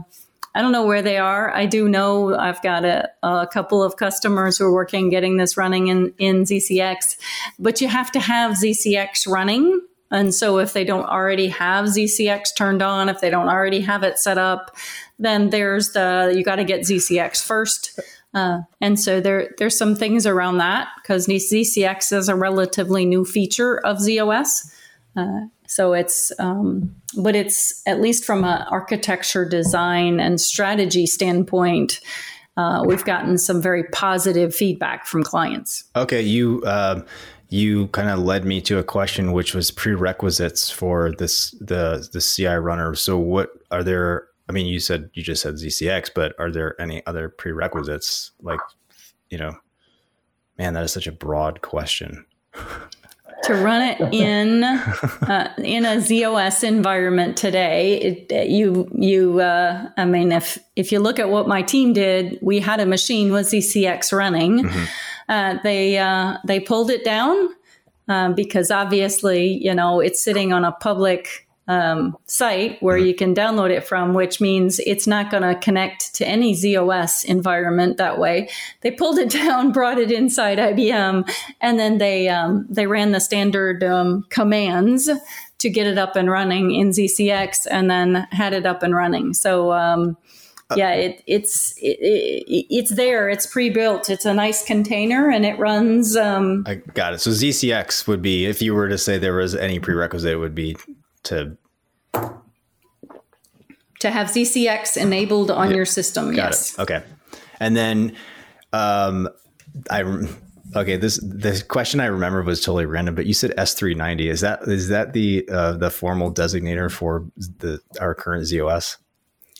I 0.56 0.62
don't 0.62 0.72
know 0.72 0.86
where 0.86 1.02
they 1.02 1.18
are. 1.18 1.54
I 1.54 1.66
do 1.66 1.86
know 1.86 2.34
I've 2.34 2.62
got 2.62 2.86
a, 2.86 3.10
a 3.22 3.46
couple 3.46 3.82
of 3.82 3.98
customers 3.98 4.56
who 4.56 4.64
are 4.64 4.72
working 4.72 5.10
getting 5.10 5.36
this 5.36 5.58
running 5.58 5.88
in, 5.88 6.14
in 6.16 6.44
ZCX, 6.44 7.18
but 7.58 7.82
you 7.82 7.88
have 7.88 8.10
to 8.12 8.20
have 8.20 8.52
ZCX 8.52 9.28
running. 9.28 9.78
And 10.10 10.34
so 10.34 10.58
if 10.58 10.72
they 10.72 10.84
don't 10.84 11.06
already 11.06 11.48
have 11.48 11.86
ZCX 11.86 12.54
turned 12.56 12.82
on, 12.82 13.08
if 13.08 13.20
they 13.20 13.30
don't 13.30 13.48
already 13.48 13.80
have 13.80 14.02
it 14.02 14.18
set 14.18 14.38
up, 14.38 14.76
then 15.18 15.50
there's 15.50 15.92
the, 15.92 16.32
you 16.36 16.44
got 16.44 16.56
to 16.56 16.64
get 16.64 16.82
ZCX 16.82 17.44
first. 17.44 17.98
Uh, 18.34 18.60
and 18.80 19.00
so 19.00 19.20
there, 19.20 19.54
there's 19.58 19.76
some 19.76 19.96
things 19.96 20.26
around 20.26 20.58
that 20.58 20.88
because 21.02 21.26
ZCX 21.26 22.16
is 22.16 22.28
a 22.28 22.36
relatively 22.36 23.04
new 23.04 23.24
feature 23.24 23.78
of 23.84 23.98
ZOS. 23.98 24.72
Uh, 25.16 25.46
so 25.66 25.94
it's, 25.94 26.30
um, 26.38 26.94
but 27.16 27.34
it's 27.34 27.82
at 27.86 28.00
least 28.00 28.24
from 28.24 28.44
an 28.44 28.62
architecture, 28.70 29.48
design, 29.48 30.20
and 30.20 30.40
strategy 30.40 31.06
standpoint, 31.06 32.00
uh, 32.56 32.82
we've 32.86 33.04
gotten 33.04 33.36
some 33.36 33.60
very 33.60 33.84
positive 33.84 34.54
feedback 34.54 35.06
from 35.06 35.22
clients. 35.22 35.84
Okay, 35.94 36.22
you 36.22 36.62
um, 36.66 37.04
you 37.48 37.88
kind 37.88 38.10
of 38.10 38.18
led 38.18 38.44
me 38.44 38.60
to 38.62 38.78
a 38.78 38.84
question, 38.84 39.32
which 39.32 39.54
was 39.54 39.70
prerequisites 39.70 40.70
for 40.70 41.12
this 41.12 41.52
the 41.60 42.08
the 42.12 42.20
CI 42.20 42.56
runner. 42.56 42.94
So, 42.94 43.18
what 43.18 43.50
are 43.70 43.84
there? 43.84 44.28
I 44.48 44.52
mean, 44.52 44.66
you 44.66 44.80
said 44.80 45.10
you 45.14 45.22
just 45.22 45.42
said 45.42 45.54
ZCX, 45.54 46.10
but 46.14 46.34
are 46.38 46.50
there 46.50 46.80
any 46.80 47.04
other 47.06 47.28
prerequisites? 47.28 48.32
Like, 48.42 48.60
you 49.30 49.38
know, 49.38 49.56
man, 50.58 50.74
that 50.74 50.84
is 50.84 50.92
such 50.92 51.06
a 51.06 51.12
broad 51.12 51.62
question. 51.62 52.26
to 53.42 53.54
run 53.54 53.82
it 53.82 54.00
in 54.12 54.64
uh, 54.64 55.54
in 55.58 55.84
a 55.84 55.96
ZOS 55.96 56.64
environment 56.64 57.36
today, 57.36 58.00
it, 58.00 58.48
you 58.48 58.90
you 58.92 59.40
uh, 59.40 59.88
I 59.96 60.04
mean, 60.04 60.32
if 60.32 60.58
if 60.74 60.90
you 60.90 60.98
look 60.98 61.18
at 61.18 61.28
what 61.28 61.46
my 61.46 61.62
team 61.62 61.92
did, 61.92 62.38
we 62.42 62.60
had 62.60 62.80
a 62.80 62.86
machine 62.86 63.32
with 63.32 63.46
ZCX 63.46 64.12
running. 64.12 64.68
Uh, 65.28 65.56
they 65.62 65.98
uh, 65.98 66.38
they 66.44 66.60
pulled 66.60 66.90
it 66.90 67.04
down 67.04 67.48
um, 68.08 68.34
because 68.34 68.70
obviously, 68.70 69.62
you 69.62 69.74
know, 69.74 70.00
it's 70.00 70.22
sitting 70.22 70.52
on 70.52 70.64
a 70.64 70.72
public 70.72 71.46
um, 71.68 72.16
site 72.26 72.80
where 72.80 72.96
you 72.96 73.14
can 73.14 73.34
download 73.34 73.70
it 73.70 73.84
from, 73.86 74.14
which 74.14 74.40
means 74.40 74.78
it's 74.80 75.06
not 75.06 75.30
going 75.30 75.42
to 75.42 75.58
connect 75.58 76.14
to 76.14 76.26
any 76.26 76.54
ZOS 76.54 77.24
environment 77.24 77.96
that 77.96 78.18
way. 78.18 78.48
They 78.82 78.92
pulled 78.92 79.18
it 79.18 79.30
down, 79.44 79.72
brought 79.72 79.98
it 79.98 80.12
inside 80.12 80.58
IBM, 80.58 81.28
and 81.60 81.78
then 81.78 81.98
they 81.98 82.28
um, 82.28 82.66
they 82.68 82.86
ran 82.86 83.12
the 83.12 83.20
standard 83.20 83.82
um, 83.82 84.24
commands 84.28 85.10
to 85.58 85.70
get 85.70 85.86
it 85.86 85.98
up 85.98 86.16
and 86.16 86.30
running 86.30 86.70
in 86.70 86.90
ZCX, 86.90 87.66
and 87.70 87.90
then 87.90 88.26
had 88.30 88.52
it 88.52 88.66
up 88.66 88.82
and 88.82 88.94
running. 88.94 89.34
So. 89.34 90.16
Um, 90.68 90.78
yeah, 90.78 90.92
it, 90.94 91.22
it's 91.26 91.74
it, 91.78 91.98
it, 92.00 92.66
it's 92.70 92.94
there. 92.94 93.28
It's 93.28 93.46
pre-built. 93.46 94.10
It's 94.10 94.24
a 94.24 94.34
nice 94.34 94.64
container, 94.64 95.30
and 95.30 95.46
it 95.46 95.58
runs. 95.58 96.16
Um, 96.16 96.64
I 96.66 96.74
got 96.74 97.14
it. 97.14 97.20
So 97.20 97.30
ZCX 97.30 98.08
would 98.08 98.20
be 98.20 98.46
if 98.46 98.60
you 98.60 98.74
were 98.74 98.88
to 98.88 98.98
say 98.98 99.18
there 99.18 99.34
was 99.34 99.54
any 99.54 99.78
prerequisite, 99.78 100.32
it 100.32 100.36
would 100.36 100.54
be 100.56 100.76
to 101.24 101.56
To 104.00 104.10
have 104.10 104.28
ZCX 104.28 104.96
enabled 104.96 105.50
on 105.50 105.70
your 105.70 105.84
system, 105.84 106.34
Got 106.34 106.50
yes. 106.50 106.74
it. 106.74 106.80
Okay. 106.80 107.02
And 107.60 107.76
then, 107.76 108.16
um, 108.72 109.28
I 109.90 110.02
okay. 110.74 110.96
This 110.96 111.18
the 111.18 111.64
question 111.68 112.00
I 112.00 112.06
remember 112.06 112.42
was 112.42 112.60
totally 112.60 112.86
random, 112.86 113.14
but 113.14 113.26
you 113.26 113.34
said 113.34 113.54
S 113.56 113.74
three 113.74 113.94
ninety. 113.94 114.28
Is 114.28 114.40
that 114.40 114.62
is 114.62 114.88
that 114.88 115.12
the 115.12 115.48
uh, 115.50 115.72
the 115.72 115.90
formal 115.90 116.32
designator 116.32 116.90
for 116.90 117.24
the 117.36 117.80
our 118.00 118.14
current 118.14 118.44
ZOS, 118.44 118.96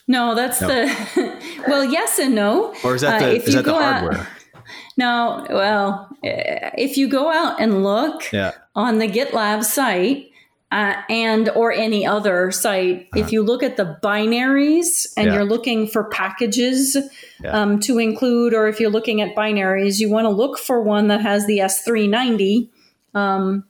No, 0.09 0.35
that's 0.35 0.61
No. 0.61 0.69
the 0.69 1.33
well, 1.69 1.85
yes 1.85 2.19
and 2.19 2.35
no. 2.35 2.75
or 2.85 2.95
is 2.95 3.03
that 3.03 3.23
Uh, 3.23 3.27
the 3.27 3.37
if 3.37 3.49
is 3.49 3.55
you 3.55 3.63
that 3.63 3.65
the 3.65 3.71
go 3.73 3.79
out- 3.81 4.01
hardware? 4.01 4.29
No, 4.99 5.47
well, 5.51 6.09
eh, 6.25 6.71
if 6.77 6.97
you 6.97 7.07
go 7.09 7.31
out 7.31 7.61
and 7.61 7.85
look 7.85 8.33
Yeah. 8.33 8.53
on 8.75 8.99
the 8.99 9.07
GitLab 9.07 9.63
site 9.63 10.31
uh, 10.73 10.95
and 11.09 11.49
or 11.51 11.71
any 11.71 12.05
other 12.05 12.51
site, 12.51 13.07
if 13.15 13.31
you 13.31 13.43
look 13.45 13.63
at 13.63 13.77
the 13.77 13.97
binaries 14.03 15.07
and 15.17 15.29
Uh-huh. 15.29 15.35
Yeah. 15.35 15.35
you're 15.35 15.45
looking 15.49 15.87
for 15.87 16.05
packages 16.05 16.97
Yeah. 17.45 17.51
um, 17.53 17.79
to 17.81 17.99
include, 17.99 18.55
or 18.55 18.67
if 18.69 18.81
you're 18.81 18.91
looking 18.91 19.21
at 19.21 19.37
binaries, 19.37 20.01
you 20.01 20.11
want 20.11 20.25
to 20.25 20.31
look 20.31 20.59
for 20.59 20.83
one 20.83 21.07
that 21.09 21.21
has 21.21 21.47
the 21.47 21.59
S390 21.61 22.69
um, 23.15 23.65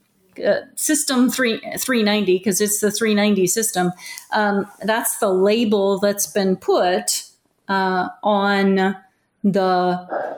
uh, 0.44 0.60
system 0.74 1.30
3 1.30 1.58
390 1.78 2.38
because 2.38 2.60
it's 2.60 2.80
the 2.80 2.90
390 2.90 3.46
system. 3.46 3.92
Um, 4.32 4.66
that's 4.82 5.18
the 5.18 5.28
label 5.32 5.98
that's 5.98 6.26
been 6.26 6.56
put 6.56 7.24
uh, 7.68 8.08
on 8.22 8.96
the 9.44 10.36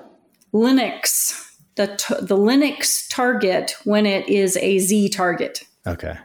Linux, 0.55 1.57
the 1.77 1.89
t- 1.89 2.15
the 2.21 2.37
Linux 2.37 3.09
target 3.09 3.75
when 3.85 4.07
it 4.07 4.29
is 4.29 4.57
a 4.59 4.79
Z 4.79 5.11
target, 5.11 5.65
Okay. 5.87 6.17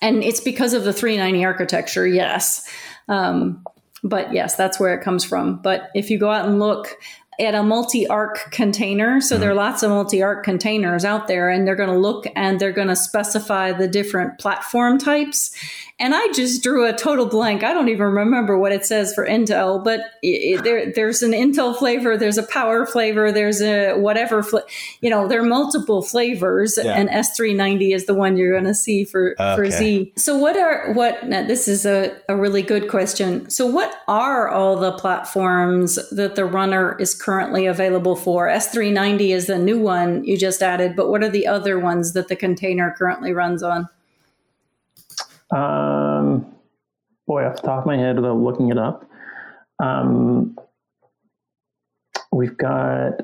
and 0.00 0.22
it's 0.22 0.40
because 0.40 0.72
of 0.74 0.84
the 0.84 0.92
390 0.92 1.44
architecture. 1.44 2.06
Yes, 2.06 2.68
um, 3.08 3.64
but 4.04 4.32
yes, 4.32 4.54
that's 4.54 4.78
where 4.78 4.94
it 4.94 5.02
comes 5.02 5.24
from. 5.24 5.60
But 5.60 5.90
if 5.94 6.08
you 6.10 6.18
go 6.18 6.30
out 6.30 6.46
and 6.48 6.60
look 6.60 6.96
at 7.40 7.54
a 7.54 7.62
multi-arch 7.62 8.38
container, 8.50 9.20
so 9.20 9.38
there 9.38 9.48
are 9.48 9.52
mm-hmm. 9.52 9.58
lots 9.58 9.82
of 9.82 9.90
multi-arch 9.90 10.44
containers 10.44 11.04
out 11.04 11.28
there, 11.28 11.50
and 11.50 11.66
they're 11.66 11.76
going 11.76 11.88
to 11.88 11.98
look 11.98 12.26
and 12.34 12.58
they're 12.58 12.72
going 12.72 12.88
to 12.88 12.96
specify 12.96 13.72
the 13.72 13.86
different 13.86 14.38
platform 14.38 14.98
types. 14.98 15.52
And 16.00 16.14
I 16.14 16.28
just 16.32 16.62
drew 16.62 16.86
a 16.86 16.92
total 16.92 17.26
blank. 17.26 17.64
I 17.64 17.72
don't 17.74 17.88
even 17.88 18.06
remember 18.06 18.56
what 18.56 18.70
it 18.70 18.86
says 18.86 19.12
for 19.14 19.26
Intel, 19.26 19.82
but 19.82 20.00
it, 20.22 20.26
it- 20.60 20.64
there, 20.64 20.92
there's 20.92 21.22
an 21.22 21.32
Intel 21.32 21.76
flavor, 21.76 22.16
there's 22.16 22.38
a 22.38 22.42
power 22.44 22.86
flavor, 22.86 23.32
there's 23.32 23.60
a 23.60 23.94
whatever, 23.94 24.42
fla- 24.44 24.62
you 25.00 25.10
know, 25.10 25.26
there 25.26 25.40
are 25.40 25.46
multiple 25.46 26.02
flavors, 26.02 26.78
Yeah. 26.80 26.92
and 26.92 27.08
S390 27.08 27.94
is 27.94 28.06
the 28.06 28.14
one 28.14 28.36
you're 28.36 28.52
going 28.52 28.64
to 28.64 28.74
see 28.74 29.04
for, 29.04 29.34
for 29.56 29.68
Z. 29.70 30.12
So, 30.16 30.36
what 30.36 30.56
are, 30.56 30.92
what, 30.92 31.18
this 31.28 31.66
is 31.66 31.84
a, 31.84 32.16
a 32.28 32.36
really 32.36 32.62
good 32.62 32.88
question. 32.88 33.50
So, 33.50 33.66
what 33.66 33.92
are 34.06 34.48
all 34.48 34.76
the 34.76 34.92
platforms 34.92 35.98
that 36.10 36.36
the 36.36 36.44
runner 36.44 36.96
is 36.98 37.14
currently 37.14 37.66
available 37.66 38.14
for? 38.16 38.46
S390 38.48 39.34
is 39.34 39.46
the 39.46 39.58
new 39.58 39.78
one 39.78 40.22
you 40.24 40.36
just 40.36 40.62
added, 40.62 40.94
but 40.96 41.08
what 41.10 41.22
are 41.24 41.28
the 41.28 41.46
other 41.46 41.78
ones 41.78 42.12
that 42.12 42.28
the 42.28 42.36
container 42.36 42.94
currently 42.96 43.32
runs 43.32 43.62
on? 43.62 43.88
Um, 45.54 46.54
boy, 47.26 47.44
off 47.44 47.56
the 47.56 47.62
top 47.62 47.80
of 47.80 47.86
my 47.86 47.96
head, 47.96 48.16
without 48.16 48.36
looking 48.38 48.70
it 48.70 48.78
up, 48.78 49.08
um, 49.82 50.56
we've 52.32 52.56
got 52.56 53.18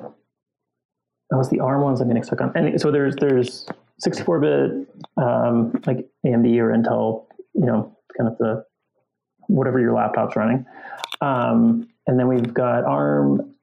that 1.30 1.38
was 1.38 1.50
the 1.50 1.60
ARM 1.60 1.82
ones 1.82 1.98
that 1.98 2.08
Linux 2.08 2.28
took 2.28 2.40
on. 2.40 2.52
And 2.54 2.80
so 2.80 2.90
there's 2.90 3.16
there's 3.16 3.66
64-bit 4.06 4.88
um, 5.16 5.80
like 5.86 6.06
AMD 6.26 6.58
or 6.58 6.72
Intel, 6.72 7.26
you 7.54 7.66
know, 7.66 7.96
kind 8.16 8.30
of 8.30 8.38
the 8.38 8.64
whatever 9.48 9.80
your 9.80 9.92
laptop's 9.92 10.36
running. 10.36 10.64
Um, 11.20 11.88
and 12.06 12.18
then 12.18 12.28
we've 12.28 12.52
got 12.52 12.84
ARM 12.84 13.54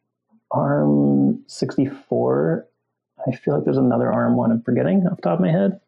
ARM 0.52 1.44
64. 1.48 2.68
I 3.28 3.36
feel 3.36 3.56
like 3.56 3.64
there's 3.64 3.78
another 3.78 4.12
ARM 4.12 4.36
one 4.36 4.52
I'm 4.52 4.64
forgetting 4.64 5.06
off 5.08 5.18
the 5.18 5.22
top 5.22 5.40
of 5.40 5.46
my 5.46 5.52
head. 5.52 5.80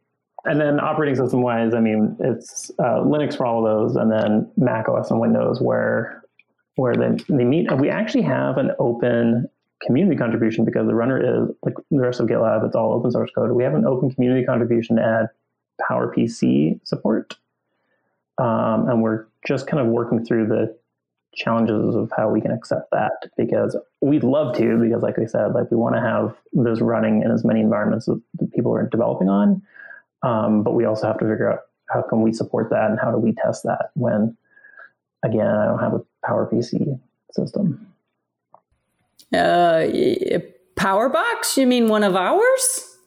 And 0.46 0.60
then 0.60 0.80
operating 0.80 1.16
system 1.16 1.42
wise, 1.42 1.74
I 1.74 1.80
mean, 1.80 2.18
it's 2.20 2.70
uh, 2.80 3.00
Linux 3.00 3.38
for 3.38 3.46
all 3.46 3.66
of 3.66 3.72
those, 3.72 3.96
and 3.96 4.12
then 4.12 4.52
Mac 4.58 4.90
OS 4.90 5.10
and 5.10 5.20
Windows 5.20 5.62
where 5.62 6.24
where 6.76 6.96
they, 6.96 7.24
they 7.30 7.46
meet. 7.46 7.72
We 7.78 7.90
actually 7.90 8.24
have 8.24 8.58
an 8.58 8.72
open 8.80 9.48
community 9.86 10.18
contribution 10.18 10.66
because 10.66 10.88
the 10.88 10.96
runner 10.96 11.20
is 11.20 11.50
like 11.64 11.76
the 11.92 12.00
rest 12.00 12.20
of 12.20 12.28
GitLab, 12.28 12.66
it's 12.66 12.76
all 12.76 12.94
open 12.94 13.12
source 13.12 13.32
code. 13.36 13.52
We 13.52 13.64
have 13.64 13.76
an 13.76 13.86
open 13.86 14.12
community 14.12 14.46
contribution 14.46 14.96
to 14.96 15.04
add 15.04 15.28
PowerPC 15.90 16.80
support. 16.86 17.38
Um, 18.38 18.90
and 18.90 19.04
we're 19.04 19.26
just 19.46 19.68
kind 19.68 19.80
of 19.80 19.88
working 19.88 20.26
through 20.26 20.48
the 20.48 20.76
challenges 21.36 21.96
of 21.96 22.12
how 22.16 22.30
we 22.30 22.42
can 22.42 22.52
accept 22.52 22.92
that 22.92 23.32
because 23.38 23.76
we'd 24.02 24.24
love 24.24 24.56
to, 24.58 24.78
because 24.78 25.04
like 25.04 25.20
I 25.20 25.26
said, 25.26 25.54
like 25.54 25.70
we 25.72 25.78
want 25.78 25.96
to 25.96 26.02
have 26.02 26.36
this 26.54 26.80
running 26.80 27.22
in 27.24 27.32
as 27.32 27.44
many 27.44 27.60
environments 27.60 28.06
that 28.06 28.52
people 28.54 28.74
are 28.74 28.88
developing 28.88 29.30
on. 29.30 29.62
Um, 30.24 30.64
but 30.64 30.74
we 30.74 30.86
also 30.86 31.06
have 31.08 31.18
to 31.20 31.26
figure 31.26 31.52
out 31.52 31.60
how 31.90 32.02
can 32.02 32.22
we 32.22 32.32
support 32.34 32.70
that 32.72 32.90
and 32.90 33.00
how 33.00 33.12
do 33.12 33.18
we 33.18 33.34
test 33.34 33.64
that 33.64 33.92
when, 33.94 34.36
again, 35.24 35.46
I 35.48 35.66
don't 35.66 35.80
have 35.80 35.94
a 35.94 36.02
Power 36.26 36.50
PC 36.52 37.00
system. 37.34 37.86
Uh, 39.34 39.84
Powerbox? 40.76 41.58
You 41.58 41.68
mean 41.68 41.88
one 41.88 42.04
of 42.04 42.16
ours? 42.16 42.98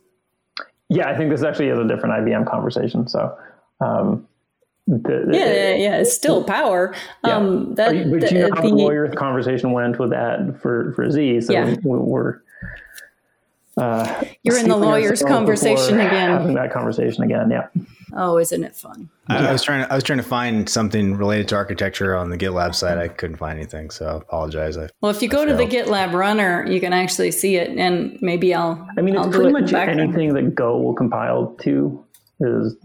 Yeah, 0.89 1.09
I 1.09 1.17
think 1.17 1.31
this 1.31 1.43
actually 1.43 1.69
is 1.69 1.79
a 1.79 1.89
different 1.89 2.15
IBM 2.27 2.47
conversation. 2.49 3.09
So, 3.09 3.37
um, 3.81 4.29
the, 4.87 5.29
Yeah, 5.33 5.47
yeah, 5.47 5.75
yeah. 5.75 5.97
It's 5.99 6.13
still 6.15 6.45
power. 6.45 6.95
Yeah. 7.25 7.37
Um, 7.37 7.75
that, 7.75 7.97
you, 7.97 8.05
but 8.11 8.21
the- 8.21 8.33
you 8.35 8.39
know 8.41 8.51
how 8.55 8.63
the 8.63 8.69
the- 8.69 8.75
lawyer's 8.75 9.15
conversation 9.15 9.73
went 9.73 9.99
with 9.99 10.11
that 10.11 10.61
for, 10.61 10.93
for 10.95 11.11
Z. 11.11 11.41
So 11.41 11.53
Yeah. 11.55 11.75
we, 11.83 11.99
we're. 11.99 12.41
Uh, 13.77 14.25
You're 14.43 14.59
in 14.59 14.69
the 14.69 14.77
lawyer's 14.77 15.23
conversation 15.23 16.01
again. 16.01 16.31
Having 16.31 16.55
that 16.55 16.73
conversation 16.73 17.25
again, 17.25 17.51
yeah. 17.51 17.67
oh, 18.15 18.39
isn't 18.39 18.65
it 18.65 18.75
fun? 18.75 19.11
I, 19.29 19.49
I 19.49 19.53
was 19.53 19.63
trying 19.63 19.85
to 19.85 19.93
I 19.93 19.95
was 19.95 20.03
trying 20.05 20.19
to 20.19 20.25
find 20.25 20.67
something 20.69 21.15
related 21.17 21.49
to 21.49 21.57
architecture 21.57 22.17
on 22.17 22.31
the 22.31 22.39
GitLab 22.39 22.75
site. 22.75 22.97
I 22.97 23.09
couldn't 23.09 23.37
find 23.37 23.59
anything, 23.59 23.91
so 23.91 24.07
I 24.07 24.17
apologize. 24.17 24.79
I, 24.79 24.89
Well, 25.03 25.11
if 25.11 25.21
you 25.21 25.29
go 25.29 25.45
to 25.45 25.53
the. 25.55 25.65
GitLab 25.67 26.13
runner, 26.15 26.65
you 26.67 26.81
can 26.81 26.95
actually 26.95 27.33
see 27.33 27.57
it, 27.57 27.77
and 27.77 28.19
maybe 28.23 28.55
I'll. 28.55 28.87
I 28.97 29.03
mean, 29.03 29.15
it's 29.15 29.25
I'll 29.27 29.31
do 29.31 29.39
pretty 29.39 29.51
it 29.51 29.61
much 29.61 29.73
back- 29.73 29.89
anything 29.91 30.33
that 30.35 30.55
Go 30.55 30.79
will 30.81 30.95
compile 30.95 31.55
to 31.63 32.03
is 32.41 32.77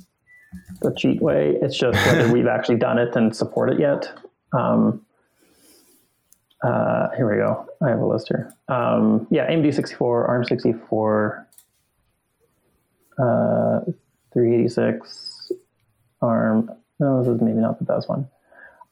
the 0.81 0.93
cheat 0.97 1.21
way. 1.21 1.57
It's 1.61 1.77
just 1.77 1.97
whether 2.07 2.29
we've 2.33 2.47
actually 2.47 2.77
done 2.77 2.97
it 2.97 3.15
and 3.15 3.33
support 3.33 3.69
it 3.71 3.79
yet. 3.79 4.11
Um, 4.51 5.05
uh, 6.63 7.09
here 7.15 7.29
we 7.29 7.37
go. 7.37 7.67
I 7.81 7.89
have 7.89 7.99
a 7.99 8.05
list 8.05 8.27
here. 8.27 8.53
Um, 8.67 9.27
yeah, 9.31 9.49
AMD 9.49 9.73
64, 9.73 10.25
ARM 10.27 10.45
64, 10.45 11.47
uh, 13.17 13.79
386, 14.33 15.51
ARM. 16.21 16.71
No, 16.99 17.23
this 17.23 17.33
is 17.33 17.41
maybe 17.41 17.59
not 17.59 17.79
the 17.79 17.85
best 17.85 18.07
one. 18.07 18.27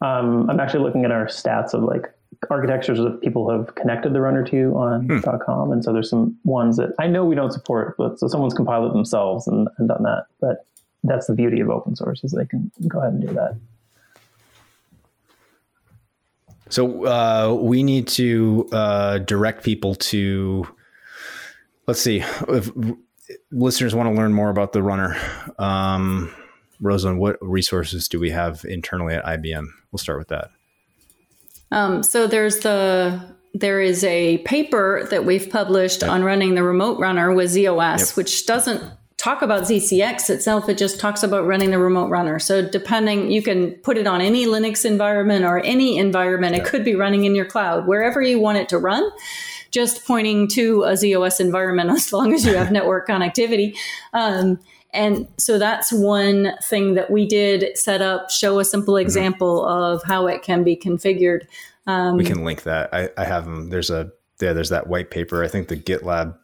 Um, 0.01 0.49
I'm 0.49 0.59
actually 0.59 0.83
looking 0.83 1.05
at 1.05 1.11
our 1.11 1.25
stats 1.25 1.73
of 1.73 1.83
like 1.83 2.11
architectures 2.49 2.99
that 2.99 3.21
people 3.21 3.49
have 3.49 3.75
connected 3.75 4.13
the 4.13 4.21
runner 4.21 4.43
to 4.45 4.73
on 4.75 5.21
.com, 5.45 5.71
and 5.71 5.83
so 5.83 5.93
there's 5.93 6.09
some 6.09 6.37
ones 6.45 6.77
that 6.77 6.93
I 6.97 7.07
know 7.07 7.25
we 7.25 7.35
don't 7.35 7.51
support, 7.51 7.95
but 7.97 8.19
so 8.19 8.27
someone's 8.27 8.53
compiled 8.53 8.89
it 8.89 8.93
themselves 8.93 9.47
and, 9.47 9.67
and 9.77 9.89
done 9.89 10.03
that. 10.03 10.25
But 10.39 10.65
that's 11.03 11.27
the 11.27 11.33
beauty 11.33 11.59
of 11.59 11.69
open 11.69 11.95
source 11.95 12.23
is 12.23 12.31
they 12.31 12.45
can 12.45 12.71
go 12.87 12.99
ahead 12.99 13.13
and 13.13 13.21
do 13.21 13.33
that. 13.33 13.57
So 16.69 17.05
uh, 17.05 17.53
we 17.61 17.83
need 17.83 18.07
to 18.09 18.67
uh, 18.71 19.17
direct 19.19 19.63
people 19.63 19.95
to. 19.95 20.67
Let's 21.87 22.01
see 22.01 22.19
if 22.47 22.69
listeners 23.51 23.95
want 23.95 24.09
to 24.09 24.15
learn 24.15 24.31
more 24.33 24.49
about 24.49 24.73
the 24.73 24.83
runner. 24.83 25.17
Um, 25.57 26.31
Rosalind, 26.79 27.19
what 27.19 27.37
resources 27.41 28.07
do 28.07 28.19
we 28.19 28.29
have 28.29 28.63
internally 28.65 29.15
at 29.15 29.25
IBM? 29.25 29.65
We'll 29.91 29.97
start 29.97 30.19
with 30.19 30.27
that. 30.29 30.49
Um, 31.71 32.03
so 32.03 32.27
there's 32.27 32.59
the 32.59 33.19
there 33.55 33.81
is 33.81 34.03
a 34.03 34.37
paper 34.39 35.07
that 35.09 35.25
we've 35.25 35.49
published 35.49 36.03
on 36.03 36.23
running 36.23 36.53
the 36.53 36.63
remote 36.63 36.99
runner 36.99 37.33
with 37.33 37.49
ZOS, 37.51 38.09
Yep. 38.09 38.17
which 38.17 38.45
doesn't 38.45 38.83
talk 39.19 39.41
about 39.41 39.63
ZCX 39.63 40.29
itself. 40.29 40.69
It 40.69 40.77
just 40.77 40.97
talks 40.97 41.23
about 41.23 41.45
running 41.45 41.71
the 41.71 41.77
remote 41.77 42.09
runner. 42.09 42.39
So 42.39 42.67
depending, 42.67 43.29
you 43.29 43.41
can 43.41 43.73
put 43.83 43.97
it 43.97 44.07
on 44.07 44.21
any 44.21 44.45
Linux 44.45 44.85
environment 44.85 45.43
or 45.43 45.59
any 45.59 45.97
environment. 45.97 46.55
It 46.55 46.63
could 46.63 46.85
be 46.85 46.95
running 46.95 47.25
in 47.25 47.35
your 47.35 47.45
cloud, 47.45 47.85
wherever 47.85 48.21
you 48.21 48.39
want 48.39 48.59
it 48.59 48.69
to 48.69 48.79
run. 48.79 49.07
Just 49.71 50.07
pointing 50.07 50.47
to 50.49 50.83
a 50.83 50.93
ZOS 50.93 51.41
environment 51.41 51.89
as 51.91 52.11
long 52.13 52.33
as 52.33 52.45
you 52.45 52.55
have 52.55 52.71
network 52.71 53.07
connectivity. 53.07 53.77
Um, 54.13 54.57
and 54.91 55.27
so 55.37 55.59
that's 55.59 55.91
one 55.91 56.53
thing 56.63 56.95
that 56.95 57.11
we 57.11 57.27
did 57.27 57.77
set 57.77 58.01
up, 58.01 58.31
show 58.31 58.57
a 58.57 58.65
simple 58.65 58.95
example 58.95 59.63
of 59.65 60.01
how 60.03 60.27
it 60.27 60.41
can 60.43 60.63
be 60.63 60.77
configured. 60.77 61.41
Um, 61.85 62.15
We 62.15 62.23
can 62.23 62.45
link 62.45 62.63
that. 62.63 62.91
I, 62.93 63.09
I 63.17 63.25
have 63.25 63.45
them. 63.45 63.69
There's 63.69 63.89
a 63.89 64.11
yeah. 64.41 64.53
There's 64.53 64.69
that 64.69 64.87
white 64.87 65.11
paper. 65.11 65.43
I 65.43 65.49
think 65.49 65.67
the 65.67 65.75
GitLab 65.75 66.37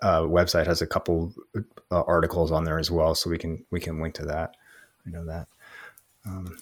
uh, 0.00 0.20
website 0.20 0.66
has 0.66 0.80
a 0.80 0.86
couple 0.86 1.34
uh, 1.90 2.02
articles 2.06 2.52
on 2.52 2.64
there 2.64 2.78
as 2.78 2.90
well, 2.90 3.14
so 3.14 3.30
we 3.30 3.38
can 3.38 3.64
we 3.70 3.80
can 3.80 4.00
link 4.00 4.14
to 4.14 4.26
that. 4.26 4.56
I 5.06 5.10
know 5.10 5.24
that. 5.26 5.48
Um, 6.26 6.56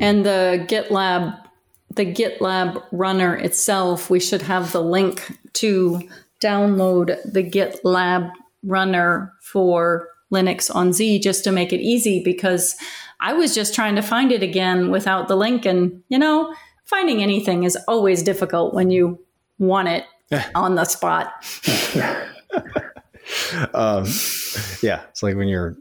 And 0.00 0.24
the 0.24 0.64
GitLab, 0.68 1.38
the 1.90 2.06
GitLab 2.06 2.82
runner 2.92 3.36
itself, 3.36 4.08
we 4.08 4.20
should 4.20 4.42
have 4.42 4.72
the 4.72 4.82
link 4.82 5.38
to 5.54 6.08
download 6.40 7.16
the 7.30 7.42
GitLab 7.42 8.32
runner 8.62 9.32
for 9.40 10.08
Linux 10.32 10.74
on 10.74 10.92
Z 10.92 11.18
just 11.18 11.44
to 11.44 11.52
make 11.52 11.72
it 11.72 11.80
easy 11.80 12.22
because 12.24 12.76
I 13.20 13.34
was 13.34 13.54
just 13.54 13.74
trying 13.74 13.96
to 13.96 14.02
find 14.02 14.32
it 14.32 14.42
again 14.42 14.90
without 14.90 15.28
the 15.28 15.36
link. 15.36 15.66
And, 15.66 16.02
you 16.08 16.18
know, 16.18 16.54
finding 16.84 17.22
anything 17.22 17.64
is 17.64 17.76
always 17.86 18.22
difficult 18.22 18.74
when 18.74 18.90
you 18.90 19.20
want 19.58 19.88
it 19.88 20.04
on 20.54 20.74
the 20.74 20.84
spot. 20.84 21.32
um, 23.74 24.04
yeah, 24.82 25.02
it's 25.10 25.22
like 25.22 25.36
when 25.36 25.48
you're 25.48 25.76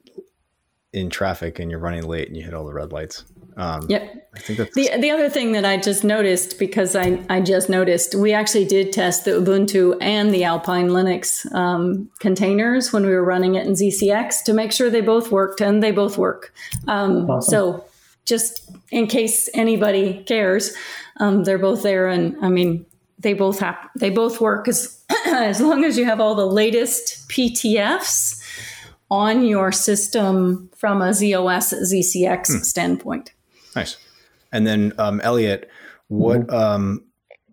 in 0.93 1.09
traffic 1.09 1.59
and 1.59 1.71
you're 1.71 1.79
running 1.79 2.03
late 2.03 2.27
and 2.27 2.35
you 2.35 2.43
hit 2.43 2.53
all 2.53 2.65
the 2.65 2.73
red 2.73 2.91
lights. 2.91 3.23
Um, 3.57 3.85
yep. 3.89 4.29
I 4.33 4.39
think 4.39 4.59
that's 4.59 4.75
the 4.75 4.89
the 4.99 5.11
other 5.11 5.29
thing 5.29 5.51
that 5.53 5.65
I 5.65 5.77
just 5.77 6.03
noticed 6.03 6.57
because 6.57 6.95
I 6.95 7.21
I 7.29 7.41
just 7.41 7.69
noticed 7.69 8.15
we 8.15 8.33
actually 8.33 8.65
did 8.65 8.93
test 8.93 9.25
the 9.25 9.31
Ubuntu 9.31 9.97
and 9.99 10.33
the 10.33 10.45
Alpine 10.45 10.89
Linux 10.89 11.51
um, 11.53 12.09
containers 12.19 12.93
when 12.93 13.05
we 13.05 13.11
were 13.11 13.23
running 13.23 13.55
it 13.55 13.67
in 13.67 13.73
ZCX 13.73 14.43
to 14.45 14.53
make 14.53 14.71
sure 14.71 14.89
they 14.89 15.01
both 15.01 15.31
worked 15.31 15.59
and 15.59 15.83
they 15.83 15.91
both 15.91 16.17
work. 16.17 16.53
Um, 16.87 17.29
awesome. 17.29 17.51
So 17.51 17.85
just 18.25 18.71
in 18.89 19.07
case 19.07 19.49
anybody 19.53 20.23
cares, 20.23 20.73
um, 21.17 21.43
they're 21.43 21.59
both 21.59 21.83
there, 21.83 22.07
and 22.07 22.37
I 22.41 22.49
mean 22.49 22.85
they 23.19 23.33
both 23.33 23.59
have 23.59 23.89
they 23.99 24.09
both 24.09 24.39
work 24.39 24.67
as 24.67 25.00
as 25.25 25.61
long 25.61 25.83
as 25.83 25.97
you 25.97 26.05
have 26.05 26.19
all 26.19 26.35
the 26.35 26.45
latest 26.45 27.27
PTFs 27.29 28.41
on 29.09 29.45
your 29.45 29.71
system 29.71 30.69
from 30.75 31.01
a 31.01 31.09
ZOS 31.09 31.73
ZCX 31.73 32.47
hmm. 32.47 32.57
standpoint. 32.63 33.33
Nice. 33.75 33.97
And 34.51 34.65
then 34.65 34.93
um, 34.97 35.21
Elliot, 35.21 35.69
what? 36.07 36.41
Mm-hmm. 36.41 36.55
Um, 36.55 37.05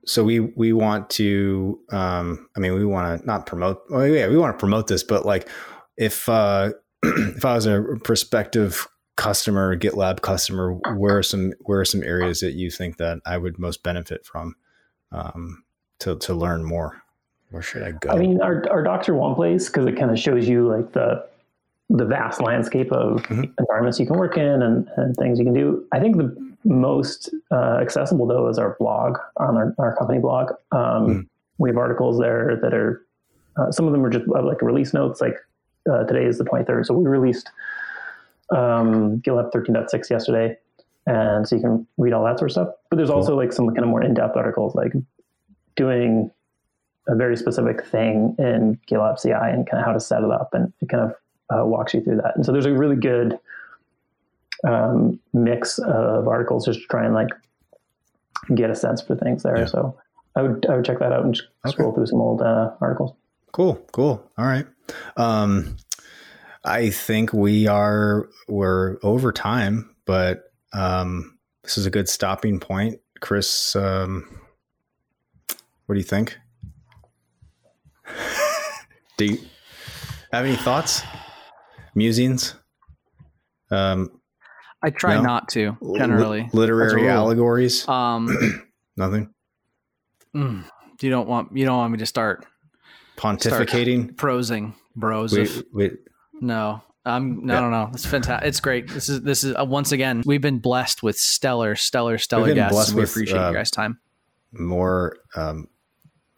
so 0.04 0.24
we 0.24 0.40
we 0.40 0.72
want 0.72 1.10
to. 1.10 1.78
Um, 1.90 2.48
I 2.56 2.60
mean, 2.60 2.74
we 2.74 2.84
want 2.84 3.20
to 3.20 3.26
not 3.26 3.46
promote. 3.46 3.82
Well, 3.90 4.06
yeah, 4.06 4.28
we 4.28 4.36
want 4.36 4.54
to 4.54 4.58
promote 4.58 4.86
this, 4.86 5.02
but 5.02 5.26
like, 5.26 5.48
if 5.96 6.28
uh, 6.28 6.70
if 7.02 7.44
I 7.44 7.54
was 7.54 7.66
a 7.66 7.82
prospective 8.02 8.88
customer, 9.16 9.76
GitLab 9.76 10.22
customer, 10.22 10.74
where 10.96 11.18
are 11.18 11.22
some 11.22 11.52
where 11.60 11.80
are 11.80 11.84
some 11.84 12.02
areas 12.02 12.40
that 12.40 12.54
you 12.54 12.70
think 12.70 12.96
that 12.96 13.18
I 13.26 13.36
would 13.36 13.58
most 13.58 13.82
benefit 13.82 14.24
from 14.24 14.56
um, 15.12 15.62
to 16.00 16.16
to 16.16 16.34
learn 16.34 16.64
more? 16.64 17.02
Where 17.50 17.62
should 17.62 17.82
I 17.82 17.92
go? 17.92 18.10
I 18.10 18.16
mean, 18.16 18.40
our 18.42 18.64
our 18.70 18.82
docs 18.82 19.08
are 19.08 19.14
one 19.14 19.34
place 19.34 19.68
because 19.68 19.86
it 19.86 19.96
kind 19.96 20.10
of 20.10 20.18
shows 20.18 20.48
you 20.48 20.68
like 20.68 20.92
the 20.92 21.26
the 21.90 22.04
vast 22.04 22.42
landscape 22.42 22.92
of 22.92 23.22
mm-hmm. 23.22 23.44
environments 23.58 23.98
you 23.98 24.06
can 24.06 24.18
work 24.18 24.36
in 24.36 24.62
and, 24.62 24.86
and, 24.98 25.16
things 25.16 25.38
you 25.38 25.44
can 25.46 25.54
do. 25.54 25.86
I 25.90 25.98
think 25.98 26.18
the 26.18 26.36
most 26.64 27.30
uh, 27.50 27.78
accessible 27.80 28.26
though 28.26 28.46
is 28.48 28.58
our 28.58 28.76
blog 28.78 29.16
on 29.38 29.56
our, 29.56 29.74
our 29.78 29.96
company 29.96 30.18
blog. 30.18 30.50
Um, 30.70 30.80
mm-hmm. 30.80 31.20
We 31.56 31.70
have 31.70 31.78
articles 31.78 32.18
there 32.18 32.58
that 32.60 32.74
are 32.74 33.02
uh, 33.56 33.72
some 33.72 33.86
of 33.86 33.92
them 33.92 34.04
are 34.04 34.10
just 34.10 34.26
uh, 34.28 34.42
like 34.42 34.60
release 34.60 34.92
notes. 34.92 35.20
Like 35.20 35.36
uh, 35.90 36.04
today 36.04 36.26
is 36.26 36.36
the 36.38 36.44
23rd, 36.44 36.86
so 36.86 36.94
we 36.94 37.08
released 37.08 37.50
um, 38.50 39.20
GitLab 39.20 39.50
13.6 39.52 40.10
yesterday, 40.10 40.56
and 41.06 41.48
so 41.48 41.56
you 41.56 41.62
can 41.62 41.86
read 41.96 42.12
all 42.12 42.24
that 42.24 42.38
sort 42.38 42.50
of 42.50 42.52
stuff. 42.52 42.68
But 42.90 42.96
there's 42.96 43.08
cool. 43.08 43.16
also 43.16 43.34
like 43.34 43.52
some 43.52 43.66
kind 43.68 43.80
of 43.80 43.88
more 43.88 44.02
in-depth 44.02 44.36
articles, 44.36 44.74
like 44.74 44.92
doing 45.74 46.30
a 47.08 47.16
very 47.16 47.36
specific 47.36 47.84
thing 47.86 48.36
in 48.38 48.78
GitLab 48.88 49.20
CI 49.20 49.32
and 49.32 49.68
kind 49.68 49.80
of 49.80 49.86
how 49.86 49.92
to 49.92 50.00
set 50.00 50.22
it 50.22 50.30
up, 50.30 50.50
and 50.52 50.72
it 50.80 50.88
kind 50.88 51.04
of 51.04 51.14
uh, 51.50 51.66
walks 51.66 51.94
you 51.94 52.02
through 52.02 52.16
that. 52.16 52.36
And 52.36 52.44
so 52.44 52.52
there's 52.52 52.66
a 52.66 52.72
really 52.72 52.96
good 52.96 53.38
um, 54.66 55.18
mix 55.32 55.78
of 55.78 56.28
articles 56.28 56.66
just 56.66 56.80
to 56.80 56.86
try 56.86 57.04
and 57.04 57.14
like 57.14 57.28
get 58.54 58.70
a 58.70 58.74
sense 58.74 59.00
for 59.00 59.16
things 59.16 59.42
there. 59.42 59.58
Yeah. 59.58 59.66
So 59.66 59.98
I 60.36 60.42
would 60.42 60.66
I 60.66 60.76
would 60.76 60.84
check 60.84 60.98
that 61.00 61.12
out 61.12 61.24
and 61.24 61.34
okay. 61.66 61.72
scroll 61.72 61.92
through 61.92 62.06
some 62.06 62.20
old 62.20 62.42
uh, 62.42 62.72
articles. 62.80 63.14
Cool, 63.52 63.74
cool. 63.92 64.30
All 64.36 64.44
right. 64.44 64.66
Um, 65.16 65.76
I 66.64 66.90
think 66.90 67.32
we 67.32 67.66
are 67.66 68.28
we're 68.46 68.98
over 69.02 69.32
time, 69.32 69.94
but 70.04 70.52
um, 70.72 71.38
this 71.62 71.78
is 71.78 71.86
a 71.86 71.90
good 71.90 72.08
stopping 72.08 72.60
point. 72.60 73.00
Chris, 73.20 73.74
um, 73.74 74.40
what 75.86 75.94
do 75.94 75.98
you 75.98 76.04
think? 76.04 76.38
do 79.16 79.24
you 79.26 79.38
have 80.32 80.44
any 80.44 80.56
thoughts? 80.56 81.02
musings? 81.98 82.54
Um, 83.70 84.10
I 84.82 84.90
try 84.90 85.16
no? 85.16 85.22
not 85.22 85.48
to 85.50 85.76
generally. 85.96 86.42
L- 86.42 86.50
literary 86.52 87.08
allegories. 87.08 87.86
Um, 87.86 88.64
nothing. 88.96 89.34
Mm, 90.34 90.64
you 91.02 91.10
don't 91.10 91.28
want 91.28 91.54
you 91.54 91.66
don't 91.66 91.76
want 91.76 91.92
me 91.92 91.98
to 91.98 92.06
start 92.06 92.46
pontificating, 93.16 94.04
start 94.04 94.16
prosing, 94.16 94.74
bros. 94.94 95.36
No, 96.40 96.82
um, 97.04 97.44
no, 97.44 97.54
yeah. 97.54 97.60
no, 97.60 97.70
no. 97.70 97.90
It's 97.92 98.06
fantastic. 98.06 98.48
It's 98.48 98.60
great. 98.60 98.88
This 98.88 99.08
is 99.08 99.22
this 99.22 99.42
is 99.42 99.54
uh, 99.58 99.64
once 99.64 99.92
again 99.92 100.22
we've 100.24 100.40
been 100.40 100.60
blessed 100.60 101.02
with 101.02 101.18
stellar, 101.18 101.74
stellar, 101.74 102.16
stellar 102.16 102.54
guests. 102.54 102.92
We 102.92 103.02
appreciate 103.02 103.38
uh, 103.38 103.48
you 103.48 103.56
guys' 103.56 103.70
time. 103.70 103.98
More 104.52 105.16
um, 105.36 105.68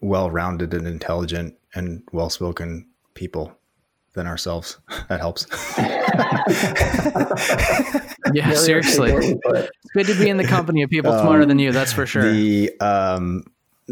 well-rounded 0.00 0.74
and 0.74 0.86
intelligent 0.86 1.59
and 1.74 2.02
well-spoken 2.12 2.88
people 3.14 3.56
than 4.14 4.26
ourselves. 4.26 4.78
That 5.08 5.18
helps. 5.18 5.44
yeah, 8.32 8.54
seriously. 8.54 9.12
It's 9.12 9.70
good 9.92 10.06
to 10.06 10.14
be 10.14 10.28
in 10.28 10.36
the 10.36 10.46
company 10.46 10.82
of 10.82 10.90
people 10.90 11.10
um, 11.10 11.20
smarter 11.20 11.44
than 11.44 11.58
you. 11.58 11.72
That's 11.72 11.92
for 11.92 12.06
sure. 12.06 12.30
The 12.30 12.70
um, 12.80 13.42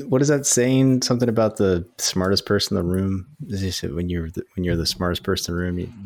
what 0.06 0.22
is 0.22 0.28
that 0.28 0.46
saying? 0.46 1.02
Something 1.02 1.28
about 1.28 1.56
the 1.56 1.84
smartest 1.98 2.46
person 2.46 2.76
in 2.76 2.84
the 2.84 2.94
room. 2.94 3.26
When 3.40 4.08
you're 4.08 4.30
the, 4.30 4.44
when 4.54 4.62
you're 4.62 4.76
the 4.76 4.86
smartest 4.86 5.24
person 5.24 5.54
in 5.54 5.56
the 5.56 5.64
room, 5.64 6.02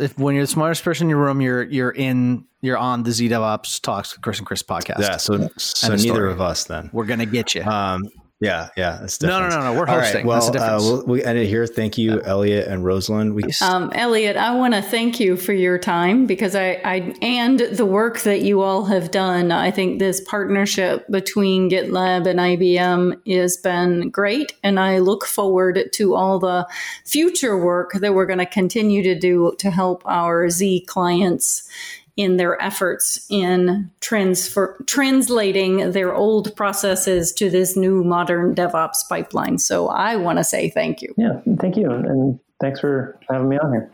if 0.00 0.18
when 0.18 0.34
you're 0.34 0.44
the 0.44 0.48
smartest 0.48 0.82
person 0.82 1.06
in 1.06 1.10
your 1.10 1.18
room, 1.18 1.40
you're 1.40 1.64
you're 1.64 1.90
in 1.90 2.44
you're 2.60 2.78
on 2.78 3.02
the 3.02 3.10
ZDevOps 3.10 3.82
Talks 3.82 4.14
with 4.14 4.22
Chris 4.22 4.38
and 4.38 4.46
Chris 4.46 4.62
podcast. 4.62 5.00
Yeah. 5.00 5.16
So 5.18 5.48
so 5.56 5.94
neither 5.94 6.26
of 6.26 6.40
us 6.40 6.64
then. 6.64 6.88
We're 6.92 7.06
gonna 7.06 7.26
get 7.26 7.54
you. 7.54 7.62
Um, 7.64 8.08
yeah, 8.40 8.68
yeah. 8.76 8.98
That's 9.00 9.20
no, 9.20 9.40
no, 9.40 9.48
no, 9.48 9.60
no. 9.60 9.78
We're 9.78 9.86
hosting. 9.86 10.18
Right, 10.18 10.24
well, 10.24 10.56
uh, 10.56 10.78
we'll, 10.78 11.04
we 11.06 11.24
end 11.24 11.38
it 11.38 11.46
here. 11.46 11.66
Thank 11.66 11.98
you, 11.98 12.16
yeah. 12.16 12.22
Elliot 12.24 12.68
and 12.68 12.84
Rosalind. 12.84 13.34
We- 13.34 13.44
um, 13.60 13.90
Elliot, 13.94 14.36
I 14.36 14.54
want 14.54 14.74
to 14.74 14.82
thank 14.82 15.18
you 15.18 15.36
for 15.36 15.52
your 15.52 15.76
time 15.76 16.26
because 16.26 16.54
I, 16.54 16.80
I 16.84 17.14
and 17.20 17.58
the 17.58 17.84
work 17.84 18.20
that 18.20 18.42
you 18.42 18.60
all 18.60 18.84
have 18.84 19.10
done. 19.10 19.50
I 19.50 19.72
think 19.72 19.98
this 19.98 20.20
partnership 20.20 21.04
between 21.10 21.68
GitLab 21.68 22.28
and 22.28 22.38
IBM 22.38 23.26
has 23.26 23.56
been 23.56 24.10
great, 24.10 24.52
and 24.62 24.78
I 24.78 24.98
look 24.98 25.24
forward 25.24 25.88
to 25.94 26.14
all 26.14 26.38
the 26.38 26.68
future 27.04 27.58
work 27.58 27.94
that 27.94 28.14
we're 28.14 28.26
going 28.26 28.38
to 28.38 28.46
continue 28.46 29.02
to 29.02 29.18
do 29.18 29.54
to 29.58 29.70
help 29.70 30.02
our 30.06 30.48
Z 30.48 30.84
clients 30.86 31.68
in 32.18 32.36
their 32.36 32.60
efforts 32.60 33.24
in 33.30 33.88
transfer, 34.00 34.76
translating 34.86 35.92
their 35.92 36.12
old 36.12 36.54
processes 36.56 37.32
to 37.32 37.48
this 37.48 37.76
new 37.76 38.02
modern 38.02 38.56
DevOps 38.56 39.08
pipeline. 39.08 39.56
So 39.56 39.86
I 39.86 40.16
want 40.16 40.38
to 40.38 40.44
say 40.44 40.68
thank 40.68 41.00
you. 41.00 41.14
Yeah, 41.16 41.40
thank 41.60 41.76
you. 41.76 41.88
And 41.88 42.40
thanks 42.60 42.80
for 42.80 43.18
having 43.30 43.48
me 43.48 43.56
on 43.58 43.72
here. 43.72 43.90